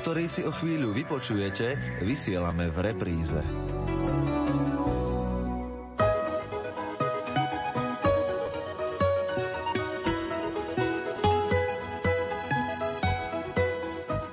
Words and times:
ktorý 0.00 0.24
si 0.24 0.40
o 0.48 0.52
chvíľu 0.52 0.96
vypočujete, 0.96 2.00
vysielame 2.00 2.72
v 2.72 2.78
repríze. 2.80 3.40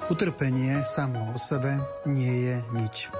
Utrpenie 0.07 0.87
samo 0.87 1.35
o 1.35 1.37
sebe 1.37 1.75
nie 2.07 2.47
je 2.47 2.55
nič. 2.71 3.11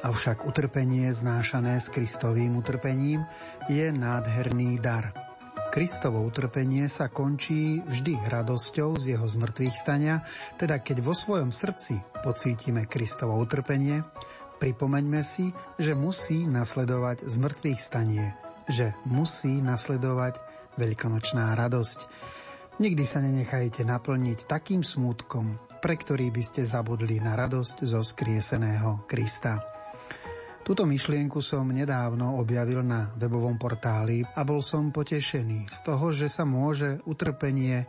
Avšak 0.00 0.48
utrpenie 0.48 1.12
znášané 1.12 1.76
s 1.76 1.92
Kristovým 1.92 2.56
utrpením 2.56 3.28
je 3.68 3.92
nádherný 3.92 4.80
dar. 4.80 5.29
Kristovo 5.70 6.26
utrpenie 6.26 6.90
sa 6.90 7.06
končí 7.06 7.78
vždy 7.86 8.26
radosťou 8.26 8.98
z 8.98 9.14
jeho 9.14 9.22
zmrtvých 9.22 9.70
stania, 9.70 10.18
teda 10.58 10.82
keď 10.82 10.98
vo 10.98 11.14
svojom 11.14 11.54
srdci 11.54 12.02
pocítime 12.26 12.90
Kristovo 12.90 13.38
utrpenie, 13.38 14.02
pripomeňme 14.58 15.22
si, 15.22 15.54
že 15.78 15.94
musí 15.94 16.42
nasledovať 16.50 17.22
zmrtvých 17.22 17.78
stanie, 17.78 18.34
že 18.66 18.98
musí 19.06 19.62
nasledovať 19.62 20.42
veľkonočná 20.74 21.54
radosť. 21.54 21.98
Nikdy 22.82 23.04
sa 23.06 23.22
nenechajte 23.22 23.86
naplniť 23.86 24.50
takým 24.50 24.82
smútkom, 24.82 25.54
pre 25.78 25.94
ktorý 25.94 26.34
by 26.34 26.42
ste 26.42 26.66
zabudli 26.66 27.22
na 27.22 27.38
radosť 27.38 27.86
zo 27.86 28.02
skrieseného 28.02 29.06
Krista. 29.06 29.69
Túto 30.60 30.84
myšlienku 30.84 31.40
som 31.40 31.66
nedávno 31.72 32.36
objavil 32.36 32.84
na 32.84 33.10
webovom 33.16 33.56
portáli 33.56 34.20
a 34.22 34.44
bol 34.44 34.60
som 34.60 34.92
potešený 34.92 35.72
z 35.72 35.78
toho, 35.82 36.12
že 36.12 36.28
sa 36.28 36.44
môže 36.44 37.00
utrpenie 37.08 37.88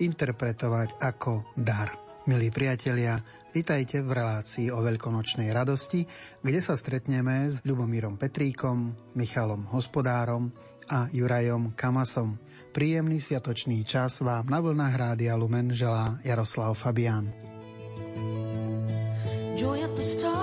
interpretovať 0.00 0.96
ako 0.96 1.52
dar. 1.54 1.92
Milí 2.26 2.50
priatelia, 2.50 3.22
vitajte 3.54 4.02
v 4.02 4.10
relácii 4.18 4.74
o 4.74 4.82
veľkonočnej 4.82 5.54
radosti, 5.54 6.02
kde 6.42 6.58
sa 6.58 6.74
stretneme 6.74 7.46
s 7.46 7.62
Ľubomírom 7.62 8.18
Petríkom, 8.18 9.14
Michalom 9.14 9.70
Hospodárom 9.70 10.50
a 10.90 11.06
Jurajom 11.14 11.78
Kamasom. 11.78 12.34
Príjemný 12.74 13.22
sviatočný 13.22 13.86
čas 13.86 14.20
vám 14.20 14.50
na 14.50 14.58
vlnách 14.58 14.94
Rádia 14.98 15.38
Lumen 15.38 15.70
želá 15.70 16.18
Jaroslav 16.26 16.74
Fabián. 16.74 17.30
Joy 19.56 19.80
at 19.80 19.94
the 19.96 20.04
stars. 20.04 20.35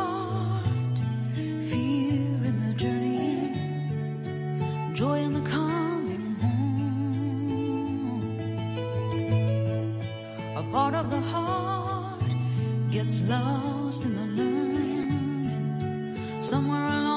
Joy 4.94 5.18
in 5.18 5.34
the 5.34 5.42
coming 5.50 6.36
home. 6.36 7.50
A 10.56 10.64
part 10.72 10.94
of 10.94 11.10
the 11.10 11.20
heart 11.20 12.22
gets 12.92 13.22
lost 13.24 14.06
in 14.06 14.16
the 14.16 14.26
learning 14.44 16.16
somewhere 16.42 16.86
along 16.86 17.13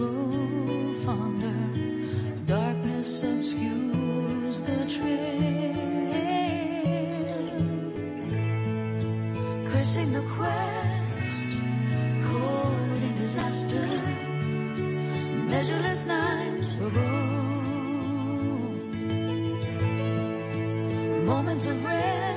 roof 0.00 1.08
under. 1.08 1.58
Darkness 2.46 3.22
obscures 3.24 4.62
the 4.62 4.78
trail. 4.94 5.74
Cursing 9.70 10.12
the 10.12 10.24
quest, 10.36 11.48
cold 12.28 13.00
and 13.08 13.16
disaster. 13.16 13.88
Measureless 15.52 16.06
nights 16.06 16.74
were 16.78 16.90
born. 16.90 17.50
Moments 21.26 21.66
of 21.66 21.84
rest. 21.84 22.29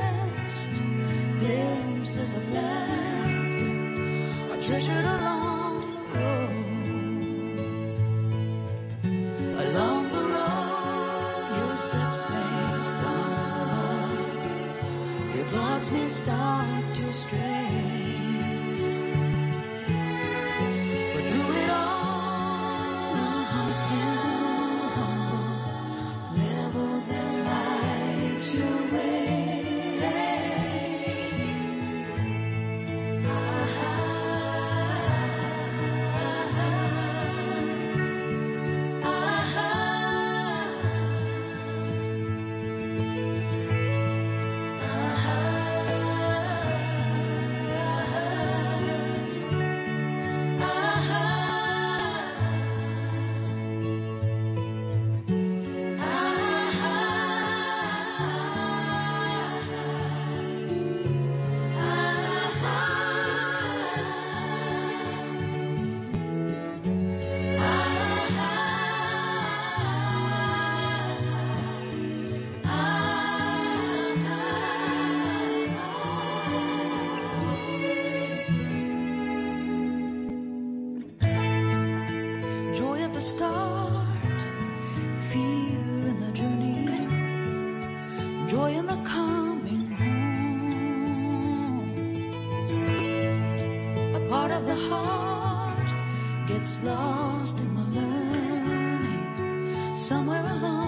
part 94.43 94.59
of 94.59 94.65
the 94.65 94.75
heart 94.75 95.89
gets 96.47 96.83
lost 96.83 97.61
in 97.61 97.75
the 97.75 98.01
learning. 98.01 99.93
Somewhere 99.93 100.45
along 100.57 100.82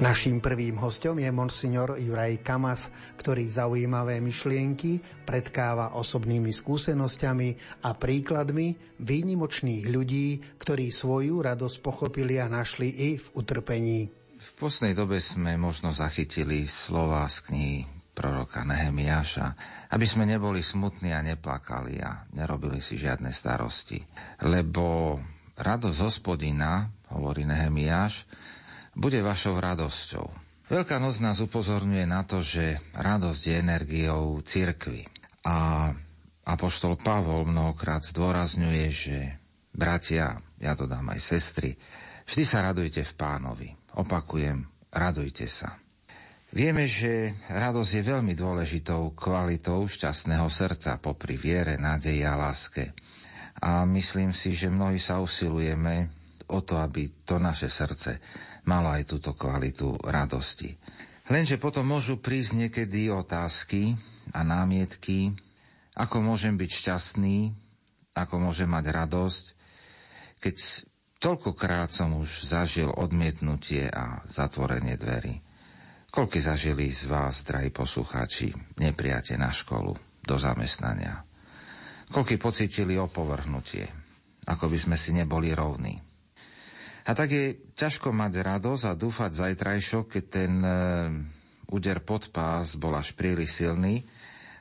Naším 0.00 0.40
prvým 0.40 0.80
hostom 0.80 1.20
je 1.20 1.28
monsignor 1.28 2.00
Juraj 2.00 2.40
Kamas, 2.40 2.88
ktorý 3.20 3.44
zaujímavé 3.44 4.24
myšlienky 4.24 4.96
predkáva 5.28 5.92
osobnými 5.92 6.48
skúsenosťami 6.56 7.48
a 7.84 7.92
príkladmi 7.92 8.96
výnimočných 8.96 9.92
ľudí, 9.92 10.40
ktorí 10.56 10.88
svoju 10.88 11.44
radosť 11.44 11.76
pochopili 11.84 12.40
a 12.40 12.48
našli 12.48 12.88
i 12.88 13.20
v 13.20 13.26
utrpení. 13.36 14.08
V 14.40 14.50
poslednej 14.56 14.96
dobe 14.96 15.20
sme 15.20 15.60
možno 15.60 15.92
zachytili 15.92 16.64
slova 16.64 17.28
z 17.28 17.52
knihy 17.52 17.78
proroka 18.16 18.64
Nehemiáša, 18.64 19.52
aby 19.92 20.08
sme 20.08 20.24
neboli 20.24 20.64
smutní 20.64 21.12
a 21.12 21.20
neplakali 21.20 22.00
a 22.00 22.24
nerobili 22.32 22.80
si 22.80 22.96
žiadne 22.96 23.28
starosti. 23.28 24.00
Lebo 24.48 25.20
radosť 25.60 25.98
hospodina, 26.00 26.88
hovorí 27.12 27.44
Nehemiáš, 27.44 28.24
bude 28.94 29.20
vašou 29.22 29.58
radosťou. 29.58 30.26
Veľká 30.70 31.02
noc 31.02 31.18
nás 31.18 31.42
upozorňuje 31.42 32.06
na 32.06 32.22
to, 32.22 32.46
že 32.46 32.78
radosť 32.94 33.42
je 33.42 33.54
energiou 33.58 34.38
cirkvy. 34.38 35.02
A 35.42 35.90
apoštol 36.46 36.94
Pavol 36.94 37.42
mnohokrát 37.42 38.06
zdôrazňuje, 38.06 38.86
že 38.94 39.16
bratia, 39.74 40.38
ja 40.62 40.78
to 40.78 40.86
dám 40.86 41.10
aj 41.10 41.20
sestry, 41.22 41.74
vždy 42.22 42.44
sa 42.46 42.62
radujte 42.62 43.02
v 43.02 43.12
pánovi. 43.18 43.68
Opakujem, 43.98 44.62
radujte 44.94 45.50
sa. 45.50 45.74
Vieme, 46.50 46.86
že 46.86 47.34
radosť 47.50 47.90
je 47.90 48.02
veľmi 48.10 48.34
dôležitou 48.38 49.14
kvalitou 49.14 49.86
šťastného 49.86 50.46
srdca 50.50 51.02
popri 51.02 51.34
viere, 51.34 51.78
nádeji 51.78 52.22
a 52.22 52.38
láske. 52.38 52.94
A 53.58 53.82
myslím 53.90 54.30
si, 54.30 54.54
že 54.54 54.70
mnohí 54.70 55.02
sa 55.02 55.18
usilujeme 55.18 56.10
o 56.50 56.62
to, 56.62 56.78
aby 56.78 57.26
to 57.26 57.42
naše 57.42 57.66
srdce 57.66 58.18
malo 58.68 58.92
aj 58.92 59.08
túto 59.08 59.32
kvalitu 59.32 59.96
radosti. 60.02 60.76
Lenže 61.30 61.62
potom 61.62 61.86
môžu 61.86 62.18
prísť 62.18 62.66
niekedy 62.66 63.06
otázky 63.06 63.94
a 64.34 64.42
námietky, 64.42 65.30
ako 65.94 66.18
môžem 66.18 66.58
byť 66.58 66.70
šťastný, 66.70 67.54
ako 68.18 68.50
môžem 68.50 68.66
mať 68.66 68.90
radosť, 68.90 69.44
keď 70.42 70.56
toľkokrát 71.22 71.94
som 71.94 72.18
už 72.18 72.50
zažil 72.50 72.90
odmietnutie 72.90 73.86
a 73.86 74.26
zatvorenie 74.26 74.98
dverí. 74.98 75.38
Koľky 76.10 76.42
zažili 76.42 76.90
z 76.90 77.06
vás, 77.06 77.46
drahí 77.46 77.70
poslucháči, 77.70 78.50
nepriate 78.82 79.38
na 79.38 79.54
školu, 79.54 79.94
do 80.26 80.36
zamestnania? 80.42 81.22
Koľky 82.10 82.42
pocitili 82.42 82.98
opovrhnutie, 82.98 83.86
ako 84.50 84.66
by 84.66 84.78
sme 84.82 84.96
si 84.98 85.14
neboli 85.14 85.54
rovní? 85.54 86.09
A 87.10 87.18
tak 87.18 87.34
je 87.34 87.58
ťažko 87.74 88.14
mať 88.14 88.38
radosť 88.38 88.84
a 88.86 88.94
dúfať 88.94 89.34
zajtrajšok, 89.34 90.04
keď 90.14 90.24
ten 90.30 90.52
e, 90.62 90.70
úder 91.74 92.06
pod 92.06 92.30
pás 92.30 92.78
bol 92.78 92.94
až 92.94 93.18
príliš 93.18 93.66
silný 93.66 93.98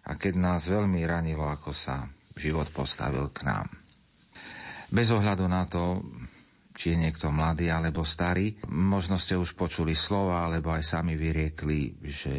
a 0.09 0.17
keď 0.17 0.33
nás 0.33 0.65
veľmi 0.65 0.97
ranilo, 1.05 1.45
ako 1.45 1.69
sa 1.69 2.09
život 2.33 2.73
postavil 2.73 3.29
k 3.29 3.45
nám. 3.45 3.69
Bez 4.89 5.13
ohľadu 5.13 5.45
na 5.45 5.69
to, 5.69 6.01
či 6.73 6.97
je 6.97 7.05
niekto 7.05 7.29
mladý 7.29 7.69
alebo 7.69 8.01
starý, 8.01 8.57
možno 8.73 9.21
ste 9.21 9.37
už 9.37 9.53
počuli 9.53 9.93
slova, 9.93 10.49
alebo 10.49 10.73
aj 10.73 10.81
sami 10.81 11.13
vyriekli, 11.13 12.01
že 12.01 12.33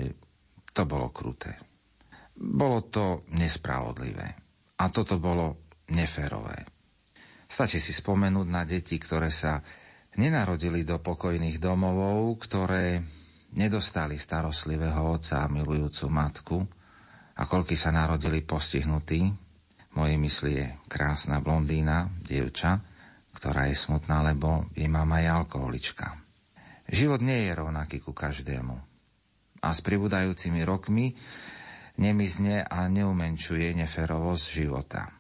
to 0.75 0.91
bolo 0.91 1.15
kruté. 1.15 1.55
Bolo 2.35 2.83
to 2.91 3.31
nespravodlivé. 3.31 4.27
A 4.75 4.91
toto 4.91 5.23
bolo 5.23 5.71
neférové. 5.95 6.67
Stačí 7.47 7.79
si 7.79 7.95
spomenúť 7.95 8.47
na 8.51 8.67
deti, 8.67 8.99
ktoré 8.99 9.31
sa 9.31 9.62
nenarodili 10.19 10.83
do 10.83 10.99
pokojných 10.99 11.62
domovov, 11.62 12.41
ktoré 12.43 13.05
nedostali 13.55 14.19
starostlivého 14.19 15.03
otca 15.03 15.47
a 15.47 15.51
milujúcu 15.51 16.07
matku 16.11 16.59
a 17.39 17.43
koľky 17.47 17.75
sa 17.75 17.91
narodili 17.91 18.43
postihnutí. 18.43 19.31
Mojej 19.91 20.19
mysli 20.23 20.53
je 20.55 20.67
krásna 20.87 21.43
blondína, 21.43 22.07
dievča, 22.23 22.79
ktorá 23.35 23.67
je 23.67 23.75
smutná, 23.79 24.23
lebo 24.23 24.71
jej 24.75 24.87
mama 24.87 25.19
je 25.19 25.29
alkoholička. 25.31 26.15
Život 26.91 27.23
nie 27.23 27.47
je 27.47 27.53
rovnaký 27.55 28.03
ku 28.03 28.11
každému. 28.11 28.75
A 29.61 29.69
s 29.71 29.81
pribúdajúcimi 29.83 30.62
rokmi 30.67 31.15
nemizne 31.99 32.67
a 32.67 32.87
neumenčuje 32.87 33.77
neferovosť 33.77 34.45
života. 34.47 35.11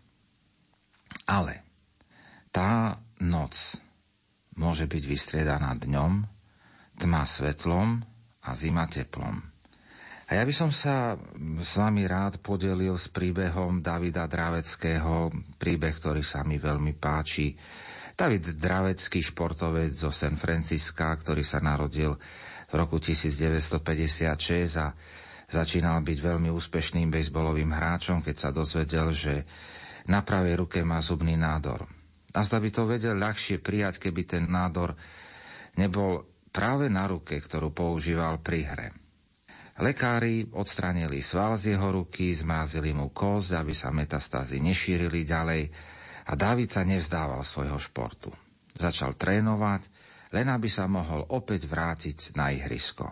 Ale 1.26 1.62
tá 2.50 2.98
noc, 3.22 3.78
môže 4.60 4.84
byť 4.84 5.02
vystriedaná 5.08 5.72
dňom, 5.72 6.12
tma 7.00 7.24
svetlom 7.24 8.04
a 8.44 8.50
zima 8.52 8.84
teplom. 8.84 9.40
A 10.30 10.38
ja 10.38 10.46
by 10.46 10.54
som 10.54 10.70
sa 10.70 11.18
s 11.58 11.72
vami 11.74 12.06
rád 12.06 12.38
podelil 12.38 12.94
s 12.94 13.10
príbehom 13.10 13.82
Davida 13.82 14.30
Draveckého, 14.30 15.32
príbeh, 15.58 15.94
ktorý 15.96 16.22
sa 16.22 16.46
mi 16.46 16.54
veľmi 16.54 16.94
páči. 16.94 17.50
David 18.14 18.54
Dravecký, 18.54 19.18
športovec 19.18 19.90
zo 19.90 20.14
San 20.14 20.38
Francisca, 20.38 21.10
ktorý 21.10 21.42
sa 21.42 21.58
narodil 21.58 22.14
v 22.70 22.74
roku 22.78 23.02
1956 23.02 24.30
a 24.78 24.94
začínal 25.50 25.98
byť 26.06 26.18
veľmi 26.22 26.46
úspešným 26.46 27.10
bejsbolovým 27.10 27.74
hráčom, 27.74 28.22
keď 28.22 28.36
sa 28.38 28.50
dozvedel, 28.54 29.10
že 29.10 29.42
na 30.06 30.22
pravej 30.22 30.62
ruke 30.62 30.78
má 30.86 31.02
zubný 31.02 31.34
nádor. 31.34 31.99
A 32.30 32.46
zda 32.46 32.62
by 32.62 32.70
to 32.70 32.86
vedel 32.86 33.18
ľahšie 33.18 33.58
prijať, 33.58 33.98
keby 33.98 34.22
ten 34.22 34.44
nádor 34.46 34.94
nebol 35.74 36.26
práve 36.54 36.86
na 36.86 37.10
ruke, 37.10 37.38
ktorú 37.38 37.74
používal 37.74 38.38
pri 38.38 38.60
hre. 38.66 38.88
Lekári 39.80 40.44
odstranili 40.52 41.24
sval 41.24 41.56
z 41.56 41.74
jeho 41.74 41.88
ruky, 41.88 42.36
zmrazili 42.36 42.92
mu 42.92 43.10
kost, 43.10 43.56
aby 43.56 43.72
sa 43.72 43.88
metastázy 43.88 44.60
nešírili 44.60 45.24
ďalej 45.24 45.72
a 46.28 46.32
Dávid 46.36 46.68
sa 46.68 46.84
nevzdával 46.84 47.40
svojho 47.40 47.80
športu. 47.80 48.28
Začal 48.76 49.16
trénovať, 49.16 49.88
len 50.36 50.46
aby 50.52 50.68
sa 50.68 50.84
mohol 50.84 51.24
opäť 51.32 51.64
vrátiť 51.64 52.36
na 52.36 52.52
ihrisko. 52.52 53.08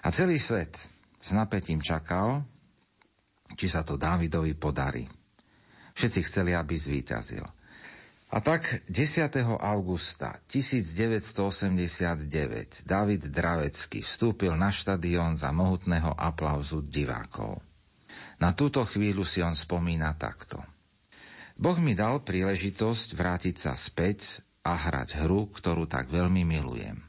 A 0.00 0.08
celý 0.14 0.38
svet 0.38 0.78
s 1.18 1.34
napätím 1.34 1.82
čakal, 1.82 2.46
či 3.58 3.66
sa 3.66 3.82
to 3.82 3.98
Dávidovi 3.98 4.54
podarí. 4.54 5.02
Všetci 5.98 6.20
chceli, 6.30 6.54
aby 6.54 6.78
zvíťazil. 6.78 7.57
A 8.28 8.44
tak 8.44 8.84
10. 8.92 9.40
augusta 9.56 10.36
1989 10.52 12.84
David 12.84 13.32
Dravecký 13.32 14.04
vstúpil 14.04 14.52
na 14.52 14.68
štadión 14.68 15.40
za 15.40 15.48
mohutného 15.48 16.12
aplauzu 16.12 16.84
divákov. 16.84 17.64
Na 18.36 18.52
túto 18.52 18.84
chvíľu 18.84 19.24
si 19.24 19.40
on 19.40 19.56
spomína 19.56 20.12
takto. 20.20 20.60
Boh 21.56 21.80
mi 21.80 21.96
dal 21.96 22.20
príležitosť 22.20 23.16
vrátiť 23.16 23.56
sa 23.56 23.72
späť 23.72 24.44
a 24.60 24.76
hrať 24.76 25.24
hru, 25.24 25.48
ktorú 25.48 25.88
tak 25.88 26.12
veľmi 26.12 26.44
milujem. 26.44 27.00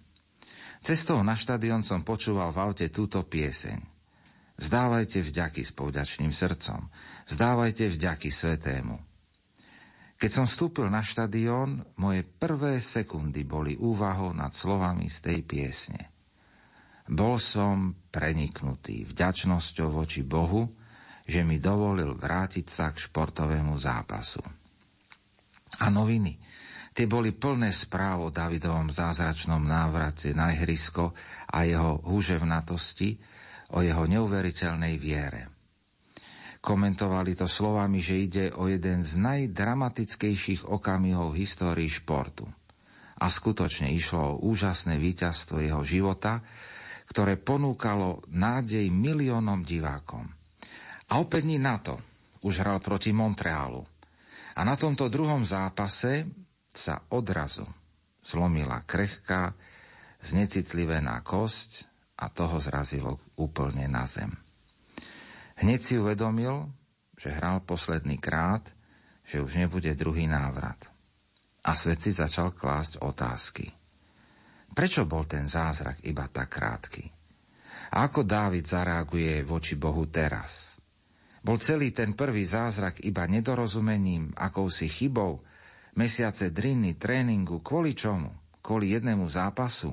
Cestou 0.79 1.20
na 1.20 1.36
štadión 1.36 1.84
som 1.84 2.08
počúval 2.08 2.55
v 2.55 2.63
aute 2.63 2.88
túto 2.88 3.27
pieseň. 3.27 3.84
Vzdávajte 4.55 5.20
vďaky 5.20 5.67
s 5.67 5.75
povďačným 5.75 6.32
srdcom. 6.32 6.88
Vzdávajte 7.27 7.91
vďaky 7.91 8.32
svetému. 8.32 9.09
Keď 10.20 10.32
som 10.36 10.44
vstúpil 10.44 10.92
na 10.92 11.00
štadión, 11.00 11.80
moje 11.96 12.28
prvé 12.28 12.84
sekundy 12.84 13.48
boli 13.48 13.80
úvahou 13.80 14.36
nad 14.36 14.52
slovami 14.52 15.08
z 15.08 15.18
tej 15.24 15.40
piesne. 15.48 16.12
Bol 17.08 17.40
som 17.40 17.96
preniknutý 18.12 19.08
vďačnosťou 19.08 19.88
voči 19.88 20.28
Bohu, 20.28 20.76
že 21.24 21.40
mi 21.48 21.64
dovolil 21.64 22.20
vrátiť 22.20 22.68
sa 22.68 22.92
k 22.92 23.00
športovému 23.00 23.80
zápasu. 23.80 24.44
A 25.80 25.88
noviny. 25.88 26.36
Tie 26.92 27.08
boli 27.08 27.32
plné 27.32 27.72
správ 27.72 28.28
o 28.28 28.34
Davidovom 28.34 28.92
zázračnom 28.92 29.64
návrate 29.64 30.36
na 30.36 30.52
ihrisko 30.52 31.16
a 31.48 31.64
jeho 31.64 31.96
húževnatosti, 32.04 33.16
o 33.72 33.80
jeho 33.80 34.04
neuveriteľnej 34.04 35.00
viere– 35.00 35.44
Komentovali 36.60 37.39
to 37.39 37.48
slovami, 37.48 38.04
že 38.04 38.16
ide 38.20 38.46
o 38.51 38.68
jeden 38.68 39.00
z 39.00 39.16
najdramatickejších 39.16 40.68
okamihov 40.68 41.32
v 41.32 41.48
histórii 41.48 41.88
športu. 41.88 42.44
A 43.20 43.32
skutočne 43.32 43.92
išlo 43.92 44.36
o 44.36 44.39
úžasné 44.48 45.00
víťazstvo 45.00 45.63
jeho 45.63 45.84
života, 45.88 46.44
ktoré 47.08 47.39
ponúkalo 47.39 48.24
nádej 48.32 48.92
miliónom 48.92 49.63
divákom. 49.63 50.28
A 51.10 51.18
opäť 51.18 51.48
dní 51.48 51.58
na 51.58 51.80
to 51.80 51.98
už 52.44 52.63
hral 52.63 52.80
proti 52.84 53.16
Montrealu. 53.16 53.82
A 54.56 54.62
na 54.68 54.75
tomto 54.75 55.08
druhom 55.08 55.48
zápase 55.48 56.28
sa 56.70 57.01
odrazu 57.12 57.66
zlomila 58.20 58.84
krehká, 58.84 59.56
znecitlivená 60.20 61.24
kosť 61.24 61.88
a 62.20 62.28
toho 62.28 62.60
zrazilo 62.60 63.18
úplne 63.39 63.88
na 63.88 64.04
zem. 64.04 64.49
Hneď 65.60 65.80
si 65.84 65.94
uvedomil, 66.00 66.72
že 67.20 67.36
hral 67.36 67.60
posledný 67.68 68.16
krát, 68.16 68.63
že 69.28 69.44
už 69.44 69.60
nebude 69.60 69.92
druhý 69.92 70.24
návrat. 70.24 70.88
A 71.68 71.75
svet 71.75 72.00
si 72.00 72.16
začal 72.16 72.56
klásť 72.56 73.04
otázky. 73.04 73.68
Prečo 74.72 75.04
bol 75.04 75.28
ten 75.28 75.51
zázrak 75.51 76.00
iba 76.08 76.32
tak 76.32 76.56
krátky? 76.56 77.04
A 77.92 78.08
ako 78.08 78.24
Dávid 78.24 78.63
zareaguje 78.63 79.44
voči 79.44 79.75
Bohu 79.75 80.08
teraz? 80.08 80.80
Bol 81.44 81.60
celý 81.60 81.92
ten 81.92 82.16
prvý 82.16 82.48
zázrak 82.48 83.04
iba 83.04 83.28
nedorozumením, 83.28 84.32
akousi 84.39 84.88
chybou, 84.88 85.44
mesiace 86.00 86.56
driny, 86.56 86.96
tréningu, 86.96 87.60
kvôli 87.60 87.92
čomu? 87.92 88.32
Kvôli 88.63 88.96
jednému 88.96 89.28
zápasu? 89.28 89.92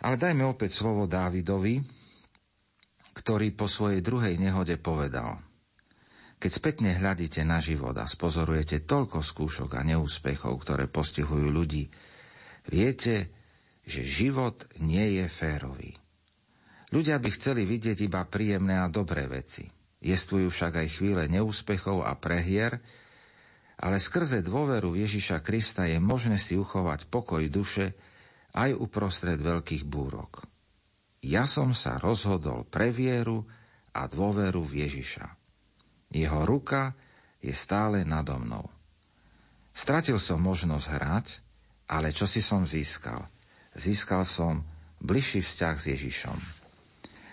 Ale 0.00 0.14
dajme 0.14 0.46
opäť 0.46 0.78
slovo 0.78 1.10
Dávidovi, 1.10 1.99
ktorý 3.20 3.52
po 3.52 3.68
svojej 3.68 4.00
druhej 4.00 4.40
nehode 4.40 4.80
povedal– 4.80 5.36
keď 6.40 6.50
spätne 6.56 6.96
hľadíte 6.96 7.44
na 7.44 7.60
život 7.60 7.92
a 8.00 8.08
spozorujete 8.08 8.88
toľko 8.88 9.20
skúšok 9.20 9.76
a 9.76 9.84
neúspechov, 9.84 10.56
ktoré 10.64 10.88
postihujú 10.88 11.52
ľudí, 11.52 11.84
viete, 12.64 13.28
že 13.84 14.00
život 14.00 14.64
nie 14.80 15.20
je 15.20 15.28
férový. 15.28 15.92
Ľudia 16.96 17.20
by 17.20 17.28
chceli 17.36 17.68
vidieť 17.68 18.08
iba 18.08 18.24
príjemné 18.24 18.80
a 18.80 18.88
dobré 18.88 19.28
veci. 19.28 19.68
Jestvujú 20.00 20.48
však 20.48 20.80
aj 20.80 20.88
chvíle 20.96 21.28
neúspechov 21.28 22.08
a 22.08 22.16
prehier, 22.16 22.80
ale 23.76 24.00
skrze 24.00 24.40
dôveru 24.40 24.96
Ježiša 24.96 25.44
Krista 25.44 25.84
je 25.84 26.00
možné 26.00 26.40
si 26.40 26.56
uchovať 26.56 27.04
pokoj 27.12 27.44
duše 27.52 27.92
aj 28.56 28.80
uprostred 28.80 29.36
veľkých 29.36 29.84
búrok. 29.84 30.49
Ja 31.20 31.44
som 31.44 31.76
sa 31.76 32.00
rozhodol 32.00 32.64
pre 32.64 32.88
vieru 32.88 33.44
a 33.92 34.08
dôveru 34.08 34.64
v 34.64 34.88
Ježiša. 34.88 35.26
Jeho 36.10 36.40
ruka 36.48 36.96
je 37.44 37.52
stále 37.52 38.08
nado 38.08 38.40
mnou. 38.40 38.64
Stratil 39.70 40.16
som 40.16 40.40
možnosť 40.40 40.86
hrať, 40.90 41.26
ale 41.92 42.10
čo 42.10 42.24
si 42.24 42.40
som 42.40 42.64
získal? 42.64 43.28
Získal 43.76 44.24
som 44.24 44.64
bližší 45.00 45.44
vzťah 45.44 45.76
s 45.76 45.84
Ježišom. 45.92 46.38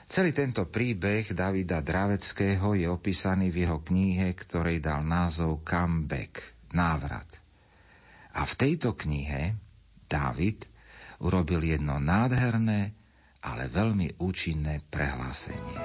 Celý 0.08 0.32
tento 0.32 0.64
príbeh 0.68 1.36
Davida 1.36 1.84
Draveckého 1.84 2.80
je 2.80 2.88
opísaný 2.88 3.52
v 3.52 3.68
jeho 3.68 3.84
knihe, 3.84 4.32
ktorej 4.40 4.80
dal 4.80 5.04
názov 5.04 5.68
Comeback, 5.68 6.64
návrat. 6.72 7.28
A 8.40 8.48
v 8.48 8.54
tejto 8.56 8.96
knihe 8.96 9.60
David 10.08 10.64
urobil 11.20 11.60
jedno 11.60 12.00
nádherné, 12.00 12.97
ale 13.48 13.72
veľmi 13.72 14.20
účinné 14.20 14.84
prehlásenie. 14.92 15.80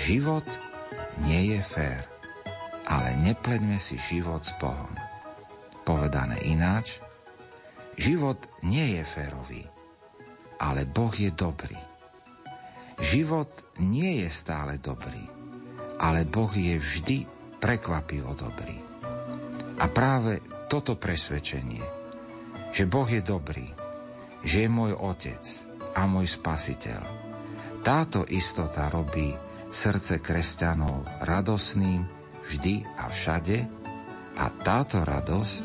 Život 0.00 0.46
nie 1.28 1.52
je 1.52 1.60
fér, 1.60 2.06
ale 2.86 3.18
nepleňme 3.20 3.76
si 3.76 4.00
život 4.00 4.40
s 4.40 4.54
Bohom. 4.56 4.94
Povedané 5.82 6.40
ináč, 6.46 7.02
život 7.98 8.38
nie 8.62 8.96
je 8.96 9.02
férový, 9.02 9.64
ale 10.62 10.86
Boh 10.88 11.12
je 11.12 11.34
dobrý. 11.34 11.76
Život 12.96 13.76
nie 13.82 14.24
je 14.24 14.28
stále 14.32 14.80
dobrý, 14.80 15.20
ale 16.00 16.24
Boh 16.24 16.54
je 16.54 16.80
vždy 16.80 17.18
prekvapivo 17.60 18.32
dobrý. 18.38 18.78
A 19.76 19.84
práve 19.92 20.40
toto 20.70 20.96
presvedčenie, 20.96 22.05
že 22.76 22.84
Boh 22.84 23.08
je 23.08 23.24
dobrý, 23.24 23.72
že 24.44 24.68
je 24.68 24.68
môj 24.68 24.92
Otec 25.00 25.40
a 25.96 26.04
môj 26.04 26.28
Spasiteľ, 26.28 27.00
táto 27.80 28.28
istota 28.28 28.92
robí 28.92 29.32
srdce 29.72 30.20
kresťanov 30.20 31.08
radosným 31.24 32.04
vždy 32.44 32.84
a 33.00 33.08
všade 33.08 33.64
a 34.36 34.44
táto 34.60 35.00
radosť 35.00 35.64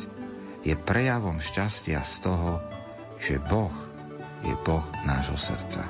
je 0.63 0.72
prejavom 0.80 1.44
šťastia 1.44 2.00
z 2.00 2.13
toho, 2.24 2.63
že 3.20 3.44
Boh 3.44 3.75
je 4.48 4.56
Boh 4.63 4.88
nášho 5.03 5.36
srdca. 5.36 5.84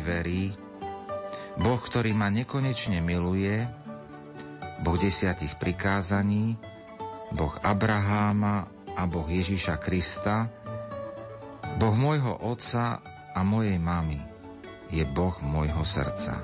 Verí, 0.00 0.56
Boh, 1.60 1.76
ktorý 1.76 2.16
ma 2.16 2.32
nekonečne 2.32 3.04
miluje, 3.04 3.68
Boh 4.80 4.96
desiatich 4.96 5.60
prikázaní, 5.60 6.56
Boh 7.36 7.54
Abraháma 7.60 8.66
a 8.96 9.02
Boh 9.04 9.28
Ježiša 9.28 9.76
Krista, 9.78 10.48
Boh 11.76 11.94
môjho 11.94 12.32
otca 12.40 13.04
a 13.36 13.40
mojej 13.44 13.76
mamy 13.76 14.18
je 14.90 15.04
Boh 15.06 15.36
môjho 15.44 15.84
srdca. 15.86 16.42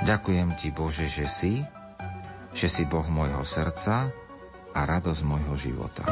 Ďakujem 0.00 0.56
ti, 0.56 0.72
Bože, 0.72 1.10
že 1.10 1.28
si, 1.28 1.60
že 2.56 2.66
si 2.72 2.88
Boh 2.88 3.04
môjho 3.04 3.44
srdca, 3.44 4.08
a 4.74 4.80
radosť 4.86 5.22
môjho 5.26 5.54
života. 5.58 6.04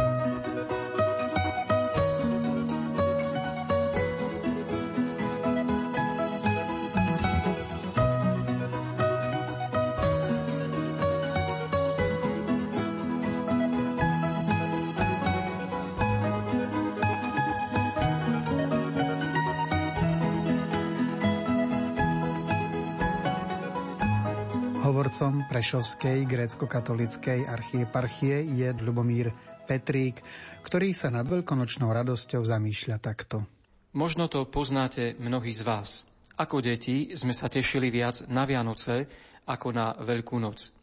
Hovorcom 25.09 25.49
Prešovskej 25.49 26.29
grécko-katolickej 26.29 27.49
archieparchie 27.49 28.45
je 28.45 28.69
Ľubomír 28.77 29.33
Petrík, 29.65 30.21
ktorý 30.61 30.93
sa 30.93 31.09
nad 31.09 31.25
veľkonočnou 31.25 31.89
radosťou 31.89 32.45
zamýšľa 32.45 33.01
takto. 33.01 33.41
Možno 33.97 34.29
to 34.29 34.45
poznáte 34.45 35.17
mnohí 35.17 35.49
z 35.49 35.65
vás. 35.65 36.05
Ako 36.37 36.61
deti 36.61 37.17
sme 37.17 37.33
sa 37.33 37.49
tešili 37.49 37.89
viac 37.89 38.29
na 38.29 38.45
Vianoce 38.45 39.09
ako 39.49 39.73
na 39.73 39.97
Veľkú 39.97 40.37
noc. 40.37 40.77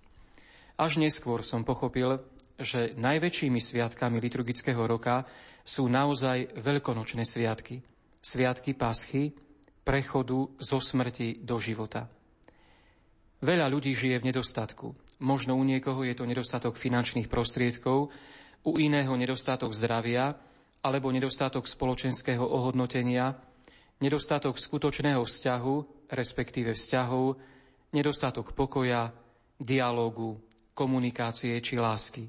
Až 0.74 0.98
neskôr 0.98 1.46
som 1.46 1.62
pochopil, 1.62 2.18
že 2.58 2.98
najväčšími 2.98 3.62
sviatkami 3.62 4.18
liturgického 4.26 4.90
roka 4.90 5.22
sú 5.62 5.86
naozaj 5.86 6.50
veľkonočné 6.66 7.30
sviatky. 7.30 7.78
Sviatky 8.26 8.74
paschy, 8.74 9.38
prechodu 9.86 10.50
zo 10.58 10.82
smrti 10.82 11.46
do 11.46 11.62
života. 11.62 12.10
Veľa 13.46 13.70
ľudí 13.70 13.94
žije 13.94 14.26
v 14.26 14.34
nedostatku. 14.34 14.98
Možno 15.22 15.54
u 15.54 15.62
niekoho 15.62 16.02
je 16.02 16.18
to 16.18 16.26
nedostatok 16.26 16.82
finančných 16.82 17.30
prostriedkov, 17.30 18.10
u 18.66 18.72
iného 18.82 19.14
nedostatok 19.14 19.70
zdravia 19.70 20.34
alebo 20.82 21.14
nedostatok 21.14 21.70
spoločenského 21.70 22.42
ohodnotenia, 22.42 23.38
nedostatok 24.02 24.58
skutočného 24.58 25.22
vzťahu, 25.22 25.76
respektíve 26.10 26.74
vzťahov, 26.74 27.38
nedostatok 27.94 28.58
pokoja, 28.58 29.14
dialógu, 29.62 30.42
komunikácie 30.74 31.54
či 31.62 31.78
lásky. 31.78 32.26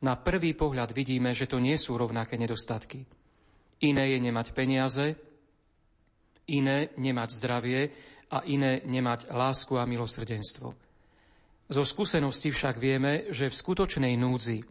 Na 0.00 0.16
prvý 0.16 0.56
pohľad 0.56 0.96
vidíme, 0.96 1.36
že 1.36 1.44
to 1.44 1.60
nie 1.60 1.76
sú 1.76 2.00
rovnaké 2.00 2.40
nedostatky. 2.40 3.04
Iné 3.84 4.16
je 4.16 4.18
nemať 4.24 4.56
peniaze, 4.56 5.12
iné 6.48 6.88
nemať 6.96 7.28
zdravie 7.36 7.80
a 8.30 8.42
iné 8.46 8.82
nemať 8.82 9.30
lásku 9.30 9.74
a 9.78 9.86
milosrdenstvo. 9.86 10.74
Zo 11.66 11.82
skúsenosti 11.82 12.54
však 12.54 12.78
vieme, 12.78 13.26
že 13.34 13.50
v 13.50 13.58
skutočnej 13.58 14.14
núdzi 14.14 14.62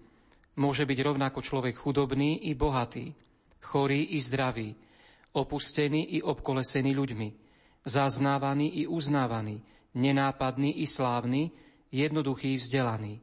môže 0.60 0.88
byť 0.88 1.00
rovnako 1.04 1.40
človek 1.44 1.76
chudobný 1.76 2.48
i 2.48 2.56
bohatý, 2.56 3.12
chorý 3.60 4.16
i 4.16 4.20
zdravý, 4.24 4.72
opustený 5.36 6.16
i 6.16 6.20
obkolesený 6.24 6.96
ľuďmi, 6.96 7.28
zaznávaný 7.84 8.80
i 8.80 8.84
uznávaný, 8.88 9.60
nenápadný 10.00 10.80
i 10.80 10.88
slávny, 10.88 11.52
jednoduchý 11.92 12.56
vzdelaný. 12.56 13.20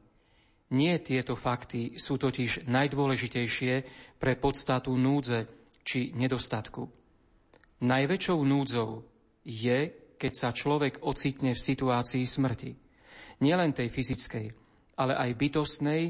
Nie 0.73 0.97
tieto 1.01 1.37
fakty 1.37 2.01
sú 2.01 2.17
totiž 2.17 2.65
najdôležitejšie 2.65 3.73
pre 4.17 4.33
podstatu 4.37 4.93
núdze 4.97 5.45
či 5.85 6.13
nedostatku. 6.13 6.89
Najväčšou 7.83 8.39
núdzou 8.41 9.05
je, 9.45 10.02
keď 10.15 10.33
sa 10.33 10.49
človek 10.49 11.03
ocitne 11.03 11.53
v 11.53 11.59
situácii 11.59 12.23
smrti. 12.23 12.71
Nielen 13.43 13.75
tej 13.75 13.89
fyzickej, 13.91 14.47
ale 14.97 15.13
aj 15.17 15.29
bytostnej, 15.35 16.03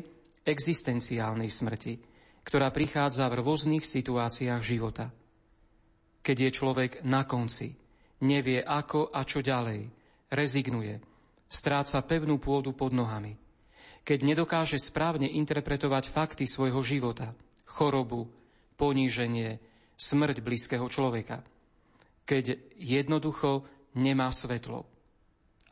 existenciálnej 0.43 1.49
smrti. 1.49 1.93
ktorá 2.43 2.69
prichádza 2.75 3.31
v 3.31 3.39
rôznych 3.39 3.87
situáciách 3.87 4.61
života. 4.61 5.09
Keď 6.23 6.37
je 6.39 6.51
človek 6.51 6.91
na 7.07 7.23
konci, 7.23 7.71
nevie 8.23 8.59
ako 8.59 9.11
a 9.11 9.23
čo 9.23 9.39
ďalej, 9.43 9.87
rezignuje, 10.31 10.99
stráca 11.47 12.03
pevnú 12.03 12.39
pôdu 12.39 12.75
pod 12.75 12.91
nohami. 12.91 13.35
Keď 14.03 14.19
nedokáže 14.27 14.75
správne 14.79 15.31
interpretovať 15.31 16.11
fakty 16.11 16.43
svojho 16.43 16.83
života, 16.83 17.31
chorobu, 17.63 18.27
poníženie, 18.75 19.63
smrť 19.95 20.43
blízkeho 20.43 20.83
človeka. 20.91 21.39
Keď 22.27 22.75
jednoducho 22.75 23.63
nemá 23.97 24.29
svetlo. 24.33 24.85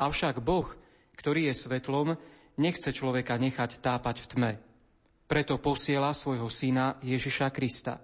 Avšak 0.01 0.41
Boh, 0.41 0.65
ktorý 1.17 1.51
je 1.51 1.55
svetlom, 1.57 2.17
nechce 2.57 2.89
človeka 2.89 3.37
nechať 3.37 3.81
tápať 3.81 4.25
v 4.25 4.29
tme. 4.29 4.51
Preto 5.29 5.61
posiela 5.61 6.11
svojho 6.11 6.49
syna 6.51 6.99
Ježiša 7.05 7.53
Krista. 7.53 8.01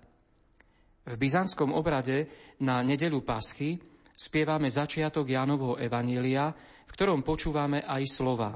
V 1.08 1.16
byzantskom 1.16 1.72
obrade 1.72 2.28
na 2.64 2.84
nedelu 2.84 3.24
Paschy 3.24 3.80
spievame 4.12 4.68
začiatok 4.68 5.28
Jánovho 5.28 5.80
Evanielia, 5.80 6.52
v 6.88 6.92
ktorom 6.92 7.24
počúvame 7.24 7.84
aj 7.84 8.04
slova. 8.08 8.52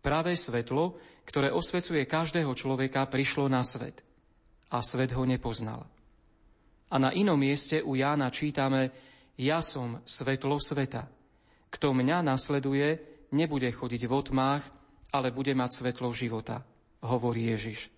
Pravé 0.00 0.32
svetlo, 0.32 0.96
ktoré 1.28 1.52
osvecuje 1.52 2.08
každého 2.08 2.52
človeka, 2.56 3.10
prišlo 3.10 3.52
na 3.52 3.60
svet. 3.60 4.00
A 4.72 4.80
svet 4.80 5.12
ho 5.12 5.28
nepoznal. 5.28 5.84
A 6.90 6.96
na 6.96 7.12
inom 7.12 7.36
mieste 7.36 7.84
u 7.84 7.94
Jána 7.94 8.32
čítame 8.32 9.09
Ja 9.40 9.64
som 9.64 10.04
svetlo 10.04 10.60
sveta. 10.60 11.08
Kto 11.72 11.96
mňa 11.96 12.20
nasleduje, 12.20 13.00
nebude 13.32 13.72
chodiť 13.72 14.04
v 14.04 14.12
otmách, 14.12 14.68
ale 15.16 15.32
bude 15.32 15.56
mať 15.56 15.80
svetlo 15.80 16.12
života, 16.12 16.60
hovorí 17.00 17.48
Ježiš. 17.48 17.88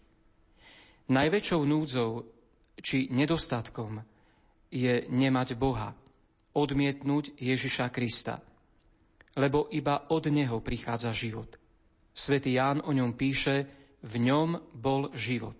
Najväčšou 1.11 1.67
núdzou 1.67 2.31
či 2.79 3.11
nedostatkom 3.11 4.07
je 4.71 5.11
nemať 5.11 5.59
Boha, 5.59 5.99
odmietnúť 6.55 7.35
Ježiša 7.35 7.91
Krista, 7.91 8.39
lebo 9.35 9.67
iba 9.75 10.15
od 10.15 10.31
Neho 10.31 10.63
prichádza 10.63 11.11
život. 11.11 11.59
Svetý 12.15 12.55
Ján 12.55 12.87
o 12.87 12.95
ňom 12.95 13.19
píše, 13.19 13.67
v 13.99 14.15
ňom 14.31 14.63
bol 14.79 15.11
život. 15.19 15.59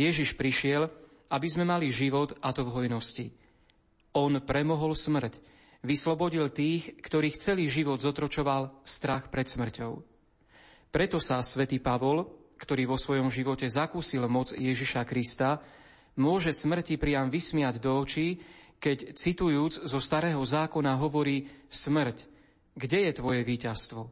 Ježiš 0.00 0.32
prišiel, 0.32 0.88
aby 1.28 1.46
sme 1.50 1.68
mali 1.68 1.92
život 1.92 2.32
a 2.40 2.56
to 2.56 2.64
v 2.64 2.72
hojnosti. 2.72 3.26
On 4.16 4.32
premohol 4.40 4.96
smrť, 4.96 5.40
vyslobodil 5.84 6.48
tých, 6.48 6.96
ktorých 7.00 7.40
celý 7.40 7.68
život 7.68 8.00
zotročoval 8.00 8.82
strach 8.82 9.28
pred 9.28 9.46
smrťou. 9.46 10.00
Preto 10.88 11.20
sa 11.20 11.44
svätý 11.44 11.78
Pavol, 11.78 12.24
ktorý 12.58 12.88
vo 12.88 12.98
svojom 12.98 13.28
živote 13.28 13.68
zakúsil 13.68 14.26
moc 14.26 14.56
Ježiša 14.56 15.04
Krista, 15.04 15.60
môže 16.18 16.50
smrti 16.50 16.98
priam 16.98 17.30
vysmiať 17.30 17.78
do 17.78 17.94
očí, 18.00 18.40
keď 18.78 19.14
citujúc 19.14 19.86
zo 19.86 19.98
starého 19.98 20.42
zákona 20.42 20.96
hovorí 20.98 21.50
Smrť, 21.68 22.30
kde 22.78 23.10
je 23.10 23.12
tvoje 23.14 23.42
víťazstvo? 23.42 24.06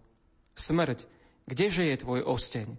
Smrť, 0.58 0.98
kdeže 1.46 1.86
je 1.86 1.96
tvoj 2.02 2.20
osteň? 2.26 2.74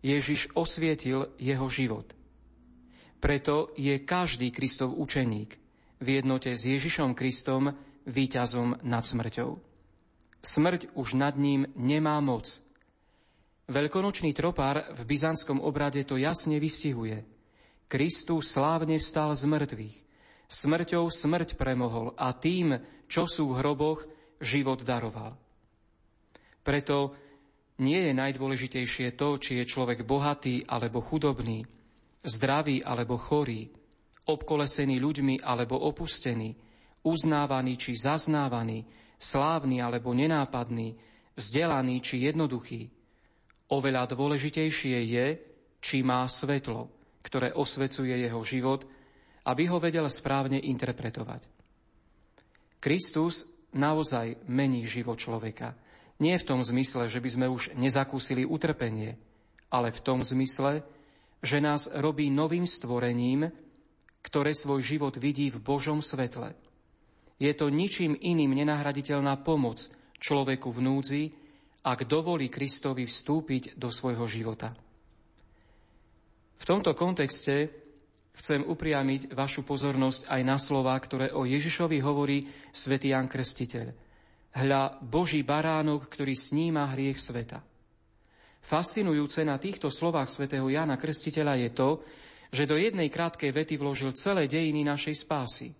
Ježiš 0.00 0.48
osvietil 0.56 1.28
jeho 1.36 1.68
život. 1.68 2.16
Preto 3.20 3.68
je 3.76 4.00
každý 4.00 4.48
Kristov 4.48 4.96
učeník 4.96 5.59
v 6.00 6.06
jednote 6.18 6.56
s 6.56 6.64
Ježišom 6.64 7.12
Kristom 7.12 7.76
víťazom 8.08 8.80
nad 8.80 9.04
smrťou. 9.04 9.60
Smrť 10.40 10.96
už 10.96 11.20
nad 11.20 11.36
ním 11.36 11.68
nemá 11.76 12.16
moc. 12.24 12.64
Veľkonočný 13.68 14.32
tropár 14.32 14.88
v 14.96 15.00
byzantskom 15.04 15.60
obrade 15.60 16.02
to 16.08 16.16
jasne 16.16 16.56
vystihuje. 16.58 17.22
Kristus 17.86 18.50
slávne 18.50 18.98
vstal 18.98 19.36
z 19.36 19.44
mŕtvych. 19.46 19.96
Smrťou 20.50 21.06
smrť 21.06 21.54
premohol 21.54 22.16
a 22.18 22.34
tým, 22.34 22.80
čo 23.06 23.28
sú 23.28 23.54
v 23.54 23.62
hroboch, 23.62 24.02
život 24.42 24.82
daroval. 24.82 25.38
Preto 26.64 27.14
nie 27.78 28.10
je 28.10 28.12
najdôležitejšie 28.16 29.14
to, 29.14 29.38
či 29.38 29.62
je 29.62 29.64
človek 29.68 30.02
bohatý 30.02 30.64
alebo 30.66 31.04
chudobný, 31.04 31.62
zdravý 32.24 32.82
alebo 32.82 33.20
chorý, 33.20 33.70
obkolesený 34.28 35.00
ľuďmi 35.00 35.40
alebo 35.40 35.80
opustený, 35.80 36.52
uznávaný 37.06 37.80
či 37.80 37.96
zaznávaný, 37.96 38.84
slávny 39.16 39.80
alebo 39.80 40.12
nenápadný, 40.12 40.96
vzdelaný 41.36 42.00
či 42.04 42.28
jednoduchý. 42.28 42.88
Oveľa 43.70 44.10
dôležitejšie 44.12 44.98
je, 45.08 45.26
či 45.80 46.04
má 46.04 46.26
svetlo, 46.28 46.90
ktoré 47.24 47.52
osvecuje 47.56 48.12
jeho 48.16 48.40
život, 48.44 48.84
aby 49.48 49.68
ho 49.68 49.80
vedel 49.80 50.04
správne 50.12 50.60
interpretovať. 50.60 51.48
Kristus 52.80 53.48
naozaj 53.76 54.44
mení 54.48 54.84
život 54.84 55.20
človeka. 55.20 55.76
Nie 56.20 56.36
v 56.36 56.48
tom 56.48 56.60
zmysle, 56.60 57.08
že 57.08 57.20
by 57.20 57.30
sme 57.32 57.46
už 57.48 57.62
nezakúsili 57.76 58.44
utrpenie, 58.44 59.16
ale 59.72 59.88
v 59.88 60.00
tom 60.04 60.20
zmysle, 60.20 60.84
že 61.40 61.58
nás 61.64 61.88
robí 61.88 62.28
novým 62.28 62.68
stvorením, 62.68 63.48
ktoré 64.20 64.52
svoj 64.52 64.84
život 64.84 65.16
vidí 65.16 65.48
v 65.48 65.58
Božom 65.60 66.04
svetle. 66.04 66.52
Je 67.40 67.52
to 67.56 67.72
ničím 67.72 68.12
iným 68.20 68.52
nenahraditeľná 68.52 69.40
pomoc 69.40 69.88
človeku 70.20 70.68
v 70.68 70.80
núdzi, 70.84 71.22
ak 71.80 72.04
dovolí 72.04 72.52
Kristovi 72.52 73.08
vstúpiť 73.08 73.80
do 73.80 73.88
svojho 73.88 74.28
života. 74.28 74.76
V 76.60 76.64
tomto 76.68 76.92
kontexte 76.92 77.72
chcem 78.36 78.60
upriamiť 78.60 79.32
vašu 79.32 79.64
pozornosť 79.64 80.28
aj 80.28 80.42
na 80.44 80.60
slova, 80.60 80.92
ktoré 81.00 81.32
o 81.32 81.48
Ježišovi 81.48 82.04
hovorí 82.04 82.44
svätý 82.68 83.16
Jan 83.16 83.32
Krstiteľ. 83.32 83.88
Hľa 84.60 85.00
Boží 85.00 85.40
baránok, 85.40 86.12
ktorý 86.12 86.36
sníma 86.36 86.92
hriech 86.92 87.16
sveta. 87.16 87.64
Fascinujúce 88.60 89.40
na 89.40 89.56
týchto 89.56 89.88
slovách 89.88 90.28
svätého 90.28 90.68
Jana 90.68 91.00
Krstiteľa 91.00 91.54
je 91.64 91.70
to, 91.72 91.88
že 92.50 92.66
do 92.66 92.74
jednej 92.74 93.06
krátkej 93.06 93.54
vety 93.54 93.78
vložil 93.78 94.10
celé 94.14 94.50
dejiny 94.50 94.82
našej 94.82 95.22
spásy. 95.22 95.70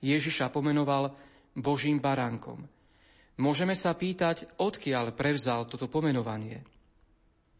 Ježiša 0.00 0.48
pomenoval 0.48 1.12
Božím 1.56 2.00
baránkom. 2.00 2.64
Môžeme 3.40 3.76
sa 3.76 3.92
pýtať, 3.92 4.48
odkiaľ 4.60 5.12
prevzal 5.12 5.68
toto 5.68 5.88
pomenovanie. 5.88 6.64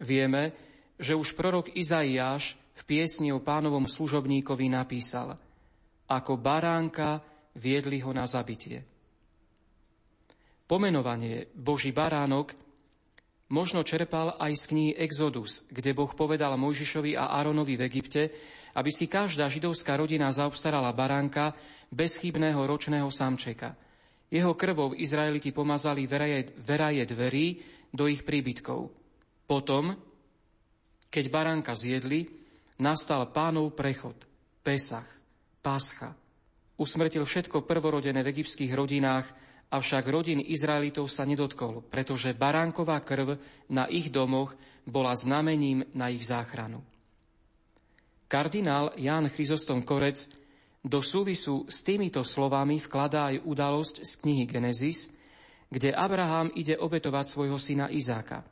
Vieme, 0.00 0.54
že 0.98 1.16
už 1.18 1.34
prorok 1.34 1.72
Izaiáš 1.74 2.56
v 2.74 2.82
piesni 2.87 3.30
o 3.30 3.42
pánovom 3.42 3.87
služobníkovi 3.87 4.70
napísal 4.70 5.34
Ako 6.10 6.38
baránka 6.38 7.22
viedli 7.58 8.02
ho 8.02 8.10
na 8.10 8.26
zabitie. 8.26 8.82
Pomenovanie 10.64 11.50
Boží 11.52 11.92
baránok 11.92 12.63
možno 13.54 13.86
čerpal 13.86 14.34
aj 14.42 14.52
z 14.58 14.64
knihy 14.74 14.92
Exodus, 14.98 15.62
kde 15.70 15.94
Boh 15.94 16.10
povedal 16.10 16.58
Mojžišovi 16.58 17.14
a 17.14 17.38
Áronovi 17.38 17.78
v 17.78 17.86
Egypte, 17.86 18.34
aby 18.74 18.90
si 18.90 19.06
každá 19.06 19.46
židovská 19.46 19.94
rodina 19.94 20.34
zaobstarala 20.34 20.90
baránka 20.90 21.54
bezchybného 21.94 22.58
ročného 22.66 23.06
samčeka. 23.06 23.78
Jeho 24.26 24.58
krvou 24.58 24.98
Izraeliti 24.98 25.54
pomazali 25.54 26.10
veraje, 26.10 26.50
veraje 26.58 27.06
dverí 27.06 27.62
do 27.94 28.10
ich 28.10 28.26
príbytkov. 28.26 28.90
Potom, 29.46 29.94
keď 31.06 31.24
baránka 31.30 31.78
zjedli, 31.78 32.26
nastal 32.82 33.30
pánov 33.30 33.78
prechod, 33.78 34.26
Pesach, 34.66 35.06
Pascha. 35.62 36.10
Usmrtil 36.74 37.22
všetko 37.22 37.62
prvorodené 37.62 38.26
v 38.26 38.34
egyptských 38.34 38.74
rodinách 38.74 39.30
Avšak 39.74 40.06
rodin 40.06 40.38
Izraelitov 40.38 41.10
sa 41.10 41.26
nedotkol, 41.26 41.82
pretože 41.90 42.30
baránková 42.30 43.02
krv 43.02 43.34
na 43.66 43.90
ich 43.90 44.06
domoch 44.06 44.54
bola 44.87 45.18
znamením 45.18 45.82
na 45.98 46.14
ich 46.14 46.22
záchranu. 46.22 46.78
Kardinál 48.30 48.94
Ján 48.94 49.26
Chryzostom 49.26 49.82
Korec 49.82 50.30
do 50.78 51.02
súvisu 51.02 51.66
s 51.66 51.82
týmito 51.82 52.22
slovami 52.22 52.78
vkladá 52.78 53.34
aj 53.34 53.42
udalosť 53.42 54.06
z 54.06 54.12
knihy 54.22 54.44
Genesis, 54.46 55.10
kde 55.66 55.90
Abraham 55.90 56.54
ide 56.54 56.78
obetovať 56.78 57.34
svojho 57.34 57.58
syna 57.58 57.90
Izáka. 57.90 58.46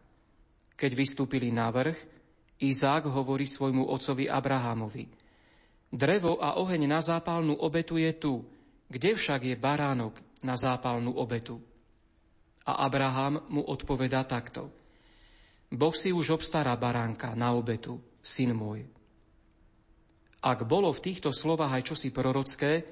Keď 0.75 0.91
vystúpili 0.91 1.55
na 1.55 1.71
vrch, 1.71 1.99
Izák 2.63 3.07
hovorí 3.07 3.47
svojmu 3.47 3.87
ocovi 3.87 4.27
Abrahamovi. 4.27 5.07
Drevo 5.87 6.43
a 6.43 6.59
oheň 6.59 6.83
na 6.91 6.99
zápalnú 6.99 7.55
obetu 7.63 7.95
je 8.01 8.11
tu, 8.17 8.43
kde 8.91 9.15
však 9.15 9.47
je 9.47 9.55
baránok, 9.55 10.32
na 10.43 10.59
zápalnú 10.59 11.15
obetu. 11.19 11.59
A 12.67 12.87
Abraham 12.87 13.43
mu 13.51 13.63
odpovedá 13.67 14.23
takto. 14.23 14.71
Boh 15.73 15.95
si 15.97 16.13
už 16.13 16.39
obstará 16.39 16.77
baránka 16.77 17.35
na 17.35 17.57
obetu, 17.57 17.99
syn 18.21 18.55
môj. 18.55 18.85
Ak 20.43 20.67
bolo 20.67 20.91
v 20.91 21.03
týchto 21.03 21.31
slovách 21.31 21.81
aj 21.81 21.83
čosi 21.95 22.09
prorocké, 22.11 22.83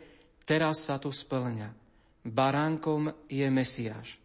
teraz 0.47 0.87
sa 0.87 1.03
to 1.03 1.11
splňa. 1.11 1.75
Baránkom 2.25 3.27
je 3.27 3.47
Mesiáš. 3.51 4.23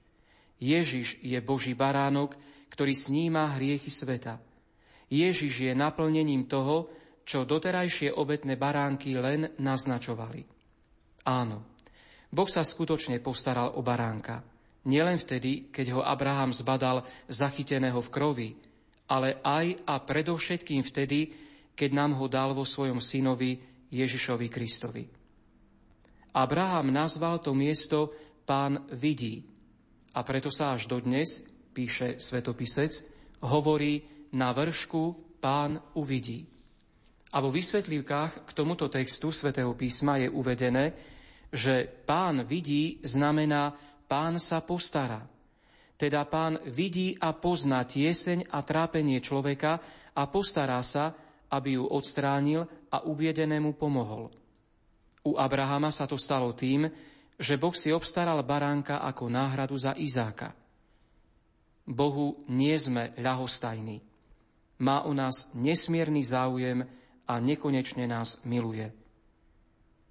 Ježiš 0.61 1.19
je 1.19 1.37
Boží 1.41 1.75
baránok, 1.75 2.37
ktorý 2.71 2.93
sníma 2.95 3.55
hriechy 3.57 3.91
sveta. 3.91 4.39
Ježiš 5.11 5.69
je 5.69 5.73
naplnením 5.73 6.47
toho, 6.47 6.89
čo 7.25 7.43
doterajšie 7.43 8.13
obetné 8.13 8.55
baránky 8.55 9.17
len 9.17 9.49
naznačovali. 9.57 10.45
Áno, 11.25 11.74
Boh 12.35 12.51
sa 12.51 12.67
skutočne 12.67 13.23
postaral 13.23 13.79
o 13.79 13.81
baránka. 13.81 14.43
Nielen 14.91 15.15
vtedy, 15.15 15.71
keď 15.71 15.95
ho 15.95 16.01
Abraham 16.03 16.51
zbadal 16.51 17.07
zachyteného 17.31 18.03
v 18.03 18.11
krovi, 18.11 18.49
ale 19.07 19.39
aj 19.39 19.87
a 19.87 20.03
predovšetkým 20.03 20.83
vtedy, 20.83 21.31
keď 21.71 21.89
nám 21.95 22.19
ho 22.19 22.27
dal 22.27 22.51
vo 22.51 22.67
svojom 22.67 22.99
synovi 22.99 23.55
Ježišovi 23.87 24.47
Kristovi. 24.51 25.03
Abraham 26.35 26.91
nazval 26.91 27.39
to 27.39 27.55
miesto 27.55 28.11
Pán 28.43 28.83
vidí. 28.91 29.39
A 30.11 30.19
preto 30.21 30.51
sa 30.51 30.75
až 30.75 30.91
dodnes, 30.91 31.47
píše 31.71 32.19
svetopisec, 32.19 32.91
hovorí 33.47 34.03
na 34.35 34.51
vršku 34.51 35.39
Pán 35.39 35.79
uvidí. 35.95 36.43
A 37.31 37.39
vo 37.39 37.47
vysvetlivkách 37.47 38.47
k 38.47 38.51
tomuto 38.51 38.91
textu 38.91 39.31
svätého 39.31 39.71
písma 39.73 40.19
je 40.19 40.27
uvedené, 40.27 41.14
že 41.55 41.87
Pán 41.87 42.43
vidí 42.43 42.99
znamená 42.99 43.71
Pán 44.05 44.37
sa 44.37 44.59
postará. 44.59 45.23
Teda 45.95 46.27
Pán 46.27 46.59
vidí 46.67 47.15
a 47.15 47.31
pozná 47.31 47.87
tieseň 47.87 48.51
a 48.51 48.59
trápenie 48.61 49.23
človeka 49.23 49.79
a 50.11 50.27
postará 50.27 50.83
sa, 50.83 51.15
aby 51.47 51.79
ju 51.79 51.87
odstránil 51.87 52.67
a 52.91 53.07
ubiedenému 53.07 53.79
pomohol. 53.79 54.27
U 55.25 55.39
Abrahama 55.39 55.89
sa 55.89 56.03
to 56.05 56.19
stalo 56.19 56.51
tým, 56.51 56.91
že 57.39 57.55
Boh 57.55 57.73
si 57.73 57.95
obstaral 57.95 58.43
baránka 58.43 58.99
ako 59.01 59.31
náhradu 59.31 59.79
za 59.79 59.95
Izáka. 59.95 60.51
Bohu 61.87 62.43
nie 62.51 62.75
sme 62.75 63.15
ľahostajní. 63.15 64.03
Má 64.83 65.07
o 65.07 65.15
nás 65.15 65.47
nesmierny 65.55 66.21
záujem 66.27 66.83
a 67.23 67.33
nekonečne 67.39 68.03
nás 68.05 68.43
miluje. 68.43 68.91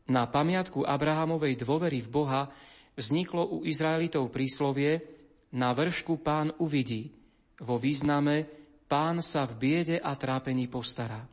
Na 0.04 0.28
pamiatku 0.28 0.84
Abrahamovej 0.84 1.64
dôvery 1.64 2.04
v 2.04 2.12
Boha 2.12 2.42
vzniklo 2.92 3.56
u 3.56 3.64
Izraelitov 3.64 4.28
príslovie 4.28 5.00
na 5.56 5.72
vršku 5.72 6.20
pán 6.20 6.52
uvidí, 6.60 7.08
vo 7.62 7.80
význame 7.80 8.44
pán 8.84 9.24
sa 9.24 9.48
v 9.48 9.56
biede 9.56 9.96
a 9.96 10.12
trápení 10.12 10.68
postará. 10.68 11.24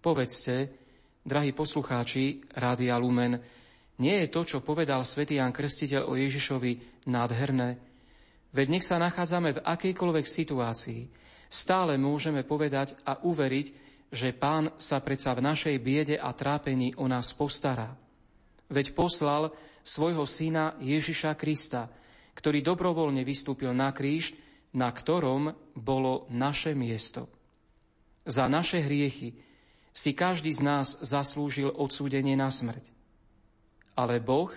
Povedzte, 0.00 0.76
drahí 1.24 1.56
poslucháči 1.56 2.44
Rádia 2.52 3.00
Lumen, 3.00 3.40
nie 4.00 4.16
je 4.24 4.28
to, 4.32 4.44
čo 4.44 4.64
povedal 4.64 5.04
svätý 5.04 5.36
Jan 5.36 5.52
Krstiteľ 5.52 6.08
o 6.08 6.16
Ježišovi, 6.16 7.04
nádherné? 7.08 7.76
Veď 8.50 8.66
nech 8.76 8.84
sa 8.84 8.96
nachádzame 8.96 9.56
v 9.56 9.64
akejkoľvek 9.64 10.26
situácii, 10.26 11.00
stále 11.52 12.00
môžeme 12.00 12.42
povedať 12.42 12.96
a 13.04 13.20
uveriť, 13.20 13.89
že 14.10 14.34
Pán 14.34 14.74
sa 14.76 14.98
predsa 14.98 15.32
v 15.38 15.46
našej 15.46 15.76
biede 15.78 16.16
a 16.18 16.34
trápení 16.34 16.98
o 16.98 17.06
nás 17.06 17.30
postará. 17.30 17.94
Veď 18.66 18.94
poslal 18.94 19.54
svojho 19.86 20.26
syna 20.26 20.74
Ježiša 20.82 21.38
Krista, 21.38 21.90
ktorý 22.34 22.62
dobrovoľne 22.62 23.22
vystúpil 23.22 23.70
na 23.70 23.94
kríž, 23.94 24.34
na 24.74 24.90
ktorom 24.90 25.54
bolo 25.74 26.26
naše 26.30 26.74
miesto. 26.74 27.26
Za 28.26 28.46
naše 28.46 28.82
hriechy 28.82 29.34
si 29.90 30.14
každý 30.14 30.54
z 30.54 30.62
nás 30.62 30.88
zaslúžil 31.02 31.74
odsúdenie 31.74 32.38
na 32.38 32.50
smrť. 32.50 32.94
Ale 33.98 34.22
Boh 34.22 34.50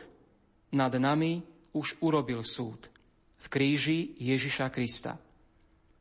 nad 0.70 0.94
nami 0.94 1.42
už 1.74 1.98
urobil 2.06 2.46
súd 2.46 2.94
v 3.42 3.46
kríži 3.50 4.14
Ježiša 4.22 4.70
Krista. 4.70 5.18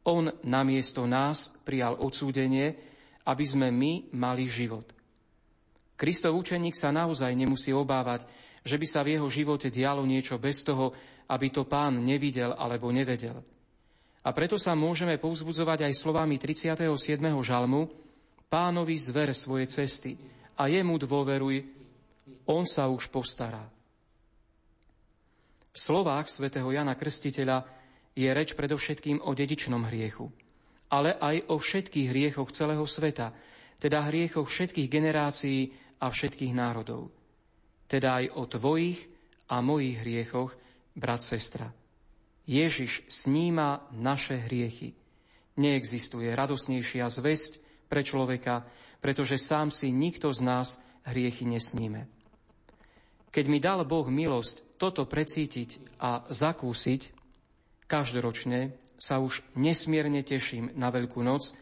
On 0.05 0.29
namiesto 0.45 1.09
nás 1.09 1.51
prijal 1.65 1.97
odsúdenie, 1.97 2.92
aby 3.27 3.45
sme 3.47 3.69
my 3.71 4.13
mali 4.15 4.51
život. 4.51 4.87
Kristov 5.95 6.35
učeník 6.35 6.75
sa 6.75 6.91
naozaj 6.91 7.31
nemusí 7.37 7.71
obávať, 7.71 8.27
že 8.67 8.79
by 8.79 8.87
sa 8.87 9.01
v 9.03 9.19
jeho 9.19 9.29
živote 9.31 9.71
dialo 9.71 10.03
niečo 10.03 10.39
bez 10.39 10.63
toho, 10.67 10.95
aby 11.31 11.51
to 11.51 11.63
pán 11.67 12.03
nevidel 12.03 12.55
alebo 12.59 12.91
nevedel. 12.91 13.43
A 14.23 14.31
preto 14.31 14.55
sa 14.55 14.79
môžeme 14.79 15.19
povzbudzovať 15.19 15.91
aj 15.91 15.99
slovami 15.99 16.39
37. 16.39 16.87
žalmu 17.43 17.91
Pánovi 18.47 18.95
zver 19.01 19.35
svoje 19.35 19.67
cesty 19.67 20.15
a 20.55 20.69
jemu 20.69 21.01
dôveruj, 21.01 21.65
on 22.47 22.63
sa 22.69 22.87
už 22.87 23.09
postará. 23.09 23.65
V 25.73 25.79
slovách 25.81 26.29
svätého 26.29 26.69
Jana 26.69 26.93
Krstiteľa 26.93 27.65
je 28.13 28.29
reč 28.29 28.53
predovšetkým 28.53 29.25
o 29.25 29.33
dedičnom 29.33 29.89
hriechu, 29.89 30.29
ale 30.93 31.17
aj 31.17 31.49
o 31.49 31.57
všetkých 31.57 32.13
hriechoch 32.13 32.53
celého 32.53 32.85
sveta, 32.85 33.33
teda 33.81 34.13
hriechoch 34.13 34.45
všetkých 34.45 34.93
generácií 34.93 35.73
a 36.05 36.13
všetkých 36.13 36.53
národov. 36.53 37.09
Teda 37.89 38.21
aj 38.21 38.37
o 38.37 38.45
tvojich 38.45 39.09
a 39.49 39.65
mojich 39.65 40.05
hriechoch, 40.05 40.53
brat, 40.93 41.25
sestra. 41.25 41.73
Ježiš 42.45 43.09
sníma 43.09 43.89
naše 43.97 44.37
hriechy. 44.37 44.93
Neexistuje 45.57 46.33
radosnejšia 46.37 47.09
zväzť 47.09 47.53
pre 47.89 48.05
človeka, 48.05 48.69
pretože 49.01 49.41
sám 49.41 49.73
si 49.73 49.93
nikto 49.93 50.29
z 50.33 50.41
nás 50.45 50.69
hriechy 51.09 51.49
nesníme. 51.49 52.09
Keď 53.33 53.45
mi 53.49 53.59
dal 53.59 53.85
Boh 53.89 54.05
milosť 54.07 54.77
toto 54.77 55.09
precítiť 55.09 55.97
a 56.05 56.29
zakúsiť, 56.29 57.17
každoročne 57.89 58.73
sa 59.03 59.19
už 59.19 59.43
nesmierne 59.59 60.23
teším 60.23 60.71
na 60.79 60.95
Veľkú 60.95 61.27
noc 61.27 61.59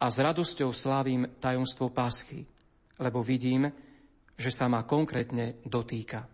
a 0.00 0.08
s 0.08 0.16
radosťou 0.16 0.72
slávim 0.72 1.28
tajomstvo 1.36 1.92
Paschy, 1.92 2.48
lebo 2.96 3.20
vidím, 3.20 3.68
že 4.40 4.48
sa 4.48 4.72
ma 4.72 4.88
konkrétne 4.88 5.60
dotýka. 5.68 6.24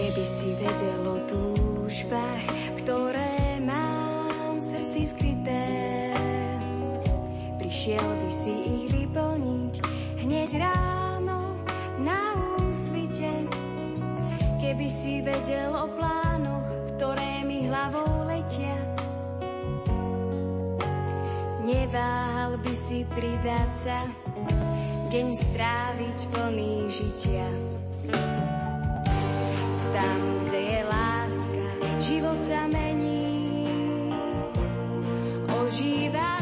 Keby 0.00 0.24
si 0.24 0.48
vedel 0.56 1.02
o 1.04 1.16
túžbách, 1.28 2.46
Išiel 7.86 8.02
by 8.18 8.30
si 8.34 8.75
Keby 14.86 15.02
si 15.02 15.18
vedel 15.18 15.74
o 15.74 15.90
plánoch, 15.98 16.94
ktoré 16.94 17.42
mi 17.42 17.66
hlavou 17.66 18.22
letia. 18.22 18.78
Neváhal 21.66 22.54
by 22.62 22.70
si 22.70 23.02
pridať 23.10 23.70
sa, 23.74 24.06
deň 25.10 25.26
stráviť 25.34 26.18
plný 26.30 26.86
žitia. 26.86 27.50
Tam, 29.90 30.20
kde 30.46 30.60
je 30.62 30.80
láska, 30.86 31.66
život 32.06 32.38
sa 32.38 32.70
mení. 32.70 34.06
Ožíva 35.50 36.35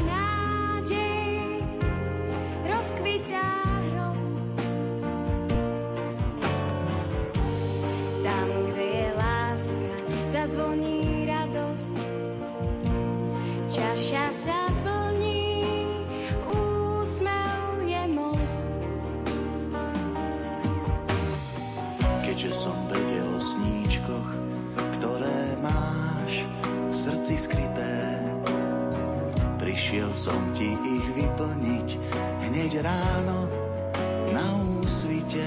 som 30.24 30.40
ti 30.56 30.72
ich 30.72 31.06
vyplniť 31.20 31.88
hneď 32.48 32.80
ráno 32.80 33.44
na 34.32 34.56
úsvite. 34.80 35.44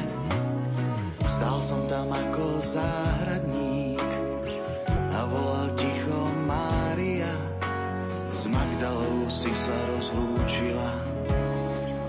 Stal 1.26 1.66
som 1.66 1.82
tam 1.90 2.14
ako 2.14 2.62
záhradník 2.62 4.06
a 5.18 5.20
volal 5.34 5.74
ticho 5.74 6.30
Mária. 6.46 7.34
S 8.30 8.46
Magdalou 8.46 9.26
si 9.26 9.50
sa 9.50 9.74
rozlúčila, 9.98 10.94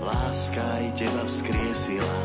láska 0.05 0.61
aj 0.61 0.85
teba 0.93 1.25
vzkriesila. 1.25 2.17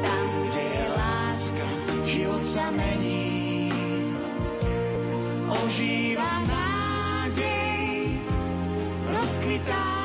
Tam, 0.00 0.24
kde 0.48 0.64
je 0.72 0.86
láska, 0.96 1.68
život 2.08 2.44
sa 2.48 2.72
mení, 2.72 3.68
ožíva 5.52 6.48
nás 6.48 6.69
rozkvitá 9.40 9.99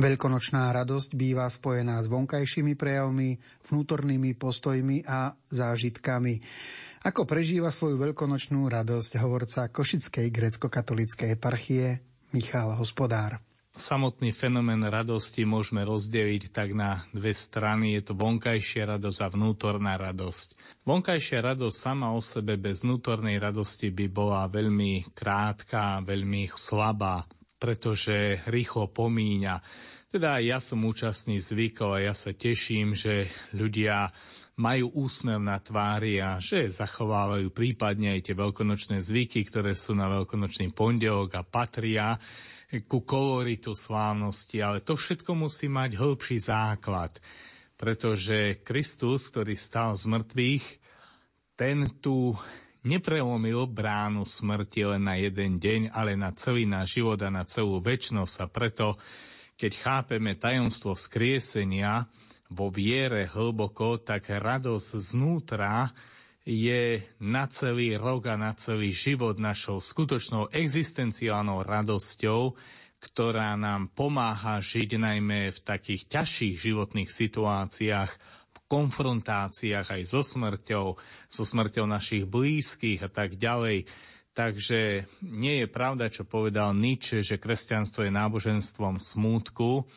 Veľkonočná 0.00 0.72
radosť 0.72 1.12
býva 1.12 1.44
spojená 1.44 2.00
s 2.00 2.08
vonkajšími 2.08 2.72
prejavmi, 2.72 3.36
vnútornými 3.68 4.32
postojmi 4.32 5.04
a 5.04 5.36
zážitkami. 5.52 6.40
Ako 7.04 7.28
prežíva 7.28 7.68
svoju 7.68 8.00
veľkonočnú 8.00 8.64
radosť 8.64 9.20
hovorca 9.20 9.68
Košickej 9.68 10.32
grecko-katolíckej 10.32 11.36
eparchie 11.36 12.00
Michal 12.32 12.80
Hospodár. 12.80 13.44
Samotný 13.76 14.32
fenomén 14.32 14.80
radosti 14.80 15.44
môžeme 15.44 15.84
rozdeliť 15.84 16.48
tak 16.48 16.72
na 16.72 17.04
dve 17.12 17.36
strany. 17.36 17.92
Je 18.00 18.08
to 18.08 18.16
vonkajšia 18.16 18.96
radosť 18.96 19.20
a 19.20 19.28
vnútorná 19.28 20.00
radosť. 20.00 20.80
Vonkajšia 20.88 21.44
radosť 21.44 21.76
sama 21.76 22.16
o 22.16 22.24
sebe 22.24 22.56
bez 22.56 22.88
vnútornej 22.88 23.36
radosti 23.36 23.92
by 23.92 24.08
bola 24.08 24.48
veľmi 24.48 25.12
krátka, 25.12 26.00
veľmi 26.08 26.48
slabá 26.56 27.28
pretože 27.60 28.40
rýchlo 28.48 28.88
pomíňa. 28.88 29.60
Teda 30.10 30.42
ja 30.42 30.58
som 30.58 30.82
účastný 30.82 31.38
zvykov 31.38 32.00
a 32.00 32.10
ja 32.10 32.14
sa 32.16 32.34
teším, 32.34 32.98
že 32.98 33.30
ľudia 33.54 34.10
majú 34.58 35.06
úsmev 35.06 35.38
na 35.38 35.60
tvári 35.62 36.18
a 36.18 36.42
že 36.42 36.66
zachovávajú 36.66 37.52
prípadne 37.54 38.18
aj 38.18 38.26
tie 38.26 38.34
veľkonočné 38.34 38.98
zvyky, 38.98 39.46
ktoré 39.46 39.78
sú 39.78 39.94
na 39.94 40.10
veľkonočný 40.10 40.74
pondelok 40.74 41.38
a 41.38 41.46
patria 41.46 42.18
ku 42.90 43.02
koloritu 43.02 43.74
slávnosti, 43.74 44.62
ale 44.62 44.78
to 44.82 44.94
všetko 44.94 45.34
musí 45.34 45.66
mať 45.66 45.94
hĺbší 45.98 46.38
základ, 46.38 47.18
pretože 47.74 48.62
Kristus, 48.62 49.26
ktorý 49.30 49.54
stal 49.58 49.94
z 49.98 50.06
mŕtvych, 50.06 50.66
ten 51.58 51.86
tu 51.98 52.36
neprelomil 52.82 53.68
bránu 53.68 54.24
smrti 54.24 54.96
len 54.96 55.04
na 55.04 55.20
jeden 55.20 55.60
deň, 55.60 55.92
ale 55.92 56.16
na 56.16 56.32
celý 56.32 56.64
náš 56.64 57.00
život 57.00 57.20
a 57.20 57.28
na 57.28 57.44
celú 57.44 57.80
väčnosť. 57.80 58.36
A 58.40 58.46
preto, 58.48 58.86
keď 59.60 59.72
chápeme 59.76 60.36
tajomstvo 60.36 60.96
vzkriesenia 60.96 62.08
vo 62.50 62.72
viere 62.72 63.28
hlboko, 63.30 64.00
tak 64.00 64.32
radosť 64.32 64.90
znútra 64.98 65.92
je 66.48 67.04
na 67.20 67.46
celý 67.46 68.00
rok 68.00 68.32
a 68.32 68.36
na 68.40 68.56
celý 68.56 68.96
život 68.96 69.36
našou 69.36 69.78
skutočnou 69.78 70.48
existenciálnou 70.50 71.62
radosťou, 71.62 72.56
ktorá 73.00 73.56
nám 73.56 73.92
pomáha 73.92 74.60
žiť 74.60 75.00
najmä 75.00 75.52
v 75.52 75.58
takých 75.60 76.08
ťažších 76.08 76.56
životných 76.60 77.10
situáciách, 77.12 78.12
konfrontáciách 78.70 79.98
aj 79.98 80.02
so 80.06 80.22
smrťou, 80.22 80.86
so 81.26 81.42
smrťou 81.42 81.90
našich 81.90 82.22
blízkych 82.30 83.02
a 83.02 83.10
tak 83.10 83.34
ďalej. 83.34 83.90
Takže 84.30 85.10
nie 85.26 85.66
je 85.66 85.66
pravda, 85.66 86.06
čo 86.06 86.22
povedal 86.22 86.70
Nietzsche, 86.78 87.26
že 87.26 87.42
kresťanstvo 87.42 88.06
je 88.06 88.14
náboženstvom 88.14 89.02
smútku, 89.02 89.90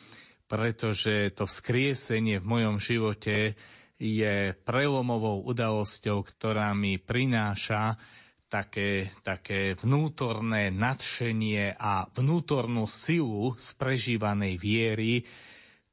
pretože 0.50 1.30
to 1.38 1.46
vzkriesenie 1.46 2.42
v 2.42 2.50
mojom 2.50 2.76
živote 2.82 3.54
je 3.94 4.52
prelomovou 4.66 5.46
udalosťou, 5.46 6.26
ktorá 6.26 6.74
mi 6.74 6.98
prináša 6.98 7.94
také, 8.50 9.14
také 9.22 9.78
vnútorné 9.78 10.74
nadšenie 10.74 11.78
a 11.78 12.06
vnútornú 12.10 12.90
silu 12.90 13.54
z 13.54 13.68
prežívanej 13.78 14.54
viery, 14.58 15.22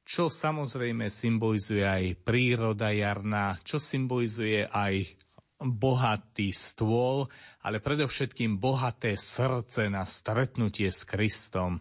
čo 0.02 0.28
samozrejme 0.28 1.08
symbolizuje 1.08 1.82
aj 1.86 2.04
príroda 2.26 2.90
jarná, 2.90 3.58
čo 3.62 3.78
symbolizuje 3.78 4.66
aj 4.66 5.14
bohatý 5.62 6.50
stôl, 6.50 7.30
ale 7.62 7.78
predovšetkým 7.78 8.58
bohaté 8.58 9.14
srdce 9.14 9.86
na 9.86 10.02
stretnutie 10.02 10.90
s 10.90 11.06
Kristom. 11.06 11.78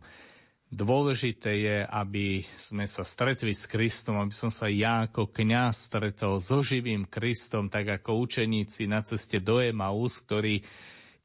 Dôležité 0.72 1.52
je, 1.60 1.78
aby 1.84 2.48
sme 2.56 2.88
sa 2.88 3.04
stretli 3.04 3.52
s 3.52 3.68
Kristom, 3.68 4.22
aby 4.24 4.32
som 4.32 4.48
sa 4.48 4.72
ja 4.72 5.04
ako 5.04 5.28
kňaz 5.28 5.92
stretol 5.92 6.40
so 6.40 6.64
živým 6.64 7.10
Kristom, 7.12 7.68
tak 7.68 7.92
ako 7.92 8.24
učeníci 8.24 8.88
na 8.88 9.04
ceste 9.04 9.44
do 9.44 9.60
Emaus, 9.60 10.24
ktorí 10.24 10.64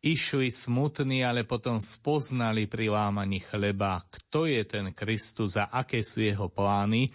išli 0.07 0.55
smutní, 0.55 1.27
ale 1.27 1.43
potom 1.43 1.83
spoznali 1.83 2.71
pri 2.71 2.95
lámaní 2.95 3.43
chleba, 3.43 4.07
kto 4.07 4.47
je 4.47 4.63
ten 4.63 4.95
Kristus 4.95 5.59
a 5.59 5.67
aké 5.67 6.07
sú 6.07 6.23
jeho 6.23 6.47
plány 6.47 7.11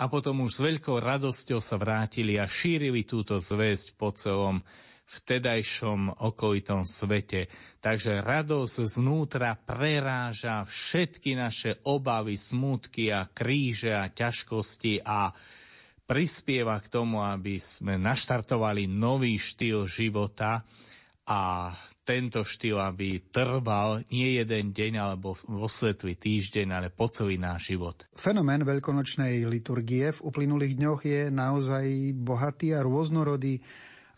a 0.00 0.08
potom 0.08 0.48
už 0.48 0.56
s 0.56 0.64
veľkou 0.64 0.96
radosťou 0.96 1.60
sa 1.60 1.76
vrátili 1.76 2.40
a 2.40 2.48
šírili 2.48 3.04
túto 3.04 3.36
zväzť 3.36 4.00
po 4.00 4.08
celom 4.16 4.64
vtedajšom 5.10 6.22
okolitom 6.22 6.88
svete. 6.88 7.50
Takže 7.82 8.24
radosť 8.24 8.76
znútra 8.88 9.58
preráža 9.58 10.64
všetky 10.64 11.36
naše 11.36 11.82
obavy, 11.84 12.40
smutky 12.40 13.12
a 13.12 13.28
kríže 13.28 13.92
a 13.92 14.08
ťažkosti 14.08 15.02
a 15.04 15.34
prispieva 16.06 16.78
k 16.78 16.86
tomu, 16.88 17.20
aby 17.20 17.58
sme 17.60 17.98
naštartovali 17.98 18.86
nový 18.86 19.36
štýl 19.36 19.84
života 19.90 20.62
a 21.26 21.74
tento 22.02 22.42
štýl, 22.42 22.80
aby 22.80 23.22
trval 23.30 24.02
nie 24.10 24.40
jeden 24.40 24.72
deň 24.72 24.92
alebo 24.98 25.36
vo 25.46 25.68
svetlý 25.68 26.16
týždeň, 26.16 26.68
ale 26.72 26.88
po 26.90 27.06
celý 27.12 27.36
náš 27.36 27.76
život. 27.76 28.08
Fenomén 28.16 28.64
veľkonočnej 28.64 29.44
liturgie 29.46 30.10
v 30.10 30.24
uplynulých 30.24 30.74
dňoch 30.80 31.00
je 31.06 31.22
naozaj 31.28 31.84
bohatý 32.16 32.74
a 32.74 32.82
rôznorodý. 32.82 33.60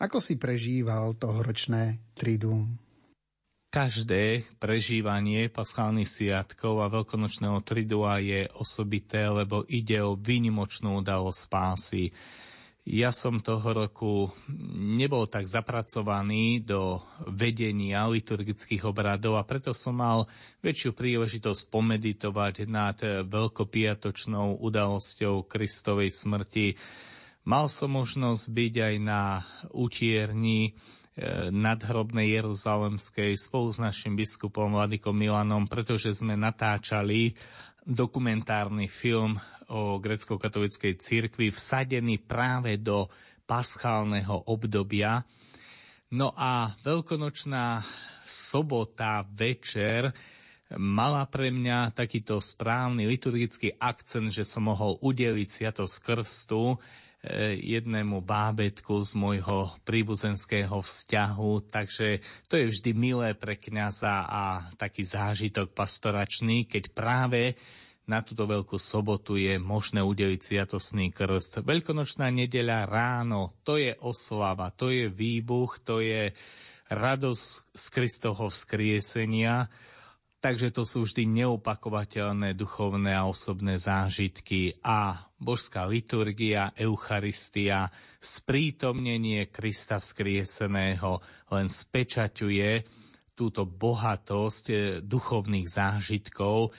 Ako 0.01 0.19
si 0.19 0.35
prežíval 0.35 1.15
tohoročné 1.15 2.01
triduum? 2.17 2.81
Každé 3.73 4.45
prežívanie 4.61 5.49
paschálnych 5.49 6.05
sviatkov 6.05 6.85
a 6.85 6.93
veľkonočného 6.93 7.57
tridua 7.65 8.21
je 8.21 8.45
osobité, 8.53 9.25
lebo 9.25 9.65
ide 9.65 9.97
o 9.97 10.13
výnimočnú 10.13 11.01
udalosť 11.01 11.39
spásy. 11.49 12.13
Ja 12.83 13.15
som 13.15 13.39
toho 13.39 13.63
roku 13.63 14.27
nebol 14.75 15.23
tak 15.31 15.47
zapracovaný 15.47 16.67
do 16.67 16.99
vedenia 17.31 18.03
liturgických 18.11 18.83
obradov 18.83 19.39
a 19.39 19.47
preto 19.47 19.71
som 19.71 20.03
mal 20.03 20.27
väčšiu 20.59 20.91
príležitosť 20.91 21.71
pomeditovať 21.71 22.67
nad 22.67 22.99
veľkopiatočnou 23.23 24.59
udalosťou 24.59 25.47
Kristovej 25.47 26.11
smrti. 26.11 26.75
Mal 27.47 27.71
som 27.71 27.87
možnosť 27.87 28.51
byť 28.51 28.73
aj 28.75 28.95
na 28.99 29.47
utierni 29.71 30.59
e, 30.67 30.71
nadhrobnej 31.55 32.35
Jeruzalemskej 32.35 33.39
spolu 33.39 33.71
s 33.71 33.79
našim 33.79 34.19
biskupom 34.19 34.75
Vladikom 34.75 35.15
Milanom, 35.15 35.71
pretože 35.71 36.11
sme 36.19 36.35
natáčali 36.35 37.31
dokumentárny 37.83 38.87
film 38.87 39.35
o 39.71 39.99
grecko-katolíckej 39.99 40.99
cirkvi 40.99 41.51
vsadený 41.51 42.23
práve 42.23 42.79
do 42.79 43.07
paschálneho 43.43 44.47
obdobia. 44.47 45.23
No 46.13 46.31
a 46.35 46.75
veľkonočná 46.83 47.83
sobota 48.23 49.25
večer 49.27 50.13
mala 50.79 51.27
pre 51.27 51.53
mňa 51.53 51.93
takýto 51.93 52.39
správny 52.39 53.05
liturgický 53.05 53.77
akcent, 53.77 54.33
že 54.33 54.47
som 54.47 54.65
mohol 54.69 54.97
udeliť 55.03 55.47
Sviatosť 55.49 55.95
Krstu 56.01 56.79
jednému 57.63 58.19
bábetku 58.19 58.99
z 59.07 59.15
môjho 59.15 59.71
príbuzenského 59.87 60.75
vzťahu, 60.83 61.51
takže 61.71 62.19
to 62.51 62.59
je 62.59 62.67
vždy 62.67 62.91
milé 62.91 63.31
pre 63.31 63.55
kňaza 63.55 64.27
a 64.27 64.43
taký 64.75 65.07
zážitok 65.07 65.71
pastoračný, 65.71 66.67
keď 66.67 66.91
práve 66.91 67.55
na 68.03 68.19
túto 68.19 68.43
veľkú 68.43 68.75
sobotu 68.75 69.39
je 69.39 69.55
možné 69.55 70.03
udeliť 70.03 70.39
sviatosný 70.43 71.15
krst. 71.15 71.63
Veľkonočná 71.63 72.27
nedeľa 72.27 72.91
ráno, 72.91 73.55
to 73.63 73.79
je 73.79 73.95
oslava, 74.03 74.75
to 74.75 74.91
je 74.91 75.07
výbuch, 75.07 75.79
to 75.79 76.03
je 76.03 76.35
radosť 76.91 77.47
z 77.71 77.85
Kristovho 77.87 78.51
vzkriesenia, 78.51 79.71
takže 80.43 80.75
to 80.75 80.83
sú 80.83 81.07
vždy 81.07 81.23
neopakovateľné 81.23 82.51
duchovné 82.51 83.15
a 83.15 83.23
osobné 83.23 83.79
zážitky 83.79 84.75
a 84.83 85.15
božská 85.39 85.87
liturgia, 85.87 86.75
Eucharistia, 86.75 87.87
sprítomnenie 88.19 89.47
Krista 89.47 90.03
vzkrieseného 90.03 91.23
len 91.55 91.71
spečaťuje 91.71 92.83
túto 93.39 93.63
bohatosť 93.63 94.65
eh, 94.67 94.79
duchovných 94.99 95.67
zážitkov, 95.71 96.75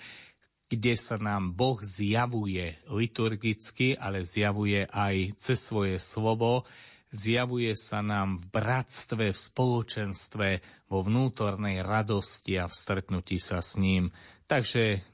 kde 0.69 0.95
sa 1.01 1.17
nám 1.17 1.57
Boh 1.57 1.81
zjavuje 1.81 2.77
liturgicky, 2.93 3.97
ale 3.97 4.29
zjavuje 4.29 4.85
aj 4.93 5.41
cez 5.41 5.59
svoje 5.61 5.97
slovo, 5.97 6.69
zjavuje 7.15 7.79
sa 7.79 8.03
nám 8.03 8.43
v 8.43 8.45
bratstve, 8.51 9.31
v 9.31 9.39
spoločenstve, 9.39 10.49
vo 10.95 11.03
vnútornej 11.03 11.83
radosti 11.83 12.55
a 12.55 12.71
v 12.71 12.75
stretnutí 12.79 13.43
sa 13.43 13.59
s 13.59 13.75
ním. 13.83 14.15
Takže 14.47 15.11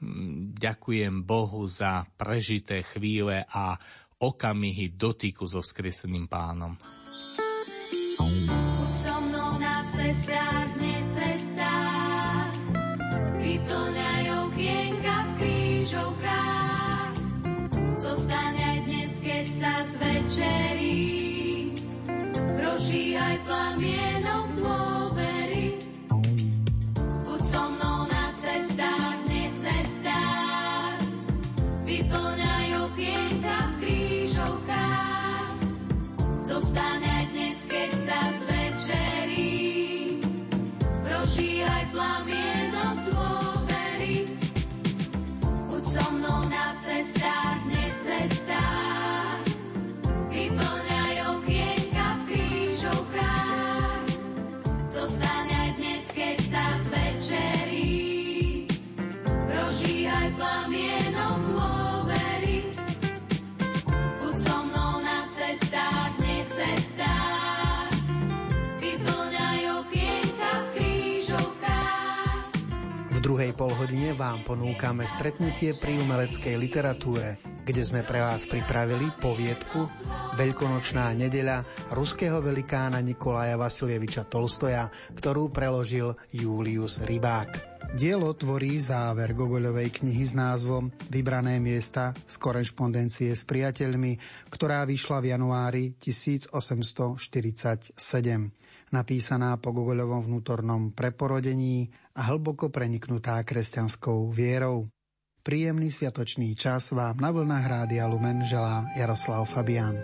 ďakujem 0.53 1.25
Bohu 1.25 1.65
za 1.65 2.05
prežité 2.13 2.85
chvíle 2.85 3.41
a 3.49 3.73
okamihy 4.21 4.93
dotyku 4.93 5.49
so 5.49 5.65
skreseným 5.65 6.29
pánom. 6.29 6.77
Buď 8.21 8.93
so 8.93 9.17
mnou 9.25 9.57
na 9.57 9.81
cestách, 9.89 10.70
druhej 73.41 73.57
polhodine 73.57 74.13
vám 74.13 74.45
ponúkame 74.45 75.01
stretnutie 75.09 75.73
pri 75.73 75.97
umeleckej 75.97 76.61
literatúre, 76.61 77.41
kde 77.65 77.81
sme 77.81 78.05
pre 78.05 78.21
vás 78.21 78.45
pripravili 78.45 79.09
poviedku 79.17 79.89
Veľkonočná 80.37 81.09
nedeľa 81.17 81.65
ruského 81.89 82.37
velikána 82.37 83.01
Nikolaja 83.01 83.57
Vasilieviča 83.57 84.29
Tolstoja, 84.29 84.93
ktorú 85.17 85.49
preložil 85.49 86.13
Julius 86.29 87.01
Rybák. 87.01 87.81
Dielo 87.97 88.29
tvorí 88.37 88.77
záver 88.77 89.33
Gogoľovej 89.33 89.89
knihy 89.89 90.21
s 90.21 90.37
názvom 90.37 90.93
Vybrané 91.09 91.57
miesta 91.57 92.13
z 92.29 92.37
korešpondencie 92.37 93.33
s 93.33 93.41
priateľmi, 93.49 94.21
ktorá 94.53 94.85
vyšla 94.85 95.17
v 95.17 95.33
januári 95.33 95.97
1847 95.97 97.89
napísaná 98.91 99.57
po 99.57 99.71
Gogoľovom 99.71 100.27
vnútornom 100.27 100.91
preporodení 100.91 101.89
a 102.15 102.31
hlboko 102.31 102.69
preniknutá 102.69 103.41
kresťanskou 103.43 104.29
vierou. 104.31 104.87
Príjemný 105.41 105.89
sviatočný 105.89 106.53
čas 106.53 106.93
vám 106.93 107.17
na 107.17 107.33
vlnách 107.33 107.65
Rádia 107.65 108.05
Lumen 108.05 108.45
želá 108.45 108.85
Jaroslav 108.93 109.49
Fabian. 109.49 109.97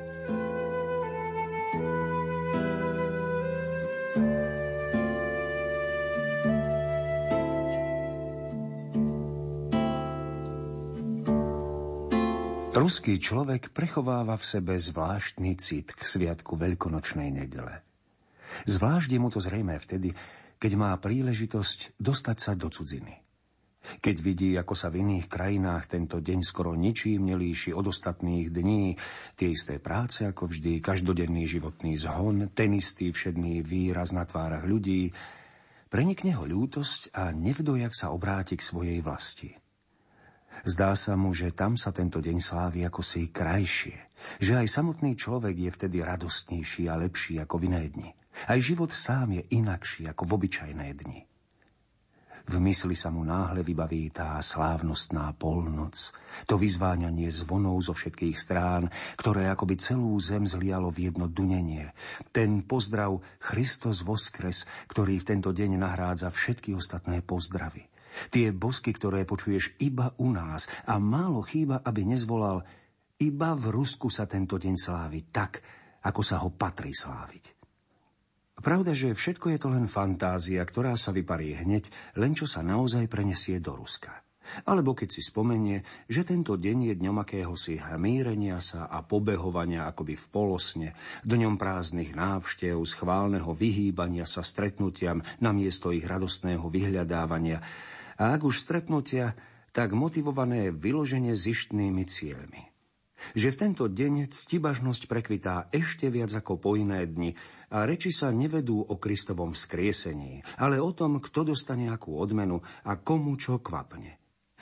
Ruský 12.77 13.17
človek 13.17 13.73
prechováva 13.73 14.37
v 14.37 14.45
sebe 14.45 14.77
zvláštny 14.77 15.57
cit 15.57 15.97
k 15.97 16.01
sviatku 16.01 16.53
Veľkonočnej 16.53 17.33
nedele. 17.33 17.86
Zvlášť 18.65 19.09
je 19.13 19.19
mu 19.21 19.29
to 19.29 19.37
zrejme 19.37 19.77
vtedy, 19.77 20.17
keď 20.57 20.71
má 20.73 20.91
príležitosť 20.97 22.01
dostať 22.01 22.37
sa 22.41 22.51
do 22.57 22.71
cudziny. 22.73 23.27
Keď 23.87 24.15
vidí, 24.19 24.51
ako 24.59 24.75
sa 24.75 24.91
v 24.91 24.99
iných 24.99 25.31
krajinách 25.31 25.87
tento 25.87 26.19
deň 26.19 26.43
skoro 26.43 26.75
ničím 26.75 27.23
nelíši 27.31 27.71
od 27.71 27.87
ostatných 27.87 28.51
dní, 28.51 28.99
tie 29.39 29.47
isté 29.55 29.79
práce 29.79 30.27
ako 30.27 30.51
vždy, 30.51 30.83
každodenný 30.83 31.47
životný 31.47 31.95
zhon, 31.95 32.51
ten 32.51 32.75
istý 32.75 33.15
všedný 33.15 33.63
výraz 33.63 34.11
na 34.11 34.27
tvárach 34.27 34.67
ľudí, 34.67 35.15
prenikne 35.87 36.35
ho 36.35 36.43
ľútosť 36.43 37.15
a 37.15 37.31
nevdojak 37.31 37.95
sa 37.95 38.11
obráti 38.11 38.59
k 38.59 38.67
svojej 38.67 38.99
vlasti. 38.99 39.55
Zdá 40.67 40.97
sa 40.97 41.13
mu, 41.15 41.31
že 41.31 41.53
tam 41.53 41.79
sa 41.79 41.93
tento 41.95 42.19
deň 42.19 42.37
slávi 42.43 42.81
ako 42.83 43.05
si 43.05 43.29
krajšie, 43.29 43.95
že 44.41 44.57
aj 44.57 44.67
samotný 44.67 45.15
človek 45.15 45.53
je 45.53 45.69
vtedy 45.69 45.97
radostnejší 46.01 46.89
a 46.89 46.99
lepší 46.99 47.39
ako 47.39 47.55
v 47.61 47.65
iné 47.71 47.83
dni. 47.87 48.11
Aj 48.45 48.59
život 48.61 48.93
sám 48.93 49.41
je 49.41 49.43
inakší 49.57 50.05
ako 50.05 50.29
v 50.29 50.31
obyčajné 50.37 50.87
dni. 50.93 51.25
V 52.47 52.63
mysli 52.63 52.95
sa 52.95 53.11
mu 53.11 53.27
náhle 53.27 53.59
vybaví 53.59 54.07
tá 54.07 54.39
slávnostná 54.39 55.35
polnoc, 55.35 56.15
to 56.47 56.55
vyzváňanie 56.55 57.27
zvonov 57.27 57.83
zo 57.83 57.91
všetkých 57.91 58.39
strán, 58.39 58.87
ktoré 59.19 59.51
akoby 59.51 59.75
celú 59.75 60.15
zem 60.23 60.47
zlialo 60.47 60.87
v 60.87 61.11
jedno 61.11 61.27
dunenie. 61.27 61.91
Ten 62.31 62.63
pozdrav 62.63 63.19
Christos 63.43 63.99
Voskres, 63.99 64.63
ktorý 64.87 65.19
v 65.19 65.27
tento 65.27 65.51
deň 65.51 65.75
nahrádza 65.75 66.31
všetky 66.31 66.71
ostatné 66.71 67.19
pozdravy. 67.19 67.83
Tie 68.31 68.55
bosky, 68.55 68.95
ktoré 68.95 69.27
počuješ 69.27 69.75
iba 69.83 70.15
u 70.15 70.31
nás 70.31 70.71
a 70.87 70.95
málo 71.03 71.43
chýba, 71.43 71.83
aby 71.83 72.07
nezvolal 72.07 72.63
iba 73.19 73.59
v 73.59 73.75
Rusku 73.75 74.07
sa 74.07 74.23
tento 74.23 74.55
deň 74.55 74.75
slávi 74.79 75.19
tak, 75.35 75.59
ako 75.99 76.21
sa 76.23 76.39
ho 76.39 76.55
patrí 76.55 76.95
sláviť. 76.95 77.56
Pravda, 78.57 78.97
že 78.97 79.13
všetko 79.13 79.53
je 79.53 79.59
to 79.61 79.69
len 79.69 79.85
fantázia, 79.85 80.65
ktorá 80.65 80.97
sa 80.97 81.13
vyparí 81.13 81.53
hneď, 81.53 81.93
len 82.17 82.33
čo 82.33 82.49
sa 82.49 82.65
naozaj 82.65 83.05
prenesie 83.05 83.61
do 83.61 83.77
Ruska. 83.77 84.25
Alebo 84.63 84.95
keď 84.95 85.09
si 85.11 85.21
spomenie, 85.21 85.83
že 86.07 86.23
tento 86.23 86.55
deň 86.55 86.91
je 86.91 86.93
dňom 86.95 87.17
akéhosi 87.19 87.77
hmírenia 87.77 88.63
sa 88.63 88.87
a 88.87 89.03
pobehovania 89.03 89.85
akoby 89.91 90.15
v 90.15 90.25
polosne, 90.31 90.89
dňom 91.27 91.59
prázdnych 91.59 92.15
návštev, 92.15 92.79
schválneho 92.87 93.51
vyhýbania 93.51 94.23
sa 94.23 94.41
stretnutiam 94.41 95.19
namiesto 95.43 95.91
ich 95.91 96.07
radostného 96.07 96.63
vyhľadávania. 96.63 97.59
A 98.17 98.33
ak 98.33 98.41
už 98.47 98.57
stretnutia, 98.57 99.35
tak 99.75 99.93
motivované 99.93 100.73
vyloženie 100.73 101.37
zištnými 101.37 102.07
cieľmi. 102.07 102.66
Že 103.33 103.49
v 103.53 103.59
tento 103.59 103.85
deň 103.89 104.29
ctibažnosť 104.29 105.09
prekvitá 105.09 105.67
ešte 105.73 106.07
viac 106.07 106.29
ako 106.33 106.61
po 106.61 106.77
iné 106.77 107.05
dni, 107.05 107.33
a 107.67 107.83
reči 107.83 108.15
sa 108.15 108.31
nevedú 108.31 108.79
o 108.79 108.95
Kristovom 108.95 109.51
vzkriesení, 109.51 110.39
ale 110.63 110.79
o 110.79 110.95
tom, 110.95 111.19
kto 111.19 111.51
dostane 111.51 111.91
akú 111.91 112.15
odmenu 112.15 112.63
a 112.87 112.95
komu 112.95 113.35
čo 113.35 113.59
kvapne. 113.59 114.15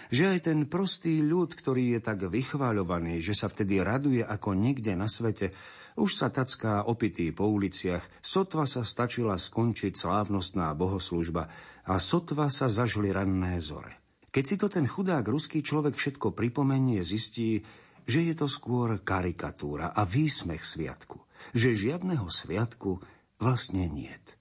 Že 0.10 0.38
aj 0.38 0.40
ten 0.42 0.60
prostý 0.70 1.22
ľud, 1.22 1.54
ktorý 1.54 1.98
je 1.98 2.00
tak 2.02 2.26
vychváľovaný, 2.30 3.22
že 3.22 3.34
sa 3.34 3.50
vtedy 3.50 3.82
raduje 3.82 4.22
ako 4.22 4.54
nikde 4.54 4.94
na 4.94 5.10
svete, 5.10 5.54
už 5.96 6.12
sa 6.12 6.28
tacká 6.28 6.86
opitý 6.86 7.32
po 7.32 7.48
uliciach, 7.48 8.04
sotva 8.20 8.68
sa 8.68 8.84
stačila 8.84 9.40
skončiť 9.40 9.96
slávnostná 9.96 10.76
bohoslužba 10.76 11.48
a 11.88 11.94
sotva 11.98 12.52
sa 12.52 12.68
zažli 12.68 13.10
ranné 13.10 13.58
zore. 13.64 14.04
Keď 14.30 14.44
si 14.44 14.56
to 14.60 14.68
ten 14.68 14.84
chudák 14.84 15.24
ruský 15.24 15.64
človek 15.64 15.96
všetko 15.96 16.36
pripomenie, 16.36 17.00
zistí, 17.08 17.64
že 18.06 18.26
je 18.26 18.34
to 18.38 18.48
skôr 18.50 19.02
karikatúra 19.02 19.94
a 19.94 20.02
výsmech 20.06 20.62
sviatku 20.62 21.26
že 21.54 21.78
žiadneho 21.78 22.26
sviatku 22.26 23.04
vlastne 23.38 23.86
niet. 23.92 24.35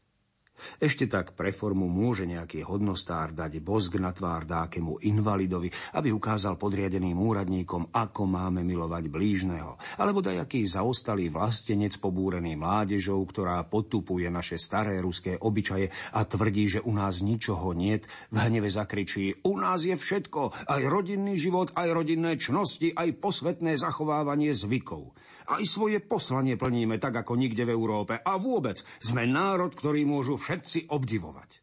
Ešte 0.80 1.06
tak 1.06 1.32
pre 1.36 1.50
formu 1.54 1.86
môže 1.86 2.26
nejaký 2.26 2.64
hodnostár 2.66 3.32
dať 3.36 3.60
bosk 3.62 3.96
na 4.00 4.10
tvár 4.10 4.48
dákemu 4.48 5.04
invalidovi, 5.06 5.68
aby 5.96 6.08
ukázal 6.10 6.58
podriadeným 6.58 7.16
úradníkom, 7.16 7.90
ako 7.94 8.22
máme 8.26 8.66
milovať 8.66 9.04
blížneho. 9.10 9.76
Alebo 10.00 10.24
dajaký 10.24 10.64
zaostalý 10.66 11.30
vlastenec 11.30 11.96
pobúrený 11.98 12.56
mládežou, 12.58 13.20
ktorá 13.24 13.62
potupuje 13.66 14.26
naše 14.30 14.58
staré 14.60 14.98
ruské 15.00 15.36
obyčaje 15.38 15.90
a 16.14 16.20
tvrdí, 16.24 16.78
že 16.78 16.80
u 16.84 16.92
nás 16.94 17.20
ničoho 17.20 17.72
niet, 17.76 18.06
v 18.30 18.36
hneve 18.36 18.70
zakričí, 18.70 19.44
u 19.46 19.54
nás 19.58 19.84
je 19.84 19.94
všetko, 19.94 20.68
aj 20.70 20.82
rodinný 20.88 21.38
život, 21.38 21.72
aj 21.76 21.88
rodinné 21.92 22.36
čnosti, 22.40 22.90
aj 22.94 23.18
posvetné 23.20 23.76
zachovávanie 23.78 24.50
zvykov. 24.54 25.14
Aj 25.44 25.60
svoje 25.68 26.00
poslanie 26.00 26.56
plníme 26.56 26.96
tak, 26.96 27.20
ako 27.20 27.36
nikde 27.36 27.68
v 27.68 27.74
Európe. 27.76 28.16
A 28.16 28.40
vôbec 28.40 28.80
sme 29.00 29.28
národ, 29.28 29.76
ktorý 29.76 30.08
môžu 30.08 30.40
všetci 30.40 30.88
obdivovať. 30.88 31.60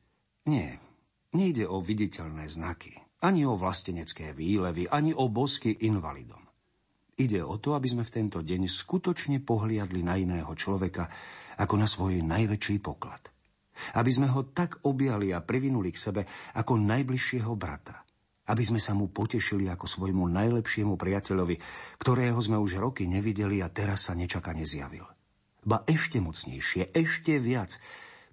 Nie, 0.49 0.77
nejde 1.33 1.65
o 1.65 1.81
viditeľné 1.81 2.45
znaky, 2.45 2.93
ani 3.25 3.41
o 3.45 3.57
vlastenecké 3.57 4.37
výlevy, 4.37 4.85
ani 4.85 5.17
o 5.17 5.29
bosky 5.33 5.73
invalidom. 5.81 6.41
Ide 7.17 7.41
o 7.41 7.57
to, 7.61 7.77
aby 7.77 7.85
sme 7.89 8.05
v 8.05 8.13
tento 8.21 8.41
deň 8.41 8.69
skutočne 8.69 9.41
pohliadli 9.41 10.01
na 10.01 10.17
iného 10.17 10.49
človeka 10.57 11.09
ako 11.57 11.75
na 11.77 11.85
svoj 11.85 12.21
najväčší 12.25 12.81
poklad. 12.81 13.29
Aby 13.97 14.11
sme 14.13 14.29
ho 14.29 14.45
tak 14.53 14.81
objali 14.85 15.33
a 15.33 15.41
privinuli 15.41 15.89
k 15.89 16.01
sebe 16.01 16.21
ako 16.57 16.77
najbližšieho 16.81 17.53
brata 17.57 18.01
aby 18.49 18.63
sme 18.65 18.81
sa 18.81 18.97
mu 18.97 19.13
potešili 19.13 19.69
ako 19.69 19.85
svojmu 19.85 20.25
najlepšiemu 20.25 20.97
priateľovi, 20.97 21.55
ktorého 22.01 22.39
sme 22.41 22.57
už 22.57 22.81
roky 22.81 23.05
nevideli 23.05 23.61
a 23.61 23.69
teraz 23.69 24.09
sa 24.09 24.17
nečakane 24.17 24.65
zjavil. 24.65 25.05
Ba 25.61 25.85
ešte 25.85 26.17
mocnejšie, 26.17 26.89
ešte 26.89 27.37
viac, 27.37 27.77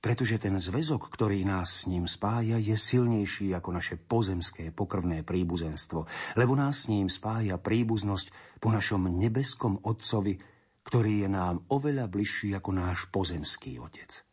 pretože 0.00 0.40
ten 0.40 0.56
zväzok, 0.56 1.12
ktorý 1.12 1.44
nás 1.44 1.84
s 1.84 1.90
ním 1.90 2.08
spája, 2.08 2.56
je 2.56 2.72
silnejší 2.72 3.52
ako 3.52 3.70
naše 3.76 4.00
pozemské 4.00 4.72
pokrvné 4.72 5.26
príbuzenstvo, 5.28 6.08
lebo 6.40 6.56
nás 6.56 6.86
s 6.86 6.90
ním 6.90 7.12
spája 7.12 7.60
príbuznosť 7.60 8.58
po 8.64 8.72
našom 8.72 9.12
nebeskom 9.12 9.76
Otcovi, 9.84 10.40
ktorý 10.88 11.26
je 11.26 11.28
nám 11.28 11.68
oveľa 11.68 12.08
bližší 12.08 12.56
ako 12.56 12.70
náš 12.72 13.12
pozemský 13.12 13.76
Otec. 13.76 14.24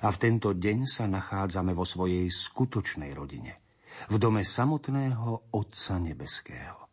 A 0.00 0.08
v 0.08 0.16
tento 0.16 0.56
deň 0.56 0.88
sa 0.88 1.04
nachádzame 1.04 1.76
vo 1.76 1.84
svojej 1.84 2.24
skutočnej 2.32 3.12
rodine– 3.12 3.52
v 4.08 4.16
dome 4.16 4.40
samotného 4.40 5.52
Otca 5.52 6.00
Nebeského. 6.00 6.88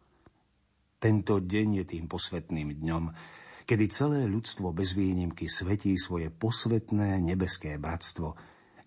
Tento 0.97 1.39
deň 1.39 1.67
je 1.79 1.85
tým 1.85 2.05
posvetným 2.09 2.73
dňom, 2.83 3.03
kedy 3.63 3.85
celé 3.87 4.25
ľudstvo 4.25 4.73
bez 4.73 4.97
výnimky 4.97 5.45
svetí 5.47 5.93
svoje 5.95 6.33
posvetné 6.33 7.21
nebeské 7.21 7.77
bratstvo, 7.77 8.35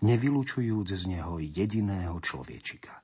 nevylučujúc 0.03 0.89
z 0.91 1.05
neho 1.07 1.39
jediného 1.39 2.19
človečika. 2.21 3.01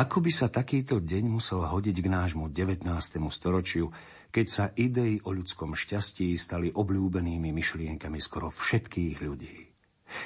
Ako 0.00 0.24
by 0.24 0.32
sa 0.32 0.48
takýto 0.48 1.04
deň 1.04 1.28
musel 1.28 1.60
hodiť 1.60 2.00
k 2.00 2.08
nášmu 2.08 2.48
19. 2.48 2.88
storočiu, 3.28 3.92
keď 4.32 4.46
sa 4.48 4.64
idei 4.72 5.20
o 5.20 5.28
ľudskom 5.28 5.76
šťastí 5.76 6.32
stali 6.40 6.72
obľúbenými 6.72 7.52
myšlienkami 7.52 8.16
skoro 8.16 8.48
všetkých 8.48 9.20
ľudí. 9.20 9.68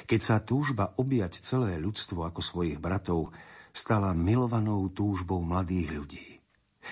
Keď 0.07 0.19
sa 0.23 0.39
túžba 0.39 0.95
objať 0.95 1.43
celé 1.43 1.75
ľudstvo 1.75 2.23
ako 2.23 2.39
svojich 2.39 2.79
bratov 2.79 3.35
stala 3.75 4.15
milovanou 4.15 4.87
túžbou 4.95 5.43
mladých 5.43 5.89
ľudí. 5.91 6.27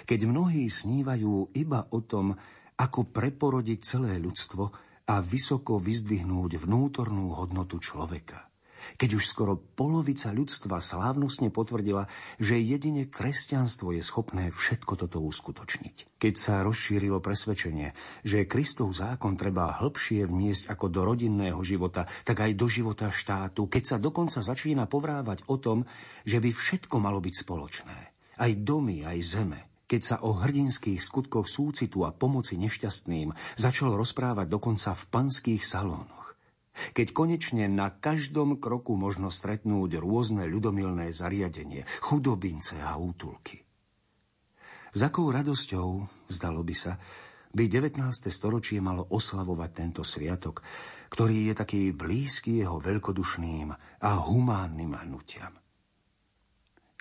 Keď 0.04 0.20
mnohí 0.28 0.68
snívajú 0.68 1.56
iba 1.56 1.88
o 1.88 2.04
tom, 2.04 2.36
ako 2.76 3.08
preporodiť 3.16 3.80
celé 3.80 4.20
ľudstvo 4.20 4.64
a 5.08 5.16
vysoko 5.24 5.80
vyzdvihnúť 5.80 6.60
vnútornú 6.60 7.32
hodnotu 7.32 7.80
človeka– 7.80 8.44
keď 8.98 9.20
už 9.20 9.24
skoro 9.26 9.56
polovica 9.58 10.32
ľudstva 10.32 10.80
slávnostne 10.80 11.50
potvrdila, 11.50 12.08
že 12.40 12.62
jedine 12.62 13.10
kresťanstvo 13.10 13.94
je 13.96 14.02
schopné 14.02 14.50
všetko 14.54 14.94
toto 15.06 15.20
uskutočniť. 15.22 16.20
Keď 16.20 16.34
sa 16.40 16.64
rozšírilo 16.64 17.20
presvedčenie, 17.20 17.92
že 18.24 18.48
Kristov 18.48 18.96
zákon 18.96 19.36
treba 19.36 19.76
hĺbšie 19.80 20.24
vniesť 20.24 20.72
ako 20.72 20.86
do 20.88 21.02
rodinného 21.04 21.60
života, 21.62 22.08
tak 22.24 22.44
aj 22.44 22.52
do 22.56 22.68
života 22.72 23.12
štátu, 23.12 23.68
keď 23.68 23.84
sa 23.84 23.98
dokonca 24.00 24.40
začína 24.40 24.88
povrávať 24.88 25.44
o 25.52 25.60
tom, 25.60 25.84
že 26.24 26.40
by 26.40 26.50
všetko 26.50 26.96
malo 27.00 27.20
byť 27.20 27.36
spoločné. 27.44 27.98
Aj 28.40 28.52
domy, 28.58 29.06
aj 29.06 29.20
zeme, 29.22 29.60
keď 29.86 30.02
sa 30.02 30.18
o 30.26 30.34
hrdinských 30.34 30.98
skutkoch 30.98 31.46
súcitu 31.46 32.02
a 32.02 32.16
pomoci 32.16 32.58
nešťastným 32.58 33.60
začalo 33.60 33.94
rozprávať 34.00 34.50
dokonca 34.50 34.96
v 34.96 35.04
panských 35.12 35.62
salónoch. 35.62 36.23
Keď 36.74 37.14
konečne 37.14 37.70
na 37.70 37.94
každom 37.94 38.58
kroku 38.58 38.98
možno 38.98 39.30
stretnúť 39.30 40.02
rôzne 40.02 40.50
ľudomilné 40.50 41.14
zariadenie, 41.14 41.86
chudobince 42.02 42.82
a 42.82 42.98
útulky. 42.98 43.62
S 44.94 45.00
akou 45.02 45.30
radosťou, 45.30 46.06
zdalo 46.30 46.62
by 46.62 46.76
sa, 46.78 46.98
by 47.54 47.70
19. 47.70 48.02
storočie 48.30 48.82
malo 48.82 49.06
oslavovať 49.10 49.70
tento 49.74 50.02
sviatok, 50.02 50.66
ktorý 51.14 51.50
je 51.50 51.54
taký 51.54 51.82
blízky 51.94 52.62
jeho 52.66 52.82
veľkodušným 52.82 53.70
a 54.02 54.10
humánnym 54.18 54.98
hnutiam. 54.98 55.54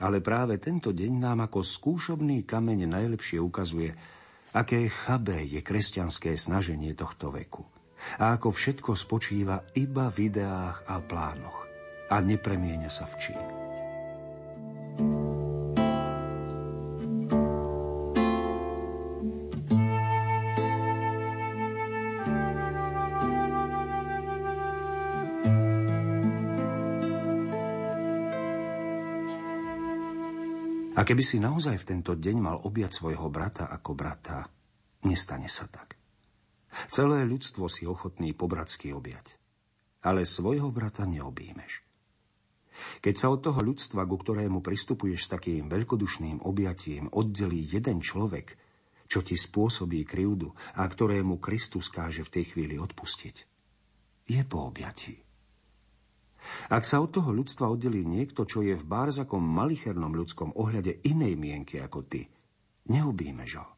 Ale 0.00 0.20
práve 0.20 0.60
tento 0.60 0.92
deň 0.92 1.12
nám 1.20 1.48
ako 1.48 1.64
skúšobný 1.64 2.44
kameň 2.44 2.88
najlepšie 2.88 3.40
ukazuje, 3.40 3.92
aké 4.52 4.88
chabé 4.92 5.48
je 5.48 5.60
kresťanské 5.64 6.36
snaženie 6.36 6.92
tohto 6.92 7.32
veku 7.32 7.64
a 8.20 8.36
ako 8.36 8.52
všetko 8.52 8.92
spočíva 8.94 9.64
iba 9.78 10.08
v 10.12 10.32
ideách 10.32 10.86
a 10.86 11.00
plánoch 11.02 11.62
a 12.12 12.20
nepremienia 12.20 12.92
sa 12.92 13.08
v 13.08 13.14
čin. 13.16 13.62
A 30.92 31.08
keby 31.08 31.24
si 31.26 31.42
naozaj 31.42 31.82
v 31.82 31.88
tento 31.98 32.14
deň 32.14 32.36
mal 32.38 32.62
objať 32.62 33.02
svojho 33.02 33.26
brata 33.26 33.66
ako 33.66 33.90
brata, 33.90 34.46
nestane 35.02 35.50
sa 35.50 35.66
tak. 35.66 35.91
Celé 36.88 37.24
ľudstvo 37.28 37.68
si 37.68 37.84
ochotný 37.84 38.32
pobratsky 38.32 38.92
objať. 38.92 39.36
Ale 40.02 40.26
svojho 40.26 40.72
brata 40.74 41.06
neobímeš. 41.06 41.84
Keď 43.04 43.14
sa 43.14 43.28
od 43.28 43.44
toho 43.44 43.60
ľudstva, 43.60 44.08
ku 44.08 44.16
ktorému 44.16 44.64
pristupuješ 44.64 45.28
s 45.28 45.32
takým 45.36 45.68
veľkodušným 45.68 46.42
objatím, 46.42 47.12
oddelí 47.12 47.68
jeden 47.68 48.00
človek, 48.00 48.56
čo 49.06 49.20
ti 49.20 49.36
spôsobí 49.36 50.08
krivdu 50.08 50.56
a 50.80 50.88
ktorému 50.88 51.36
Kristus 51.36 51.92
káže 51.92 52.24
v 52.24 52.32
tej 52.40 52.44
chvíli 52.56 52.80
odpustiť, 52.80 53.36
je 54.24 54.42
po 54.48 54.72
objatí. 54.72 55.20
Ak 56.72 56.82
sa 56.82 56.98
od 56.98 57.14
toho 57.14 57.30
ľudstva 57.30 57.70
oddelí 57.70 58.02
niekto, 58.02 58.42
čo 58.42 58.66
je 58.66 58.74
v 58.74 58.88
bárzakom 58.88 59.44
malichernom 59.44 60.10
ľudskom 60.10 60.56
ohľade 60.58 61.04
inej 61.06 61.38
mienky 61.38 61.78
ako 61.78 62.02
ty, 62.02 62.26
neobímeš 62.90 63.62
ho. 63.62 63.68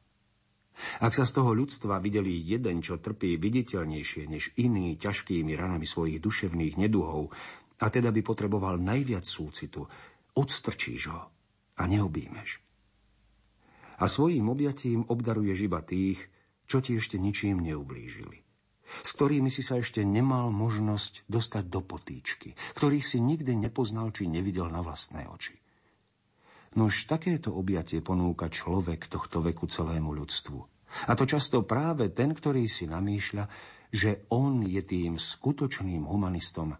Ak 1.02 1.14
sa 1.14 1.22
z 1.22 1.38
toho 1.38 1.54
ľudstva 1.54 2.02
videli 2.02 2.34
jeden, 2.42 2.82
čo 2.82 2.98
trpí 2.98 3.38
viditeľnejšie 3.38 4.22
než 4.26 4.54
iný 4.58 4.98
ťažkými 4.98 5.54
ranami 5.54 5.86
svojich 5.86 6.18
duševných 6.18 6.74
neduhov, 6.78 7.30
a 7.82 7.86
teda 7.90 8.14
by 8.14 8.20
potreboval 8.22 8.78
najviac 8.78 9.26
súcitu, 9.26 9.86
odstrčíš 10.34 11.02
ho 11.10 11.22
a 11.78 11.82
neobímeš. 11.86 12.62
A 14.02 14.10
svojím 14.10 14.50
objatím 14.50 15.06
obdaruješ 15.06 15.58
iba 15.66 15.78
tých, 15.82 16.18
čo 16.66 16.82
ti 16.82 16.98
ešte 16.98 17.18
ničím 17.18 17.62
neublížili. 17.62 18.42
S 18.84 19.10
ktorými 19.16 19.48
si 19.48 19.64
sa 19.64 19.80
ešte 19.80 20.04
nemal 20.04 20.52
možnosť 20.52 21.26
dostať 21.26 21.64
do 21.66 21.80
potýčky, 21.80 22.52
ktorých 22.78 23.06
si 23.06 23.18
nikdy 23.18 23.56
nepoznal 23.56 24.12
či 24.12 24.28
nevidel 24.28 24.68
na 24.68 24.84
vlastné 24.84 25.24
oči. 25.30 25.63
Nož 26.74 27.06
takéto 27.06 27.54
objatie 27.54 28.02
ponúka 28.02 28.50
človek 28.50 29.06
tohto 29.06 29.38
veku 29.38 29.70
celému 29.70 30.10
ľudstvu. 30.10 30.58
A 31.10 31.12
to 31.14 31.26
často 31.26 31.62
práve 31.62 32.10
ten, 32.10 32.34
ktorý 32.34 32.66
si 32.66 32.86
namýšľa, 32.90 33.46
že 33.94 34.26
on 34.34 34.66
je 34.66 34.82
tým 34.82 35.18
skutočným 35.18 36.02
humanistom 36.02 36.74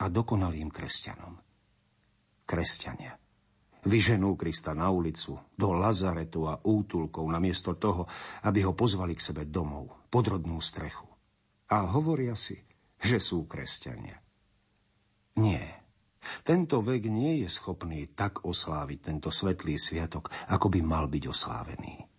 a 0.00 0.04
dokonalým 0.08 0.72
kresťanom. 0.72 1.36
Kresťania. 2.48 3.20
Vyženú 3.84 4.32
Krista 4.40 4.72
na 4.72 4.88
ulicu, 4.88 5.36
do 5.60 5.76
lazaretu 5.76 6.48
a 6.48 6.56
útulkov, 6.64 7.28
namiesto 7.28 7.76
toho, 7.76 8.08
aby 8.48 8.64
ho 8.64 8.72
pozvali 8.72 9.12
k 9.12 9.20
sebe 9.20 9.44
domov, 9.44 10.08
podrodnú 10.08 10.56
strechu. 10.64 11.04
A 11.68 11.84
hovoria 11.92 12.32
si, 12.32 12.64
že 12.96 13.20
sú 13.20 13.44
kresťania. 13.44 14.16
Nie. 15.36 15.83
Tento 16.42 16.80
vek 16.80 17.08
nie 17.08 17.44
je 17.44 17.48
schopný 17.48 18.12
tak 18.12 18.44
osláviť 18.44 18.98
tento 19.12 19.28
svetlý 19.28 19.76
sviatok, 19.76 20.32
ako 20.48 20.66
by 20.72 20.80
mal 20.80 21.06
byť 21.08 21.24
oslávený. 21.28 22.14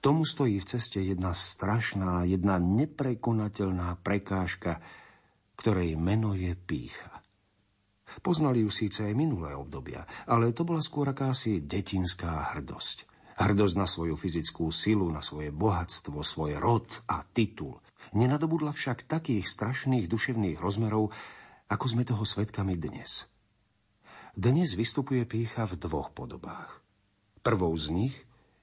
Tomu 0.00 0.24
stojí 0.24 0.60
v 0.60 0.68
ceste 0.68 1.00
jedna 1.00 1.36
strašná, 1.36 2.24
jedna 2.24 2.56
neprekonateľná 2.56 4.00
prekážka, 4.00 4.80
ktorej 5.60 5.96
meno 6.00 6.32
je 6.32 6.56
pícha. 6.56 7.20
Poznali 8.22 8.62
ju 8.62 8.70
síce 8.70 9.02
aj 9.02 9.14
minulé 9.16 9.52
obdobia, 9.52 10.06
ale 10.30 10.54
to 10.54 10.62
bola 10.62 10.80
skôr 10.80 11.10
akási 11.10 11.66
detinská 11.66 12.54
hrdosť. 12.54 13.10
Hrdosť 13.34 13.74
na 13.74 13.86
svoju 13.90 14.14
fyzickú 14.14 14.70
silu, 14.70 15.10
na 15.10 15.18
svoje 15.18 15.50
bohatstvo, 15.50 16.22
svoj 16.22 16.62
rod 16.62 16.86
a 17.10 17.26
titul. 17.26 17.82
Nenadobudla 18.14 18.70
však 18.70 19.10
takých 19.10 19.50
strašných 19.50 20.06
duševných 20.06 20.62
rozmerov, 20.62 21.10
ako 21.66 21.86
sme 21.90 22.06
toho 22.06 22.22
svetkami 22.22 22.78
dnes– 22.78 23.26
dnes 24.34 24.74
vystupuje 24.74 25.22
pícha 25.30 25.62
v 25.62 25.78
dvoch 25.78 26.10
podobách. 26.10 26.82
Prvou 27.40 27.70
z 27.78 27.94
nich 27.94 28.16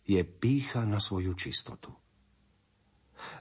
je 0.04 0.20
pícha 0.20 0.84
na 0.84 1.00
svoju 1.00 1.32
čistotu. 1.34 1.96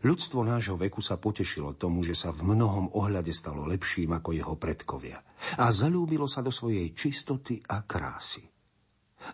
Ľudstvo 0.04 0.44
nášho 0.44 0.76
veku 0.76 1.00
sa 1.00 1.16
potešilo 1.16 1.74
tomu, 1.74 2.04
že 2.04 2.12
sa 2.14 2.30
v 2.30 2.54
mnohom 2.54 2.92
ohľade 2.92 3.32
stalo 3.32 3.64
lepším 3.66 4.14
ako 4.14 4.30
jeho 4.36 4.54
predkovia 4.54 5.18
a 5.58 5.72
zalúbilo 5.72 6.28
sa 6.28 6.44
do 6.44 6.52
svojej 6.52 6.92
čistoty 6.92 7.64
a 7.66 7.82
krásy. 7.82 8.44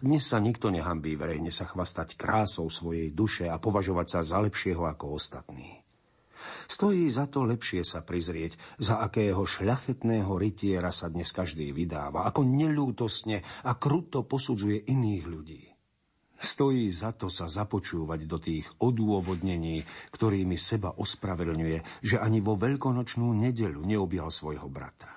Dnes 0.02 0.26
sa 0.26 0.42
nikto 0.42 0.70
nehambí 0.70 1.14
verejne 1.14 1.54
sa 1.54 1.66
chvastať 1.66 2.18
krásou 2.18 2.66
svojej 2.70 3.14
duše 3.14 3.46
a 3.46 3.58
považovať 3.58 4.06
sa 4.06 4.20
za 4.24 4.38
lepšieho 4.42 4.82
ako 4.82 5.14
ostatní. 5.14 5.85
Stojí 6.66 7.06
za 7.08 7.30
to 7.30 7.46
lepšie 7.46 7.86
sa 7.86 8.02
prizrieť, 8.02 8.58
za 8.82 8.98
akého 9.02 9.42
šľachetného 9.46 10.32
rytiera 10.34 10.90
sa 10.90 11.06
dnes 11.06 11.30
každý 11.30 11.70
vydáva, 11.70 12.26
ako 12.26 12.42
nelútosne 12.42 13.42
a 13.64 13.78
kruto 13.78 14.26
posudzuje 14.26 14.90
iných 14.90 15.24
ľudí. 15.26 15.62
Stojí 16.36 16.92
za 16.92 17.16
to 17.16 17.32
sa 17.32 17.48
započúvať 17.48 18.20
do 18.28 18.36
tých 18.36 18.68
odôvodnení, 18.84 19.80
ktorými 20.12 20.60
seba 20.60 20.92
ospravedlňuje, 20.92 22.04
že 22.04 22.20
ani 22.20 22.44
vo 22.44 22.60
veľkonočnú 22.60 23.32
nedelu 23.32 23.80
neobjal 23.80 24.28
svojho 24.28 24.68
brata. 24.68 25.16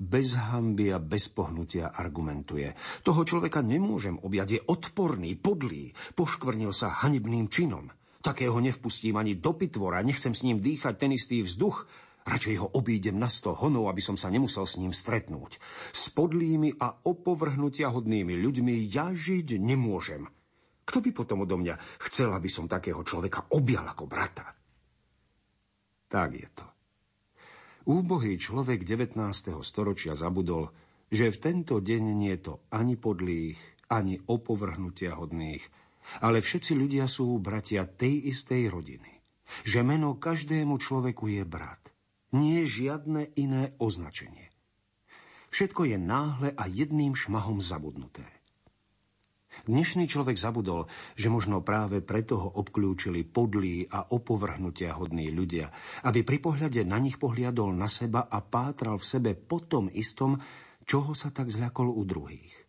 Bez 0.00 0.32
hamby 0.32 0.96
a 0.96 0.98
bez 0.98 1.28
pohnutia 1.28 1.92
argumentuje. 1.92 2.72
Toho 3.04 3.20
človeka 3.28 3.60
nemôžem 3.60 4.16
objať, 4.16 4.48
je 4.56 4.60
odporný, 4.64 5.36
podlý, 5.36 5.92
poškvrnil 6.16 6.72
sa 6.72 7.04
hanibným 7.04 7.52
činom– 7.52 7.92
Takého 8.24 8.56
nevpustím 8.56 9.20
ani 9.20 9.36
do 9.36 9.52
pitvora, 9.52 10.00
nechcem 10.00 10.32
s 10.32 10.40
ním 10.48 10.64
dýchať 10.64 10.96
ten 10.96 11.12
istý 11.12 11.44
vzduch. 11.44 11.84
Radšej 12.24 12.56
ho 12.56 12.72
obídem 12.72 13.20
na 13.20 13.28
sto 13.28 13.52
honov, 13.52 13.92
aby 13.92 14.00
som 14.00 14.16
sa 14.16 14.32
nemusel 14.32 14.64
s 14.64 14.80
ním 14.80 14.96
stretnúť. 14.96 15.60
S 15.92 16.08
podlými 16.08 16.80
a 16.80 17.04
opovrhnutia 17.04 17.92
hodnými 17.92 18.32
ľuďmi 18.40 18.88
ja 18.88 19.12
žiť 19.12 19.60
nemôžem. 19.60 20.24
Kto 20.88 21.04
by 21.04 21.10
potom 21.12 21.44
odo 21.44 21.60
mňa 21.60 21.76
chcel, 22.08 22.32
aby 22.32 22.48
som 22.48 22.64
takého 22.64 23.04
človeka 23.04 23.52
objal 23.52 23.84
ako 23.84 24.08
brata? 24.08 24.56
Tak 26.08 26.30
je 26.32 26.48
to. 26.48 26.66
Úbohý 27.92 28.40
človek 28.40 28.88
19. 28.88 29.20
storočia 29.60 30.16
zabudol, 30.16 30.72
že 31.12 31.28
v 31.28 31.36
tento 31.36 31.76
deň 31.76 32.04
nie 32.16 32.32
je 32.40 32.48
to 32.48 32.54
ani 32.72 32.96
podlých, 32.96 33.60
ani 33.92 34.16
opovrhnutia 34.16 35.12
hodných, 35.12 35.83
ale 36.20 36.44
všetci 36.44 36.72
ľudia 36.76 37.08
sú 37.08 37.36
bratia 37.40 37.88
tej 37.88 38.30
istej 38.32 38.70
rodiny. 38.70 39.12
Že 39.68 39.80
meno 39.84 40.16
každému 40.16 40.80
človeku 40.80 41.28
je 41.28 41.44
brat. 41.44 41.92
Nie 42.34 42.66
žiadne 42.66 43.30
iné 43.38 43.76
označenie. 43.78 44.50
Všetko 45.54 45.86
je 45.86 45.98
náhle 46.00 46.50
a 46.50 46.64
jedným 46.66 47.14
šmahom 47.14 47.62
zabudnuté. 47.62 48.26
Dnešný 49.70 50.10
človek 50.10 50.34
zabudol, 50.34 50.90
že 51.14 51.30
možno 51.30 51.62
práve 51.62 52.02
preto 52.02 52.42
ho 52.42 52.50
obklúčili 52.58 53.22
podlí 53.22 53.86
a 53.86 54.10
opovrhnutia 54.10 54.98
hodní 54.98 55.30
ľudia, 55.30 55.70
aby 56.02 56.26
pri 56.26 56.42
pohľade 56.42 56.82
na 56.82 56.98
nich 56.98 57.22
pohliadol 57.22 57.70
na 57.70 57.86
seba 57.86 58.26
a 58.26 58.42
pátral 58.42 58.98
v 58.98 59.06
sebe 59.06 59.30
po 59.38 59.62
tom 59.62 59.86
istom, 59.94 60.42
čoho 60.82 61.14
sa 61.14 61.30
tak 61.30 61.54
zľakol 61.54 61.86
u 61.86 62.02
druhých. 62.02 62.63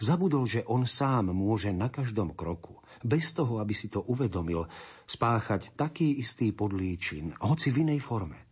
Zabudol, 0.00 0.44
že 0.44 0.60
on 0.68 0.84
sám 0.84 1.32
môže 1.32 1.72
na 1.72 1.88
každom 1.88 2.36
kroku, 2.36 2.80
bez 3.00 3.32
toho, 3.32 3.60
aby 3.60 3.72
si 3.72 3.88
to 3.88 4.04
uvedomil, 4.06 4.68
spáchať 5.08 5.76
taký 5.76 6.20
istý 6.20 6.52
podlý 6.52 7.00
čin, 7.00 7.32
hoci 7.40 7.72
v 7.72 7.88
inej 7.88 8.00
forme. 8.04 8.50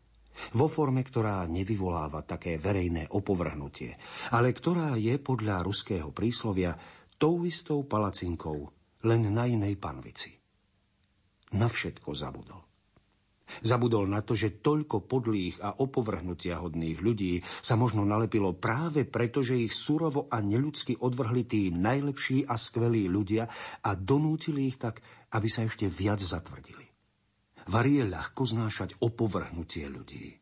Vo 0.55 0.71
forme, 0.71 1.03
ktorá 1.03 1.43
nevyvoláva 1.51 2.23
také 2.23 2.63
verejné 2.63 3.11
opovrhnutie, 3.11 3.99
ale 4.31 4.55
ktorá 4.55 4.95
je 4.95 5.19
podľa 5.19 5.67
ruského 5.67 6.15
príslovia 6.15 6.79
tou 7.19 7.43
istou 7.43 7.83
palacinkou, 7.83 8.71
len 9.05 9.23
na 9.35 9.51
inej 9.51 9.75
panvici. 9.83 10.31
Na 11.59 11.67
všetko 11.67 12.15
zabudol. 12.15 12.68
Zabudol 13.67 14.07
na 14.07 14.23
to, 14.23 14.39
že 14.39 14.63
toľko 14.63 15.05
podlých 15.05 15.59
a 15.59 15.83
opovrhnutia 15.83 16.63
hodných 16.63 17.03
ľudí 17.03 17.43
sa 17.61 17.75
možno 17.75 18.07
nalepilo 18.07 18.55
práve 18.55 19.03
preto, 19.03 19.43
že 19.43 19.59
ich 19.59 19.75
surovo 19.75 20.31
a 20.31 20.39
neľudsky 20.39 21.03
odvrhli 21.03 21.43
tí 21.45 21.63
najlepší 21.75 22.47
a 22.47 22.55
skvelí 22.55 23.11
ľudia 23.11 23.51
a 23.83 23.91
donútili 23.99 24.71
ich 24.71 24.79
tak, 24.79 25.03
aby 25.35 25.49
sa 25.51 25.67
ešte 25.67 25.91
viac 25.91 26.23
zatvrdili. 26.23 26.87
Varí 27.69 28.01
je 28.01 28.05
ľahko 28.09 28.43
znášať 28.49 28.97
opovrhnutie 29.05 29.91
ľudí. 29.93 30.38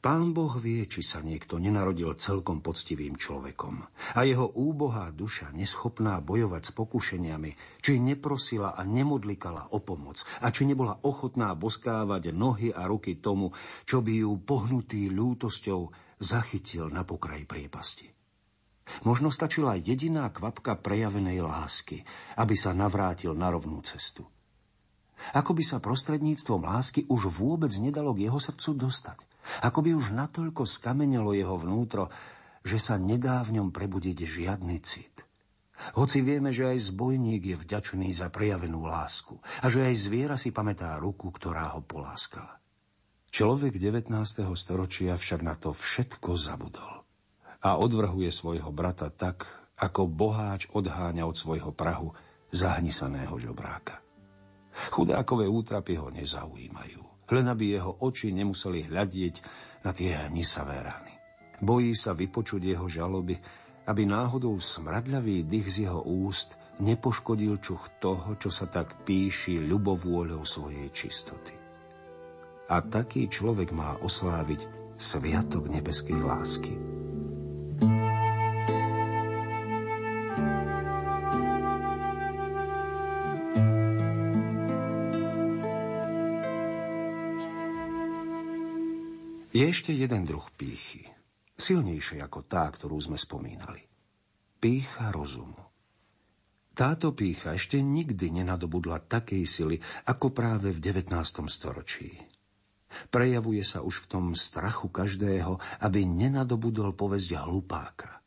Pán 0.00 0.32
Boh 0.32 0.52
vie, 0.56 0.88
či 0.88 1.04
sa 1.04 1.20
niekto 1.20 1.60
nenarodil 1.60 2.16
celkom 2.16 2.64
poctivým 2.64 3.16
človekom 3.16 3.84
a 4.16 4.20
jeho 4.24 4.48
úbohá 4.56 5.12
duša, 5.12 5.52
neschopná 5.52 6.20
bojovať 6.24 6.62
s 6.68 6.72
pokušeniami, 6.72 7.80
či 7.84 8.00
neprosila 8.00 8.72
a 8.72 8.82
nemodlikala 8.84 9.76
o 9.76 9.84
pomoc 9.84 10.24
a 10.40 10.48
či 10.48 10.64
nebola 10.64 10.96
ochotná 11.04 11.52
boskávať 11.52 12.32
nohy 12.32 12.72
a 12.72 12.88
ruky 12.88 13.20
tomu, 13.20 13.52
čo 13.84 14.00
by 14.00 14.24
ju 14.24 14.32
pohnutý 14.40 15.12
ľútosťou 15.12 15.80
zachytil 16.20 16.88
na 16.88 17.04
pokraji 17.04 17.44
priepasti. 17.44 18.08
Možno 19.02 19.34
stačila 19.34 19.74
jediná 19.74 20.30
kvapka 20.30 20.78
prejavenej 20.78 21.42
lásky, 21.42 22.06
aby 22.38 22.54
sa 22.54 22.70
navrátil 22.70 23.34
na 23.34 23.50
rovnú 23.50 23.82
cestu. 23.82 24.22
Ako 25.34 25.56
by 25.56 25.64
sa 25.64 25.82
prostredníctvom 25.82 26.62
lásky 26.62 27.08
už 27.08 27.32
vôbec 27.34 27.72
nedalo 27.82 28.14
k 28.14 28.30
jeho 28.30 28.38
srdcu 28.38 28.70
dostať– 28.76 29.18
ako 29.62 29.78
by 29.82 29.90
už 29.94 30.12
natoľko 30.12 30.66
skamenelo 30.66 31.32
jeho 31.32 31.56
vnútro, 31.56 32.10
že 32.66 32.82
sa 32.82 32.98
nedá 32.98 33.40
v 33.46 33.62
ňom 33.62 33.68
prebudiť 33.70 34.18
žiadny 34.26 34.76
cit. 34.82 35.22
Hoci 35.94 36.24
vieme, 36.24 36.50
že 36.50 36.66
aj 36.72 36.90
zbojník 36.90 37.42
je 37.52 37.56
vďačný 37.56 38.08
za 38.10 38.32
prejavenú 38.32 38.88
lásku 38.88 39.38
a 39.60 39.66
že 39.68 39.86
aj 39.86 39.94
zviera 39.94 40.36
si 40.40 40.50
pamätá 40.50 40.96
ruku, 40.96 41.28
ktorá 41.30 41.76
ho 41.76 41.84
poláskala. 41.84 42.58
Človek 43.30 43.76
19. 43.76 44.08
storočia 44.56 45.14
však 45.14 45.40
na 45.44 45.54
to 45.54 45.76
všetko 45.76 46.40
zabudol 46.40 47.04
a 47.60 47.76
odvrhuje 47.76 48.32
svojho 48.32 48.72
brata 48.72 49.12
tak, 49.12 49.44
ako 49.76 50.08
boháč 50.08 50.72
odháňa 50.72 51.28
od 51.28 51.36
svojho 51.36 51.70
prahu 51.76 52.16
zahnisaného 52.48 53.36
žobráka. 53.36 54.00
Chudákové 54.92 55.44
útrapy 55.44 56.00
ho 56.00 56.08
nezaujímajú 56.08 57.05
len 57.30 57.46
aby 57.50 57.78
jeho 57.78 57.92
oči 58.02 58.30
nemuseli 58.30 58.86
hľadieť 58.90 59.34
na 59.82 59.90
tie 59.90 60.14
hnisavé 60.30 60.76
rany. 60.82 61.14
Bojí 61.62 61.96
sa 61.96 62.12
vypočuť 62.12 62.62
jeho 62.62 62.86
žaloby, 62.86 63.38
aby 63.86 64.02
náhodou 64.04 64.58
smradľavý 64.58 65.46
dých 65.46 65.68
z 65.70 65.76
jeho 65.88 66.02
úst 66.02 66.58
nepoškodil 66.82 67.62
čuch 67.62 68.02
toho, 68.02 68.36
čo 68.36 68.50
sa 68.52 68.68
tak 68.68 69.06
píši 69.06 69.62
ľubovôľou 69.64 70.42
svojej 70.44 70.90
čistoty. 70.92 71.54
A 72.66 72.82
taký 72.82 73.30
človek 73.30 73.70
má 73.70 73.96
osláviť 74.02 74.66
sviatok 74.98 75.70
nebeskej 75.70 76.18
lásky. 76.18 76.74
Je 89.56 89.64
ešte 89.64 89.88
jeden 89.88 90.28
druh 90.28 90.44
pýchy, 90.52 91.08
silnejšie 91.56 92.20
ako 92.20 92.44
tá, 92.44 92.68
ktorú 92.68 93.00
sme 93.00 93.16
spomínali. 93.16 93.88
Pýcha 94.60 95.08
rozumu. 95.08 95.56
Táto 96.76 97.16
pýcha 97.16 97.56
ešte 97.56 97.80
nikdy 97.80 98.36
nenadobudla 98.36 99.08
takej 99.08 99.48
sily, 99.48 99.80
ako 100.12 100.36
práve 100.36 100.76
v 100.76 100.78
19. 100.84 101.08
storočí. 101.48 102.20
Prejavuje 103.08 103.64
sa 103.64 103.80
už 103.80 104.04
v 104.04 104.06
tom 104.12 104.24
strachu 104.36 104.92
každého, 104.92 105.56
aby 105.80 106.04
nenadobudol 106.04 106.92
povesť 106.92 107.40
hlupáka. 107.40 108.20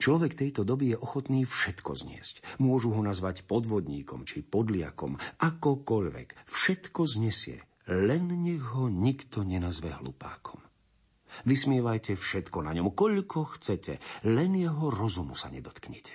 Človek 0.00 0.32
tejto 0.32 0.64
doby 0.64 0.96
je 0.96 0.98
ochotný 1.04 1.44
všetko 1.44 1.92
zniesť. 1.92 2.40
Môžu 2.56 2.96
ho 2.96 3.04
nazvať 3.04 3.44
podvodníkom 3.44 4.24
či 4.24 4.40
podliakom, 4.40 5.20
akokoľvek. 5.44 6.48
Všetko 6.48 7.04
znesie, 7.04 7.60
len 7.90 8.32
nech 8.32 8.64
ho 8.74 8.88
nikto 8.88 9.44
nenazve 9.44 9.92
hlupákom. 9.92 10.60
Vysmievajte 11.42 12.14
všetko 12.14 12.62
na 12.62 12.72
ňom, 12.78 12.94
koľko 12.94 13.58
chcete, 13.58 13.98
len 14.30 14.54
jeho 14.54 14.88
rozumu 14.94 15.34
sa 15.34 15.50
nedotknite. 15.50 16.14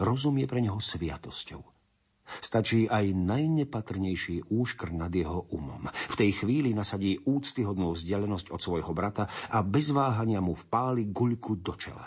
Rozum 0.00 0.38
je 0.38 0.46
pre 0.46 0.62
neho 0.62 0.78
sviatosťou. 0.78 1.60
Stačí 2.30 2.86
aj 2.86 3.10
najnepatrnejší 3.10 4.54
úškr 4.54 4.94
nad 4.94 5.10
jeho 5.10 5.50
umom. 5.50 5.90
V 5.90 6.14
tej 6.14 6.30
chvíli 6.38 6.70
nasadí 6.70 7.18
úctyhodnú 7.26 7.90
vzdialenosť 7.90 8.54
od 8.54 8.60
svojho 8.62 8.94
brata 8.94 9.26
a 9.50 9.66
bez 9.66 9.90
váhania 9.90 10.38
mu 10.38 10.54
vpáli 10.54 11.10
guľku 11.10 11.58
do 11.58 11.74
čela. 11.74 12.06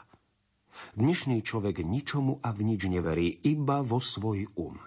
Dnešný 0.96 1.44
človek 1.44 1.84
ničomu 1.84 2.40
a 2.40 2.56
v 2.56 2.60
nič 2.66 2.88
neverí, 2.88 3.44
iba 3.46 3.84
vo 3.84 4.00
svoj 4.00 4.48
um. 4.58 4.80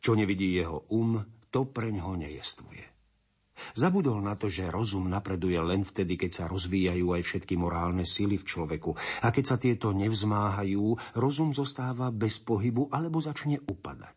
Čo 0.00 0.16
nevidí 0.16 0.48
jeho 0.56 0.88
um, 0.90 1.22
to 1.48 1.68
pre 1.68 1.92
ňoho 1.92 2.20
nejestvuje. 2.20 2.98
Zabudol 3.74 4.22
na 4.22 4.38
to, 4.38 4.46
že 4.46 4.70
rozum 4.70 5.10
napreduje 5.10 5.58
len 5.58 5.82
vtedy, 5.82 6.14
keď 6.14 6.30
sa 6.30 6.44
rozvíjajú 6.46 7.10
aj 7.10 7.22
všetky 7.26 7.54
morálne 7.58 8.06
síly 8.06 8.38
v 8.38 8.46
človeku. 8.46 8.94
A 9.26 9.34
keď 9.34 9.44
sa 9.44 9.56
tieto 9.58 9.90
nevzmáhajú, 9.90 11.18
rozum 11.18 11.50
zostáva 11.50 12.14
bez 12.14 12.38
pohybu 12.38 12.90
alebo 12.94 13.18
začne 13.18 13.58
upadať. 13.58 14.14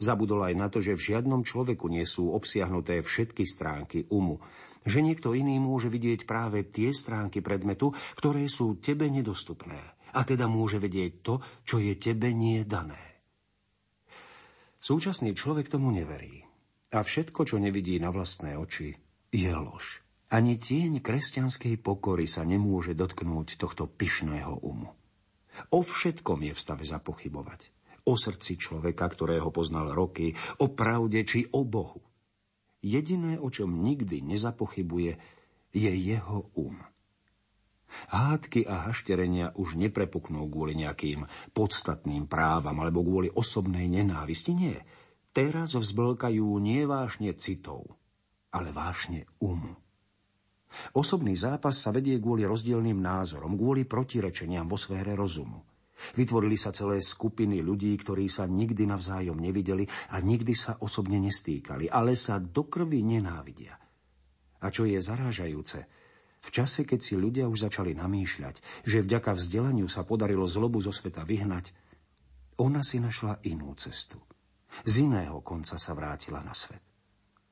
Zabudol 0.00 0.48
aj 0.48 0.54
na 0.56 0.72
to, 0.72 0.80
že 0.80 0.96
v 0.96 1.04
žiadnom 1.12 1.44
človeku 1.44 1.84
nie 1.92 2.08
sú 2.08 2.32
obsiahnuté 2.32 3.04
všetky 3.04 3.44
stránky 3.44 4.08
umu. 4.08 4.40
Že 4.88 5.04
niekto 5.04 5.36
iný 5.36 5.60
môže 5.60 5.92
vidieť 5.92 6.24
práve 6.24 6.64
tie 6.66 6.90
stránky 6.96 7.44
predmetu, 7.44 7.92
ktoré 8.16 8.48
sú 8.48 8.80
tebe 8.80 9.06
nedostupné. 9.12 9.78
A 10.16 10.20
teda 10.24 10.48
môže 10.48 10.80
vedieť 10.80 11.12
to, 11.20 11.34
čo 11.64 11.76
je 11.76 11.92
tebe 11.96 12.32
nie 12.32 12.64
dané. 12.64 13.00
Súčasný 14.82 15.38
človek 15.38 15.70
tomu 15.70 15.94
neverí. 15.94 16.41
A 16.92 17.00
všetko, 17.00 17.48
čo 17.48 17.56
nevidí 17.56 17.96
na 17.96 18.12
vlastné 18.12 18.60
oči, 18.60 18.92
je 19.32 19.48
lož. 19.48 20.04
Ani 20.32 20.60
tieň 20.60 21.00
kresťanskej 21.00 21.80
pokory 21.80 22.28
sa 22.28 22.44
nemôže 22.44 22.92
dotknúť 22.92 23.56
tohto 23.56 23.88
pyšného 23.88 24.60
umu. 24.60 24.92
O 25.72 25.84
všetkom 25.84 26.44
je 26.48 26.52
v 26.56 26.60
stave 26.60 26.84
zapochybovať. 26.84 27.68
O 28.08 28.16
srdci 28.16 28.56
človeka, 28.56 29.08
ktorého 29.08 29.52
poznal 29.52 29.92
roky, 29.92 30.32
o 30.60 30.72
pravde 30.72 31.24
či 31.24 31.48
o 31.52 31.64
Bohu. 31.64 32.00
Jediné, 32.82 33.38
o 33.38 33.48
čom 33.52 33.72
nikdy 33.72 34.24
nezapochybuje, 34.24 35.16
je 35.72 35.92
jeho 35.92 36.50
um. 36.58 36.76
Hádky 38.08 38.64
a 38.64 38.88
hašterenia 38.88 39.52
už 39.56 39.76
neprepuknú 39.76 40.48
kvôli 40.48 40.76
nejakým 40.80 41.28
podstatným 41.52 42.24
právam 42.24 42.80
alebo 42.80 43.04
kvôli 43.04 43.28
osobnej 43.28 43.84
nenávisti. 43.84 44.56
Nie. 44.56 44.80
Teraz 45.32 45.72
vzblkajú 45.72 46.44
nie 46.60 46.84
vášne 46.84 47.32
citov, 47.40 47.88
ale 48.52 48.68
vášne 48.68 49.24
umu. 49.40 49.72
Osobný 50.92 51.36
zápas 51.36 51.76
sa 51.76 51.88
vedie 51.92 52.20
kvôli 52.20 52.44
rozdielným 52.44 53.00
názorom, 53.00 53.56
kvôli 53.56 53.88
protirečeniam 53.88 54.68
vo 54.68 54.76
sfére 54.76 55.16
rozumu. 55.16 55.64
Vytvorili 56.16 56.56
sa 56.56 56.72
celé 56.72 57.00
skupiny 57.00 57.64
ľudí, 57.64 57.92
ktorí 57.96 58.28
sa 58.28 58.44
nikdy 58.44 58.88
navzájom 58.88 59.38
nevideli 59.40 59.88
a 60.12 60.20
nikdy 60.20 60.52
sa 60.52 60.76
osobne 60.84 61.20
nestýkali, 61.20 61.88
ale 61.88 62.12
sa 62.12 62.36
do 62.36 62.68
krvi 62.68 63.00
nenávidia. 63.00 63.76
A 64.62 64.66
čo 64.68 64.84
je 64.84 65.00
zarážajúce, 65.00 65.80
v 66.42 66.48
čase, 66.50 66.82
keď 66.82 67.00
si 67.00 67.14
ľudia 67.14 67.46
už 67.46 67.70
začali 67.70 67.94
namýšľať, 67.94 68.84
že 68.84 68.98
vďaka 69.00 69.32
vzdelaniu 69.38 69.86
sa 69.86 70.02
podarilo 70.02 70.44
zlobu 70.44 70.82
zo 70.82 70.90
sveta 70.90 71.22
vyhnať, 71.22 71.70
ona 72.58 72.82
si 72.82 72.98
našla 72.98 73.40
inú 73.46 73.70
cestu. 73.78 74.18
Z 74.82 75.04
iného 75.04 75.44
konca 75.44 75.76
sa 75.76 75.92
vrátila 75.92 76.40
na 76.40 76.56
svet. 76.56 76.82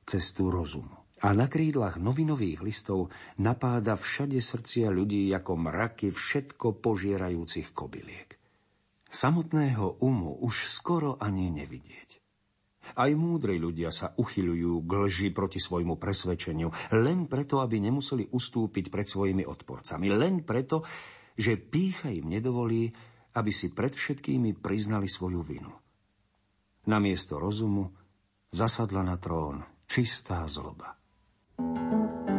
Cestu 0.03 0.49
rozumu. 0.49 1.01
A 1.21 1.37
na 1.37 1.45
krídlach 1.45 2.01
novinových 2.01 2.65
listov 2.65 3.13
napáda 3.37 3.93
všade 3.93 4.41
srdcia 4.41 4.89
ľudí 4.89 5.29
ako 5.29 5.53
mraky 5.53 6.09
všetko 6.09 6.81
požierajúcich 6.81 7.77
kobyliek. 7.77 8.41
Samotného 9.05 10.01
umu 10.01 10.41
už 10.41 10.65
skoro 10.65 11.21
ani 11.21 11.53
nevidieť. 11.53 12.17
Aj 12.97 13.11
múdri 13.13 13.61
ľudia 13.61 13.93
sa 13.93 14.17
uchyľujú 14.17 14.81
k 14.81 14.91
lži 15.05 15.29
proti 15.29 15.61
svojmu 15.61 16.01
presvedčeniu, 16.01 16.73
len 16.97 17.29
preto, 17.29 17.61
aby 17.61 17.77
nemuseli 17.77 18.33
ustúpiť 18.33 18.89
pred 18.89 19.05
svojimi 19.05 19.45
odporcami. 19.45 20.09
Len 20.09 20.41
preto, 20.41 20.81
že 21.37 21.61
pícha 21.61 22.09
im 22.09 22.33
nedovolí, 22.33 22.89
aby 23.37 23.51
si 23.53 23.69
pred 23.69 23.93
všetkými 23.93 24.57
priznali 24.57 25.05
svoju 25.05 25.39
vinu. 25.45 25.80
Namiesto 26.85 27.39
rozumu 27.39 27.91
zasadla 28.51 29.03
na 29.03 29.17
trón 29.17 29.63
čistá 29.87 30.47
zloba. 30.47 30.97
thank 31.57 32.29
you 32.29 32.30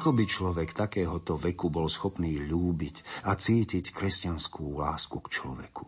Ako 0.00 0.16
by 0.16 0.24
človek 0.24 0.72
takéhoto 0.72 1.36
veku 1.36 1.68
bol 1.68 1.84
schopný 1.84 2.40
ľúbiť 2.40 3.28
a 3.28 3.36
cítiť 3.36 3.92
kresťanskú 3.92 4.80
lásku 4.80 5.20
k 5.20 5.28
človeku? 5.28 5.84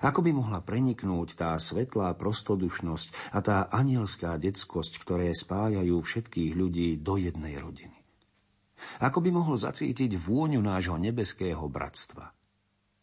Ako 0.00 0.24
by 0.24 0.32
mohla 0.32 0.64
preniknúť 0.64 1.36
tá 1.36 1.52
svetlá 1.60 2.16
prostodušnosť 2.16 3.36
a 3.36 3.38
tá 3.44 3.68
anielská 3.68 4.32
detskosť, 4.40 5.04
ktoré 5.04 5.28
spájajú 5.36 6.00
všetkých 6.00 6.56
ľudí 6.56 6.96
do 7.04 7.20
jednej 7.20 7.60
rodiny? 7.60 8.00
Ako 9.04 9.20
by 9.20 9.28
mohol 9.28 9.60
zacítiť 9.60 10.16
vôňu 10.16 10.64
nášho 10.64 10.96
nebeského 10.96 11.68
bratstva? 11.68 12.32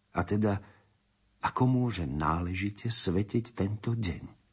A 0.09 0.19
teda, 0.25 0.57
ako 1.45 1.69
môže 1.69 2.09
náležite 2.09 2.89
svetiť 2.89 3.53
tento 3.53 3.93
deň? 3.93 4.44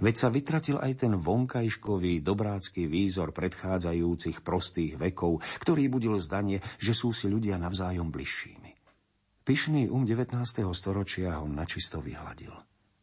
Veď 0.00 0.14
sa 0.16 0.28
vytratil 0.28 0.76
aj 0.76 0.92
ten 1.06 1.12
vonkajškový 1.16 2.20
dobrácky 2.20 2.86
výzor 2.86 3.32
predchádzajúcich 3.32 4.44
prostých 4.44 5.00
vekov, 5.00 5.40
ktorý 5.64 5.88
budil 5.88 6.16
zdanie, 6.20 6.60
že 6.76 6.92
sú 6.92 7.10
si 7.12 7.28
ľudia 7.28 7.56
navzájom 7.56 8.12
bližšími. 8.12 8.70
Pyšný 9.40 9.88
um 9.88 10.04
19. 10.04 10.36
storočia 10.76 11.40
ho 11.40 11.48
načisto 11.48 11.98
vyhladil. 11.98 12.52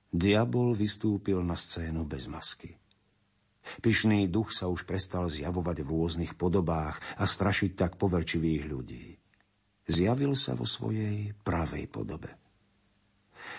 Diabol 0.08 0.72
vystúpil 0.72 1.44
na 1.44 1.60
scénu 1.60 2.08
bez 2.08 2.32
masky. 2.32 2.72
Pyšný 3.84 4.32
duch 4.32 4.56
sa 4.56 4.72
už 4.72 4.88
prestal 4.88 5.28
zjavovať 5.28 5.84
v 5.84 5.92
rôznych 5.92 6.34
podobách 6.40 7.04
a 7.20 7.28
strašiť 7.28 7.76
tak 7.76 7.92
poverčivých 8.00 8.64
ľudí. 8.64 9.06
Zjavil 9.88 10.40
sa 10.40 10.56
vo 10.56 10.64
svojej 10.64 11.36
pravej 11.44 11.92
podobe. 11.92 12.32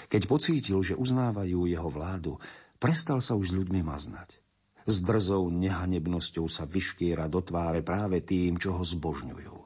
Keď 0.08 0.22
pocítil, 0.24 0.80
že 0.80 0.96
uznávajú 0.96 1.68
jeho 1.68 1.88
vládu, 1.92 2.40
Prestal 2.79 3.18
sa 3.18 3.35
už 3.35 3.51
s 3.51 3.57
ľuďmi 3.59 3.83
maznať. 3.83 4.39
S 4.87 5.03
drzou 5.03 5.51
nehanebnosťou 5.51 6.47
sa 6.47 6.64
vyškiera 6.64 7.26
do 7.26 7.43
tváre 7.43 7.83
práve 7.83 8.22
tým, 8.22 8.57
čo 8.57 8.79
ho 8.79 8.87
zbožňujú. 8.87 9.57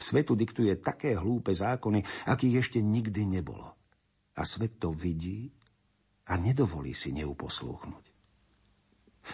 Svetu 0.00 0.32
diktuje 0.32 0.72
také 0.80 1.12
hlúpe 1.12 1.52
zákony, 1.52 2.02
akých 2.24 2.64
ešte 2.64 2.78
nikdy 2.80 3.28
nebolo. 3.28 3.76
A 4.34 4.42
svet 4.48 4.80
to 4.80 4.90
vidí 4.90 5.52
a 6.26 6.40
nedovolí 6.40 6.96
si 6.96 7.12
neuposlúchnuť. 7.12 8.04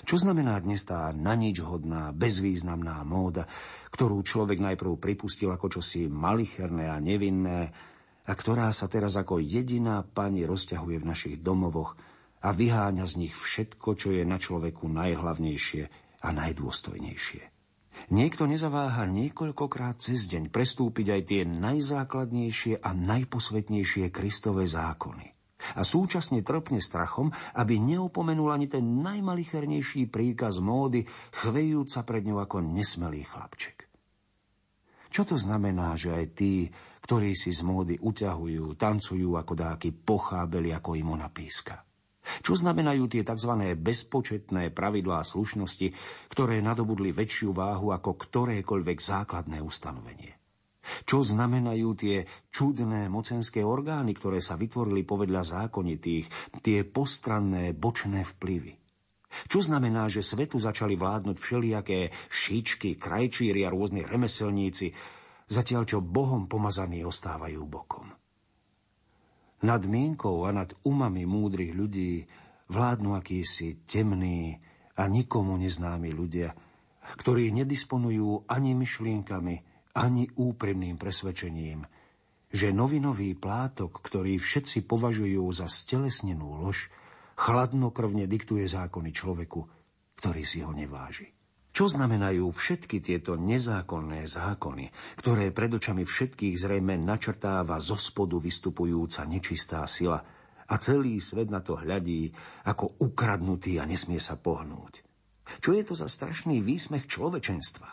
Čo 0.07 0.16
znamená 0.18 0.59
dnes 0.59 0.83
tá 0.87 1.14
na 1.14 1.39
nič 1.39 1.62
hodná, 1.62 2.11
bezvýznamná 2.11 3.03
móda, 3.07 3.47
ktorú 3.95 4.26
človek 4.26 4.59
najprv 4.59 4.99
pripustil 4.99 5.55
ako 5.55 5.78
čosi 5.78 6.11
malicherné 6.11 6.91
a 6.91 6.99
nevinné 6.99 7.70
a 8.26 8.33
ktorá 8.35 8.74
sa 8.74 8.91
teraz 8.91 9.14
ako 9.14 9.39
jediná 9.39 10.03
pani 10.03 10.43
rozťahuje 10.43 10.99
v 10.99 11.09
našich 11.14 11.37
domovoch– 11.39 11.95
a 12.41 12.49
vyháňa 12.57 13.05
z 13.05 13.14
nich 13.26 13.34
všetko, 13.36 13.88
čo 13.97 14.16
je 14.16 14.24
na 14.24 14.41
človeku 14.41 14.88
najhlavnejšie 14.88 15.82
a 16.24 16.28
najdôstojnejšie. 16.32 17.43
Niekto 18.11 18.49
nezaváha 18.49 19.05
niekoľkokrát 19.05 20.01
cez 20.01 20.24
deň 20.30 20.49
prestúpiť 20.49 21.07
aj 21.12 21.22
tie 21.26 21.43
najzákladnejšie 21.45 22.80
a 22.80 22.91
najposvetnejšie 22.97 24.09
Kristové 24.09 24.64
zákony. 24.64 25.36
A 25.76 25.84
súčasne 25.84 26.41
trpne 26.41 26.80
strachom, 26.80 27.28
aby 27.53 27.76
neopomenul 27.76 28.49
ani 28.49 28.72
ten 28.72 29.05
najmalichernejší 29.05 30.09
príkaz 30.09 30.57
módy, 30.64 31.05
chvejúca 31.36 32.01
pred 32.09 32.24
ňou 32.24 32.41
ako 32.41 32.64
nesmelý 32.64 33.28
chlapček. 33.28 33.84
Čo 35.12 35.28
to 35.28 35.36
znamená, 35.36 35.99
že 36.01 36.16
aj 36.16 36.26
tí, 36.32 36.72
ktorí 37.05 37.36
si 37.36 37.53
z 37.53 37.61
módy 37.66 38.01
uťahujú, 38.01 38.78
tancujú 38.80 39.36
ako 39.36 39.53
dáky 39.53 39.93
pochábeli, 39.93 40.72
ako 40.72 40.97
im 40.97 41.12
ona 41.12 41.28
píska? 41.28 41.89
Čo 42.41 42.55
znamenajú 42.55 43.11
tie 43.11 43.22
tzv. 43.26 43.53
bezpočetné 43.74 44.70
pravidlá 44.70 45.26
slušnosti, 45.26 45.93
ktoré 46.31 46.62
nadobudli 46.62 47.11
väčšiu 47.11 47.51
váhu 47.51 47.91
ako 47.91 48.14
ktorékoľvek 48.14 48.99
základné 48.99 49.59
ustanovenie? 49.59 50.41
Čo 51.07 51.22
znamenajú 51.22 51.89
tie 51.95 52.26
čudné 52.51 53.07
mocenské 53.07 53.62
orgány, 53.62 54.16
ktoré 54.16 54.43
sa 54.43 54.59
vytvorili 54.59 55.07
povedľa 55.07 55.43
zákonitých, 55.45 56.26
tie 56.64 56.83
postranné 56.83 57.76
bočné 57.76 58.26
vplyvy? 58.26 58.74
Čo 59.47 59.62
znamená, 59.62 60.11
že 60.11 60.26
svetu 60.26 60.59
začali 60.59 60.99
vládnuť 60.99 61.37
všelijaké 61.39 62.11
šičky, 62.26 62.99
krajčíri 62.99 63.62
a 63.62 63.70
rôzni 63.70 64.03
remeselníci, 64.03 64.91
zatiaľ 65.47 65.87
čo 65.87 66.03
Bohom 66.03 66.51
pomazaní 66.51 67.07
ostávajú 67.07 67.62
bokom? 67.62 68.09
Nad 69.61 69.84
mienkou 69.84 70.48
a 70.48 70.50
nad 70.56 70.72
umami 70.88 71.28
múdrych 71.28 71.76
ľudí 71.76 72.24
vládnu 72.72 73.12
akýsi 73.12 73.84
temní 73.84 74.56
a 74.96 75.04
nikomu 75.04 75.61
neznámi 75.61 76.11
ľudia, 76.12 76.54
ktorí 77.20 77.52
nedisponujú 77.52 78.48
ani 78.48 78.72
myšlienkami, 78.76 79.56
ani 79.96 80.30
úprimným 80.38 80.96
presvedčením, 80.96 81.82
že 82.50 82.74
novinový 82.74 83.34
plátok, 83.34 84.02
ktorý 84.02 84.38
všetci 84.38 84.86
považujú 84.86 85.44
za 85.50 85.66
stelesnenú 85.66 86.62
lož, 86.62 86.90
chladnokrvne 87.38 88.26
diktuje 88.26 88.66
zákony 88.66 89.11
človeku, 89.14 89.61
ktorý 90.18 90.42
si 90.44 90.61
ho 90.61 90.70
neváži. 90.74 91.39
Čo 91.70 91.86
znamenajú 91.86 92.50
všetky 92.50 92.98
tieto 92.98 93.38
nezákonné 93.38 94.26
zákony, 94.26 94.90
ktoré 95.22 95.54
pred 95.54 95.70
očami 95.70 96.02
všetkých 96.02 96.58
zrejme 96.58 96.98
načrtáva 96.98 97.78
zo 97.78 97.94
spodu 97.94 98.42
vystupujúca 98.42 99.22
nečistá 99.22 99.86
sila 99.86 100.18
a 100.66 100.74
celý 100.82 101.22
svet 101.22 101.46
na 101.46 101.62
to 101.62 101.78
hľadí 101.78 102.34
ako 102.66 102.98
ukradnutý 103.06 103.78
a 103.78 103.86
nesmie 103.86 104.18
sa 104.18 104.34
pohnúť? 104.34 105.06
Čo 105.62 105.70
je 105.78 105.82
to 105.86 105.94
za 105.94 106.10
strašný 106.10 106.58
výsmech 106.58 107.06
človečenstva? 107.06 107.90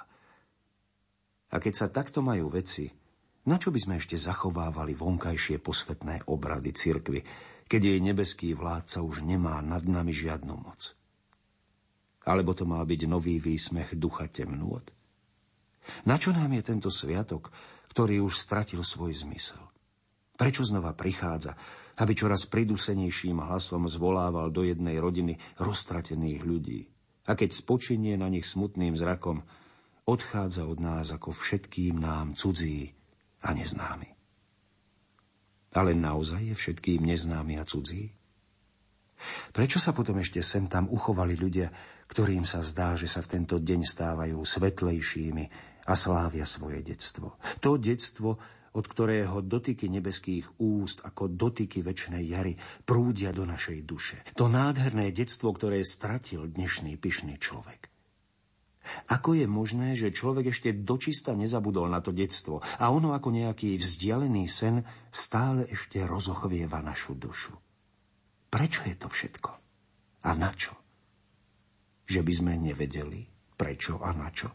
A 1.47 1.55
keď 1.61 1.73
sa 1.73 1.87
takto 1.93 2.25
majú 2.25 2.49
veci, 2.49 2.89
na 3.47 3.61
čo 3.61 3.71
by 3.71 3.79
sme 3.79 3.95
ešte 4.01 4.17
zachovávali 4.19 4.97
vonkajšie 4.97 5.61
posvetné 5.61 6.27
obrady 6.27 6.75
cirkvy, 6.75 7.23
keď 7.69 7.81
jej 7.93 7.99
nebeský 8.03 8.51
vládca 8.57 9.05
už 9.05 9.23
nemá 9.23 9.61
nad 9.61 9.85
nami 9.85 10.11
žiadnu 10.11 10.51
moc? 10.57 10.96
Alebo 12.27 12.51
to 12.51 12.67
má 12.67 12.83
byť 12.83 13.07
nový 13.07 13.39
výsmech 13.39 13.95
ducha 13.95 14.27
temnôt? 14.27 14.83
Na 16.03 16.19
čo 16.19 16.35
nám 16.35 16.51
je 16.59 16.63
tento 16.67 16.91
sviatok, 16.91 17.47
ktorý 17.95 18.19
už 18.19 18.35
stratil 18.35 18.83
svoj 18.83 19.15
zmysel? 19.15 19.63
Prečo 20.35 20.67
znova 20.67 20.91
prichádza, 20.91 21.55
aby 21.97 22.13
čoraz 22.13 22.45
pridusenejším 22.45 23.41
hlasom 23.41 23.89
zvolával 23.89 24.53
do 24.53 24.61
jednej 24.61 25.01
rodiny 25.01 25.39
roztratených 25.57 26.41
ľudí. 26.45 26.85
A 27.25 27.33
keď 27.33 27.55
spočinie 27.55 28.19
na 28.19 28.29
nich 28.29 28.45
smutným 28.45 28.93
zrakom, 28.93 29.41
odchádza 30.05 30.67
od 30.67 30.77
nás 30.77 31.09
ako 31.09 31.33
všetkým 31.33 31.97
nám 31.97 32.37
cudzí 32.37 32.93
a 33.43 33.55
neznámy. 33.55 34.13
Ale 35.73 35.97
naozaj 35.97 36.53
je 36.53 36.55
všetkým 36.55 37.01
neznámy 37.03 37.59
a 37.59 37.67
cudzí? 37.67 38.13
Prečo 39.49 39.81
sa 39.81 39.91
potom 39.91 40.21
ešte 40.21 40.45
sem 40.45 40.69
tam 40.69 40.85
uchovali 40.87 41.33
ľudia, 41.33 41.73
ktorým 42.07 42.47
sa 42.47 42.63
zdá, 42.63 42.95
že 42.95 43.07
sa 43.07 43.19
v 43.23 43.39
tento 43.39 43.59
deň 43.59 43.81
stávajú 43.83 44.39
svetlejšími 44.39 45.45
a 45.87 45.93
slávia 45.93 46.47
svoje 46.47 46.83
detstvo? 46.83 47.39
To 47.59 47.75
detstvo, 47.75 48.39
od 48.77 48.85
ktorého 48.85 49.41
dotyky 49.41 49.89
nebeských 49.89 50.61
úst 50.61 51.01
ako 51.01 51.33
dotyky 51.33 51.81
väčšnej 51.81 52.23
jary 52.29 52.53
prúdia 52.85 53.33
do 53.33 53.43
našej 53.43 53.81
duše. 53.83 54.17
To 54.37 54.45
nádherné 54.45 55.09
detstvo, 55.09 55.49
ktoré 55.49 55.81
stratil 55.81 56.45
dnešný 56.45 56.93
pyšný 57.01 57.41
človek. 57.41 57.89
Ako 59.11 59.35
je 59.35 59.43
možné, 59.51 59.99
že 59.99 60.15
človek 60.15 60.55
ešte 60.55 60.71
dočista 60.71 61.35
nezabudol 61.35 61.91
na 61.91 61.99
to 61.99 62.15
detstvo 62.15 62.63
a 62.63 62.87
ono 62.87 63.11
ako 63.11 63.35
nejaký 63.35 63.75
vzdialený 63.75 64.47
sen 64.47 64.79
stále 65.11 65.67
ešte 65.67 65.99
rozochvieva 66.07 66.79
našu 66.79 67.19
dušu? 67.19 67.51
Prečo 68.47 68.87
je 68.87 68.95
to 68.95 69.11
všetko? 69.11 69.51
A 70.23 70.29
na 70.39 70.55
čo? 70.55 70.86
Že 72.07 72.21
by 72.23 72.33
sme 72.33 72.53
nevedeli, 72.55 73.27
prečo 73.59 73.99
a 73.99 74.15
na 74.15 74.31
čo? 74.31 74.47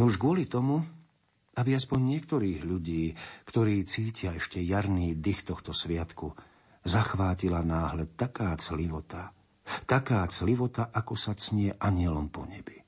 No 0.00 0.08
už 0.08 0.16
kvôli 0.16 0.48
tomu, 0.48 0.80
aby 1.58 1.74
aspoň 1.74 2.00
niektorých 2.16 2.60
ľudí, 2.62 3.12
ktorí 3.44 3.82
cítia 3.84 4.32
ešte 4.32 4.62
jarný 4.62 5.18
dých 5.18 5.42
tohto 5.42 5.74
sviatku, 5.74 6.32
zachvátila 6.86 7.60
náhle 7.66 8.14
taká 8.14 8.54
clivota, 8.56 9.34
taká 9.84 10.24
clivota, 10.30 10.94
ako 10.94 11.14
sa 11.18 11.34
cnie 11.34 11.74
anielom 11.74 12.30
po 12.30 12.46
nebi. 12.46 12.78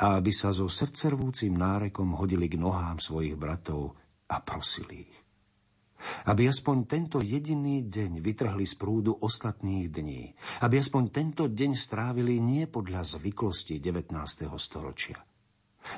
A 0.00 0.18
aby 0.18 0.32
sa 0.34 0.50
so 0.50 0.66
srdcervúcim 0.66 1.54
nárekom 1.54 2.18
hodili 2.18 2.50
k 2.50 2.58
nohám 2.58 2.98
svojich 2.98 3.38
bratov 3.38 3.94
a 4.26 4.42
prosili 4.42 5.06
ich. 5.06 5.29
Aby 6.28 6.48
aspoň 6.48 6.76
tento 6.88 7.18
jediný 7.20 7.84
deň 7.84 8.24
vytrhli 8.24 8.64
z 8.64 8.74
prúdu 8.76 9.16
ostatných 9.16 9.86
dní. 9.92 10.32
Aby 10.64 10.80
aspoň 10.80 11.02
tento 11.12 11.44
deň 11.48 11.70
strávili 11.76 12.40
nie 12.40 12.64
podľa 12.64 13.18
zvyklosti 13.18 13.78
19. 13.80 14.16
storočia, 14.56 15.18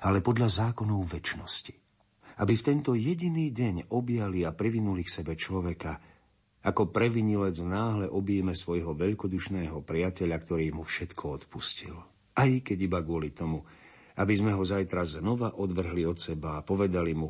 ale 0.03 0.19
podľa 0.19 0.49
zákonov 0.51 1.07
väčšnosti 1.07 1.83
aby 2.41 2.55
v 2.57 2.65
tento 2.65 2.97
jediný 2.97 3.53
deň 3.53 3.93
objali 3.93 4.43
a 4.49 4.57
privinuli 4.57 5.05
k 5.05 5.15
sebe 5.21 5.37
človeka, 5.37 6.01
ako 6.63 6.95
previnilec 6.95 7.59
náhle 7.67 8.07
objíme 8.07 8.55
svojho 8.55 8.95
veľkodušného 8.95 9.83
priateľa, 9.83 10.37
ktorý 10.39 10.73
mu 10.73 10.87
všetko 10.87 11.25
odpustil. 11.43 11.95
Aj 12.33 12.51
keď 12.63 12.79
iba 12.87 12.99
kvôli 13.03 13.35
tomu, 13.35 13.67
aby 14.17 14.33
sme 14.33 14.55
ho 14.55 14.63
zajtra 14.63 15.03
znova 15.05 15.59
odvrhli 15.59 16.07
od 16.07 16.17
seba 16.17 16.63
a 16.63 16.65
povedali 16.65 17.13
mu, 17.13 17.29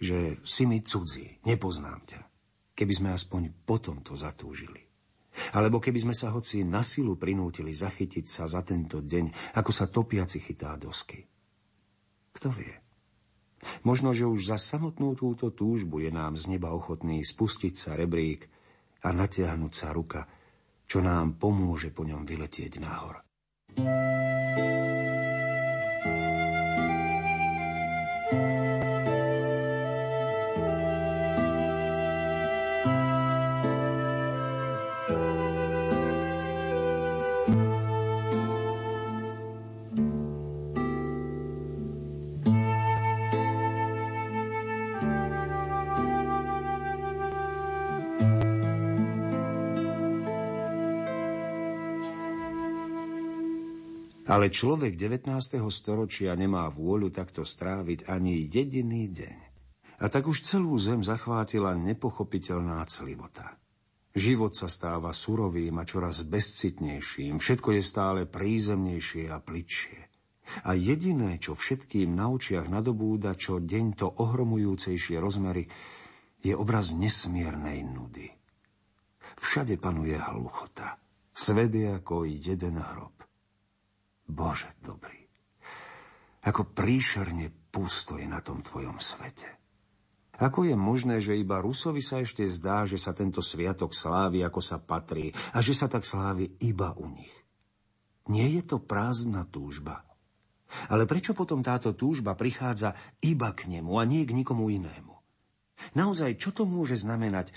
že 0.00 0.40
si 0.42 0.64
mi 0.64 0.80
cudzí, 0.80 1.44
nepoznám 1.44 2.00
ťa. 2.08 2.20
Keby 2.72 2.92
sme 2.96 3.10
aspoň 3.12 3.52
potom 3.68 4.00
to 4.00 4.16
zatúžili. 4.16 4.80
Alebo 5.54 5.78
keby 5.78 6.10
sme 6.10 6.14
sa 6.16 6.32
hoci 6.32 6.64
na 6.64 6.80
silu 6.80 7.14
prinútili 7.14 7.70
zachytiť 7.70 8.24
sa 8.26 8.48
za 8.48 8.64
tento 8.64 9.04
deň, 9.04 9.54
ako 9.60 9.70
sa 9.70 9.86
topiaci 9.86 10.40
chytá 10.40 10.74
dosky. 10.74 11.22
Kto 12.32 12.48
vie? 12.50 12.74
Možno, 13.84 14.16
že 14.16 14.24
už 14.24 14.56
za 14.56 14.58
samotnú 14.58 15.12
túto 15.12 15.52
túžbu 15.52 16.00
je 16.00 16.10
nám 16.10 16.40
z 16.40 16.56
neba 16.56 16.72
ochotný 16.72 17.20
spustiť 17.20 17.74
sa 17.76 17.92
rebrík 17.92 18.48
a 19.04 19.12
natiahnuť 19.12 19.72
sa 19.76 19.92
ruka, 19.92 20.24
čo 20.88 21.04
nám 21.04 21.36
pomôže 21.36 21.92
po 21.92 22.08
ňom 22.08 22.24
vyletieť 22.24 22.80
nahor. 22.80 23.20
Ale 54.40 54.56
človek 54.56 54.96
19. 54.96 55.36
storočia 55.68 56.32
nemá 56.32 56.64
vôľu 56.72 57.12
takto 57.12 57.44
stráviť 57.44 58.08
ani 58.08 58.48
jediný 58.48 59.04
deň. 59.12 59.38
A 60.00 60.08
tak 60.08 60.32
už 60.32 60.40
celú 60.40 60.80
zem 60.80 61.04
zachvátila 61.04 61.76
nepochopiteľná 61.76 62.80
celivota. 62.88 63.60
Život 64.16 64.56
sa 64.56 64.72
stáva 64.72 65.12
surovým 65.12 65.76
a 65.76 65.84
čoraz 65.84 66.24
bezcitnejším, 66.24 67.36
všetko 67.36 67.68
je 67.76 67.82
stále 67.84 68.20
prízemnejšie 68.24 69.28
a 69.28 69.44
pličšie. 69.44 70.00
A 70.64 70.72
jediné, 70.72 71.36
čo 71.36 71.52
všetkým 71.52 72.16
na 72.16 72.32
očiach 72.32 72.64
nadobúda, 72.64 73.36
čo 73.36 73.60
deň 73.60 73.86
to 73.92 74.08
ohromujúcejšie 74.08 75.20
rozmery, 75.20 75.68
je 76.40 76.56
obraz 76.56 76.96
nesmiernej 76.96 77.84
nudy. 77.84 78.32
Všade 79.36 79.76
panuje 79.76 80.16
hluchota. 80.16 80.96
Svet 81.36 81.76
je 81.76 81.92
ako 81.92 82.24
jeden 82.24 82.80
hrob. 82.80 83.19
Bože 84.30 84.70
dobrý, 84.80 85.20
ako 86.46 86.72
príšerne 86.72 87.50
pusto 87.68 88.16
je 88.16 88.24
na 88.24 88.40
tom 88.40 88.64
tvojom 88.64 88.96
svete. 88.98 89.60
Ako 90.40 90.64
je 90.64 90.72
možné, 90.72 91.20
že 91.20 91.36
iba 91.36 91.60
Rusovi 91.60 92.00
sa 92.00 92.24
ešte 92.24 92.48
zdá, 92.48 92.88
že 92.88 92.96
sa 92.96 93.12
tento 93.12 93.44
sviatok 93.44 93.92
slávi, 93.92 94.40
ako 94.40 94.64
sa 94.64 94.80
patrí, 94.80 95.36
a 95.52 95.60
že 95.60 95.76
sa 95.76 95.84
tak 95.84 96.08
slávi 96.08 96.56
iba 96.64 96.96
u 96.96 97.12
nich? 97.12 97.34
Nie 98.32 98.48
je 98.48 98.64
to 98.64 98.80
prázdna 98.80 99.44
túžba. 99.44 100.00
Ale 100.88 101.04
prečo 101.04 101.36
potom 101.36 101.60
táto 101.60 101.92
túžba 101.92 102.32
prichádza 102.32 102.96
iba 103.20 103.52
k 103.52 103.68
nemu 103.68 103.92
a 104.00 104.08
nie 104.08 104.24
k 104.24 104.32
nikomu 104.32 104.72
inému? 104.72 105.12
Naozaj, 105.92 106.40
čo 106.40 106.56
to 106.56 106.64
môže 106.64 106.96
znamenať, 107.04 107.52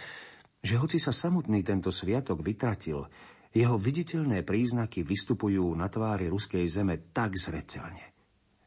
že 0.59 0.80
hoci 0.80 0.99
sa 0.99 1.15
samotný 1.15 1.63
tento 1.63 1.88
sviatok 1.88 2.43
vytratil, 2.43 3.07
jeho 3.54 3.78
viditeľné 3.78 4.41
príznaky 4.41 5.06
vystupujú 5.06 5.78
na 5.78 5.86
tvári 5.86 6.26
ruskej 6.28 6.66
zeme 6.66 7.14
tak 7.14 7.38
zreteľne. 7.38 8.14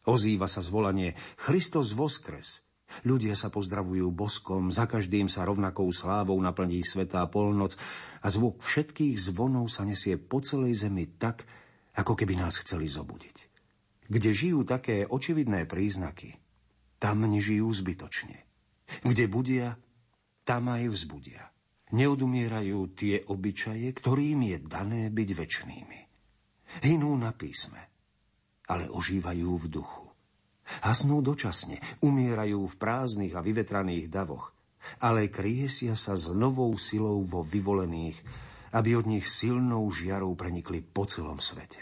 Ozýva 0.06 0.46
sa 0.46 0.62
zvolanie 0.62 1.18
Christos 1.42 1.90
voskres. 1.90 2.62
Ľudia 3.02 3.34
sa 3.34 3.50
pozdravujú 3.50 4.14
boskom, 4.14 4.70
za 4.70 4.86
každým 4.86 5.26
sa 5.26 5.42
rovnakou 5.42 5.90
slávou 5.90 6.38
naplní 6.38 6.86
svetá 6.86 7.26
polnoc 7.26 7.74
a 8.22 8.30
zvuk 8.30 8.62
všetkých 8.62 9.18
zvonov 9.18 9.74
sa 9.74 9.82
nesie 9.82 10.14
po 10.14 10.38
celej 10.38 10.86
zemi 10.86 11.10
tak, 11.18 11.42
ako 11.98 12.14
keby 12.14 12.38
nás 12.38 12.62
chceli 12.62 12.86
zobudiť. 12.86 13.36
Kde 14.06 14.30
žijú 14.30 14.62
také 14.62 15.02
očividné 15.02 15.66
príznaky, 15.66 16.38
tam 17.02 17.26
nežijú 17.26 17.66
zbytočne. 17.74 18.46
Kde 19.02 19.26
budia, 19.26 19.74
tam 20.46 20.70
aj 20.70 20.86
vzbudia. 20.86 21.55
Neudumierajú 21.94 22.98
tie 22.98 23.22
obyčaje, 23.30 23.86
ktorým 23.94 24.42
je 24.50 24.58
dané 24.58 25.06
byť 25.06 25.28
väčšnými. 25.38 26.00
Hinú 26.82 27.14
na 27.14 27.30
písme, 27.30 27.78
ale 28.66 28.90
ožívajú 28.90 29.50
v 29.54 29.66
duchu. 29.70 30.06
Hasnú 30.82 31.22
dočasne, 31.22 31.78
umierajú 32.02 32.66
v 32.66 32.74
prázdnych 32.74 33.38
a 33.38 33.44
vyvetraných 33.44 34.10
davoch, 34.10 34.50
ale 34.98 35.30
kriesia 35.30 35.94
sa 35.94 36.18
s 36.18 36.26
novou 36.34 36.74
silou 36.74 37.22
vo 37.22 37.46
vyvolených, 37.46 38.18
aby 38.74 38.98
od 38.98 39.06
nich 39.06 39.30
silnou 39.30 39.86
žiarou 39.94 40.34
prenikli 40.34 40.82
po 40.82 41.06
celom 41.06 41.38
svete. 41.38 41.78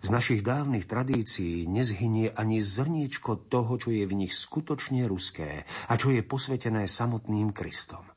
Z 0.00 0.08
našich 0.08 0.40
dávnych 0.40 0.88
tradícií 0.88 1.68
nezhynie 1.68 2.32
ani 2.32 2.64
zrniečko 2.64 3.52
toho, 3.52 3.76
čo 3.76 3.92
je 3.92 4.08
v 4.08 4.16
nich 4.16 4.32
skutočne 4.32 5.04
ruské 5.04 5.68
a 5.68 5.94
čo 6.00 6.08
je 6.08 6.24
posvetené 6.24 6.88
samotným 6.88 7.52
Kristom. 7.52 8.11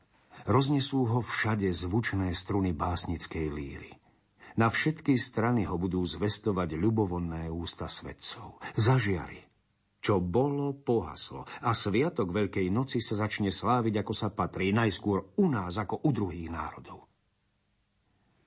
Roznesú 0.46 1.10
ho 1.10 1.20
všade 1.26 1.74
zvučné 1.74 2.30
struny 2.30 2.70
básnickej 2.70 3.48
líry. 3.50 3.92
Na 4.56 4.70
všetky 4.70 5.18
strany 5.18 5.66
ho 5.66 5.76
budú 5.76 6.06
zvestovať 6.06 6.78
ľubovonné 6.80 7.50
ústa 7.52 7.90
svetcov. 7.90 8.62
Zažiari. 8.78 9.42
Čo 10.00 10.22
bolo, 10.22 10.78
pohaslo. 10.78 11.50
A 11.66 11.74
sviatok 11.74 12.30
Veľkej 12.30 12.70
noci 12.70 13.02
sa 13.02 13.18
začne 13.18 13.50
sláviť, 13.50 14.06
ako 14.06 14.14
sa 14.14 14.30
patrí, 14.30 14.70
najskôr 14.70 15.34
u 15.42 15.46
nás, 15.50 15.82
ako 15.82 16.06
u 16.06 16.10
druhých 16.14 16.54
národov. 16.54 17.10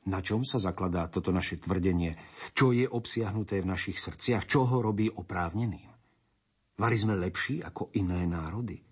Na 0.09 0.25
čom 0.25 0.47
sa 0.47 0.57
zakladá 0.57 1.11
toto 1.13 1.29
naše 1.35 1.61
tvrdenie? 1.61 2.17
Čo 2.57 2.73
je 2.73 2.89
obsiahnuté 2.89 3.61
v 3.61 3.75
našich 3.75 4.01
srdciach? 4.01 4.49
Čo 4.49 4.65
ho 4.65 4.81
robí 4.81 5.13
oprávneným? 5.13 5.91
Vari 6.79 6.97
sme 6.97 7.19
lepší 7.19 7.61
ako 7.61 7.93
iné 7.99 8.25
národy? 8.25 8.88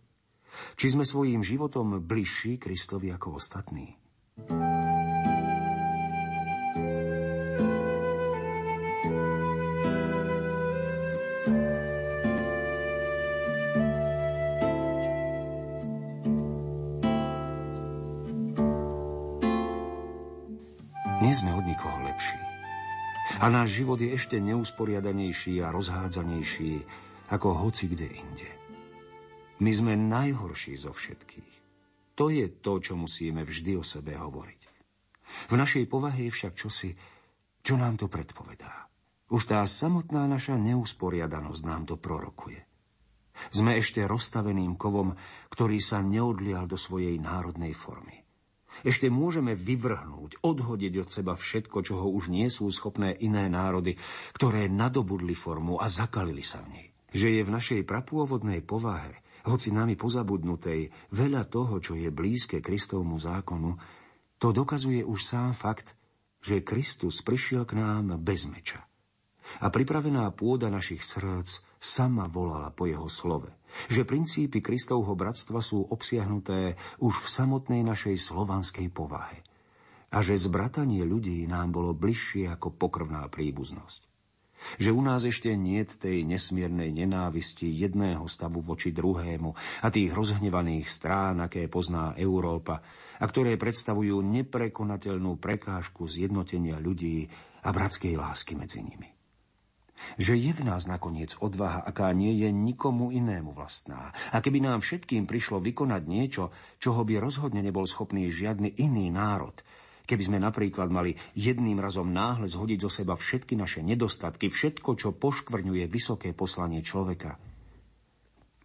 Či 0.76 0.96
sme 0.96 1.04
svojím 1.07 1.40
životom 1.44 2.00
bližší 2.02 2.61
Kristovi 2.61 3.12
ako 3.12 3.40
ostatní? 3.40 3.96
Nie 21.16 21.32
sme 21.32 21.59
od 21.59 21.64
nikoho 21.66 21.96
lepší. 22.07 22.38
A 23.42 23.50
náš 23.50 23.82
život 23.82 23.98
je 23.98 24.14
ešte 24.14 24.38
neusporiadanejší 24.38 25.59
a 25.64 25.74
rozhádzanejší 25.74 26.86
ako 27.32 27.66
hoci 27.66 27.90
kde 27.90 28.07
inde. 28.07 28.66
My 29.57 29.72
sme 29.72 29.96
najhorší 29.96 30.76
zo 30.76 30.92
všetkých. 30.92 31.52
To 32.16 32.32
je 32.32 32.48
to, 32.61 32.80
čo 32.80 32.96
musíme 32.96 33.44
vždy 33.44 33.80
o 33.80 33.84
sebe 33.84 34.16
hovoriť. 34.16 34.62
V 35.52 35.54
našej 35.57 35.84
povahe 35.88 36.28
je 36.28 36.32
však 36.32 36.52
čosi, 36.57 36.92
čo 37.61 37.74
nám 37.76 38.00
to 38.00 38.09
predpovedá. 38.09 38.88
Už 39.26 39.42
tá 39.48 39.64
samotná 39.66 40.28
naša 40.30 40.54
neusporiadanosť 40.54 41.62
nám 41.66 41.82
to 41.88 41.98
prorokuje. 41.98 42.62
Sme 43.52 43.76
ešte 43.76 44.00
rozstaveným 44.07 44.80
kovom, 44.80 45.12
ktorý 45.52 45.76
sa 45.82 46.00
neodlial 46.00 46.64
do 46.64 46.78
svojej 46.80 47.20
národnej 47.20 47.76
formy. 47.76 48.24
Ešte 48.84 49.09
môžeme 49.09 49.57
vyvrhnúť, 49.57 50.44
odhodiť 50.44 50.94
od 51.00 51.09
seba 51.09 51.32
všetko, 51.32 51.80
čo 51.80 51.96
už 52.04 52.28
nie 52.28 52.48
sú 52.52 52.68
schopné 52.68 53.16
iné 53.24 53.48
národy, 53.48 53.96
ktoré 54.36 54.68
nadobudli 54.68 55.32
formu 55.32 55.80
a 55.80 55.88
zakalili 55.88 56.44
sa 56.44 56.61
v 56.61 56.76
nej. 56.76 56.86
Že 57.16 57.28
je 57.40 57.42
v 57.44 57.54
našej 57.57 57.80
prapôvodnej 57.88 58.61
povahe, 58.61 59.26
hoci 59.47 59.70
nami 59.70 59.94
pozabudnutej, 59.94 60.90
veľa 61.14 61.47
toho, 61.47 61.78
čo 61.78 61.94
je 61.94 62.11
blízke 62.11 62.59
Kristovmu 62.59 63.16
zákonu, 63.16 63.78
to 64.36 64.53
dokazuje 64.53 65.07
už 65.07 65.22
sám 65.22 65.55
fakt, 65.57 65.94
že 66.42 66.66
Kristus 66.66 67.24
prišiel 67.24 67.64
k 67.64 67.78
nám 67.78 68.20
bez 68.20 68.44
meča. 68.44 68.84
A 69.62 69.70
pripravená 69.70 70.26
pôda 70.34 70.66
našich 70.68 71.07
srdc 71.07 71.62
sama 71.78 72.26
volala 72.26 72.74
po 72.74 72.90
jeho 72.90 73.07
slove– 73.07 73.49
že 73.92 74.09
princípy 74.09 74.64
Kristovho 74.64 75.12
bratstva 75.12 75.61
sú 75.61 75.84
obsiahnuté 75.84 76.80
už 76.99 77.14
v 77.20 77.28
samotnej 77.28 77.82
našej 77.84 78.16
slovanskej 78.16 78.88
povahe 78.88 79.44
a 80.09 80.22
že 80.22 80.38
zbratanie 80.38 81.03
ľudí 81.05 81.44
nám 81.44 81.74
bolo 81.74 81.92
bližšie 81.92 82.49
ako 82.49 82.72
pokrvná 82.72 83.26
príbuznosť. 83.28 84.05
Že 84.77 84.91
u 84.93 85.03
nás 85.03 85.23
ešte 85.23 85.55
nie 85.55 85.83
tej 85.87 86.27
nesmiernej 86.27 86.91
nenávisti 86.91 87.71
jedného 87.71 88.27
stavu 88.27 88.61
voči 88.62 88.91
druhému 88.91 89.51
a 89.83 89.89
tých 89.89 90.11
rozhnevaných 90.11 90.87
strán, 90.91 91.43
aké 91.43 91.71
pozná 91.71 92.14
Európa 92.19 92.83
a 93.17 93.25
ktoré 93.25 93.57
predstavujú 93.57 94.21
neprekonateľnú 94.21 95.41
prekážku 95.41 96.05
zjednotenia 96.05 96.77
ľudí 96.83 97.31
a 97.64 97.71
bratskej 97.73 98.14
lásky 98.19 98.55
medzi 98.59 98.83
nimi 98.85 99.17
že 100.21 100.37
je 100.37 100.53
v 100.53 100.62
nás 100.64 100.85
nakoniec 100.87 101.35
odvaha, 101.41 101.83
aká 101.83 102.12
nie 102.12 102.33
je 102.37 102.53
nikomu 102.53 103.11
inému 103.11 103.53
vlastná. 103.57 104.12
A 104.31 104.39
keby 104.45 104.62
nám 104.62 104.85
všetkým 104.85 105.25
prišlo 105.25 105.59
vykonať 105.59 106.03
niečo, 106.05 106.53
čoho 106.79 107.03
by 107.03 107.19
rozhodne 107.19 107.64
nebol 107.64 107.89
schopný 107.89 108.29
žiadny 108.29 108.77
iný 108.77 109.09
národ, 109.11 109.57
keby 110.07 110.22
sme 110.22 110.38
napríklad 110.38 110.88
mali 110.88 111.18
jedným 111.34 111.82
razom 111.82 112.09
náhle 112.09 112.46
zhodiť 112.46 112.78
zo 112.86 112.90
seba 112.90 113.18
všetky 113.18 113.59
naše 113.59 113.82
nedostatky, 113.82 114.48
všetko, 114.48 114.90
čo 114.94 115.12
poškvrňuje 115.12 115.84
vysoké 115.90 116.32
poslanie 116.32 116.80
človeka, 116.80 117.36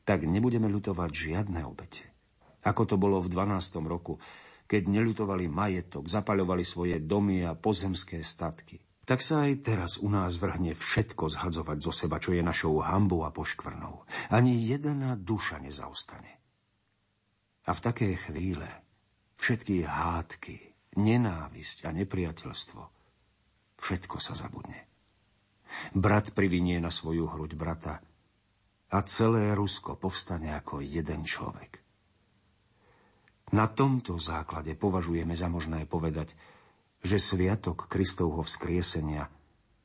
tak 0.06 0.30
nebudeme 0.30 0.70
ľutovať 0.70 1.10
žiadne 1.10 1.66
obete. 1.66 2.06
Ako 2.62 2.86
to 2.86 2.96
bolo 2.96 3.18
v 3.20 3.34
12. 3.34 3.82
roku, 3.90 4.22
keď 4.70 4.88
neľutovali 4.88 5.50
majetok, 5.50 6.06
zapaľovali 6.06 6.64
svoje 6.64 7.02
domy 7.02 7.44
a 7.44 7.58
pozemské 7.58 8.22
statky– 8.22 8.80
tak 9.02 9.20
sa 9.20 9.44
aj 9.44 9.54
teraz 9.66 9.92
u 10.00 10.08
nás 10.08 10.40
vrhne 10.40 10.72
všetko 10.72 11.28
zhadzovať 11.28 11.78
zo 11.84 11.92
seba, 11.92 12.16
čo 12.16 12.32
je 12.32 12.40
našou 12.40 12.80
hambou 12.80 13.28
a 13.28 13.34
poškvrnou. 13.36 14.08
Ani 14.32 14.56
jedna 14.56 15.20
duša 15.20 15.60
nezaostane. 15.60 16.40
A 17.68 17.76
v 17.76 17.84
také 17.84 18.16
chvíle 18.16 18.72
všetky 19.36 19.84
hádky, 19.84 20.71
nenávisť 20.98 21.88
a 21.88 21.90
nepriateľstvo, 21.96 22.82
všetko 23.80 24.18
sa 24.20 24.34
zabudne. 24.36 24.88
Brat 25.96 26.36
privinie 26.36 26.80
na 26.84 26.92
svoju 26.92 27.32
hruď 27.32 27.56
brata 27.56 28.04
a 28.92 28.98
celé 29.08 29.56
Rusko 29.56 29.96
povstane 29.96 30.52
ako 30.52 30.84
jeden 30.84 31.24
človek. 31.24 31.80
Na 33.52 33.68
tomto 33.68 34.16
základe 34.16 34.76
považujeme 34.76 35.36
za 35.36 35.52
možné 35.52 35.84
povedať, 35.84 36.36
že 37.04 37.20
sviatok 37.20 37.88
Kristovho 37.92 38.44
vzkriesenia 38.44 39.28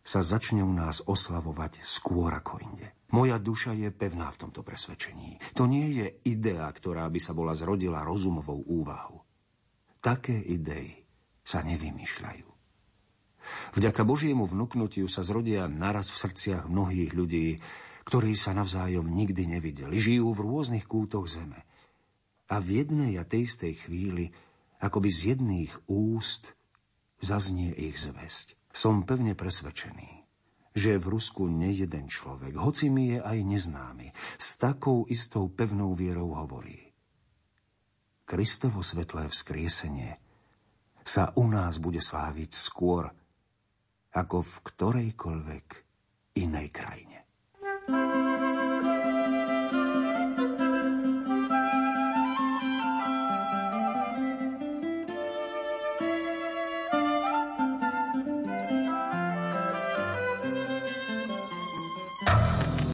sa 0.06 0.22
začne 0.22 0.62
u 0.62 0.70
nás 0.70 1.02
oslavovať 1.02 1.82
skôr 1.82 2.30
ako 2.30 2.62
inde. 2.62 2.94
Moja 3.10 3.42
duša 3.42 3.74
je 3.74 3.90
pevná 3.90 4.30
v 4.30 4.46
tomto 4.46 4.62
presvedčení. 4.62 5.42
To 5.58 5.66
nie 5.66 5.98
je 5.98 6.06
idea, 6.30 6.70
ktorá 6.70 7.10
by 7.10 7.18
sa 7.18 7.34
bola 7.34 7.58
zrodila 7.58 8.06
rozumovou 8.06 8.62
úvahou. 8.70 9.25
Také 10.06 10.38
idei 10.38 11.02
sa 11.42 11.66
nevymýšľajú. 11.66 12.46
Vďaka 13.74 14.06
Božiemu 14.06 14.46
vnúknutiu 14.46 15.10
sa 15.10 15.26
zrodia 15.26 15.66
naraz 15.66 16.14
v 16.14 16.22
srdciach 16.22 16.70
mnohých 16.70 17.10
ľudí, 17.10 17.58
ktorí 18.06 18.38
sa 18.38 18.54
navzájom 18.54 19.02
nikdy 19.02 19.58
nevideli. 19.58 19.98
Žijú 19.98 20.30
v 20.30 20.42
rôznych 20.46 20.86
kútoch 20.86 21.26
zeme. 21.26 21.66
A 22.46 22.62
v 22.62 22.86
jednej 22.86 23.18
a 23.18 23.26
tej 23.26 23.50
istej 23.50 23.82
chvíli, 23.82 24.30
akoby 24.78 25.10
z 25.10 25.34
jedných 25.34 25.74
úst, 25.90 26.54
zaznie 27.18 27.74
ich 27.74 27.98
zväzť. 27.98 28.54
Som 28.70 29.02
pevne 29.02 29.34
presvedčený, 29.34 30.22
že 30.70 31.02
v 31.02 31.18
Rusku 31.18 31.50
nejeden 31.50 32.06
človek, 32.06 32.54
hoci 32.54 32.94
mi 32.94 33.10
je 33.10 33.18
aj 33.18 33.38
neznámy, 33.42 34.14
s 34.38 34.54
takou 34.54 35.02
istou 35.10 35.50
pevnou 35.50 35.98
vierou 35.98 36.30
hovorí. 36.38 36.85
Kristovo 38.26 38.82
svetlé 38.82 39.30
vzkriesenie 39.30 40.18
sa 41.06 41.30
u 41.38 41.46
nás 41.46 41.78
bude 41.78 42.02
sláviť 42.02 42.50
skôr 42.50 43.06
ako 44.10 44.42
v 44.42 44.54
ktorejkoľvek 44.66 45.66
inej 46.42 46.68
krajine. 46.74 47.25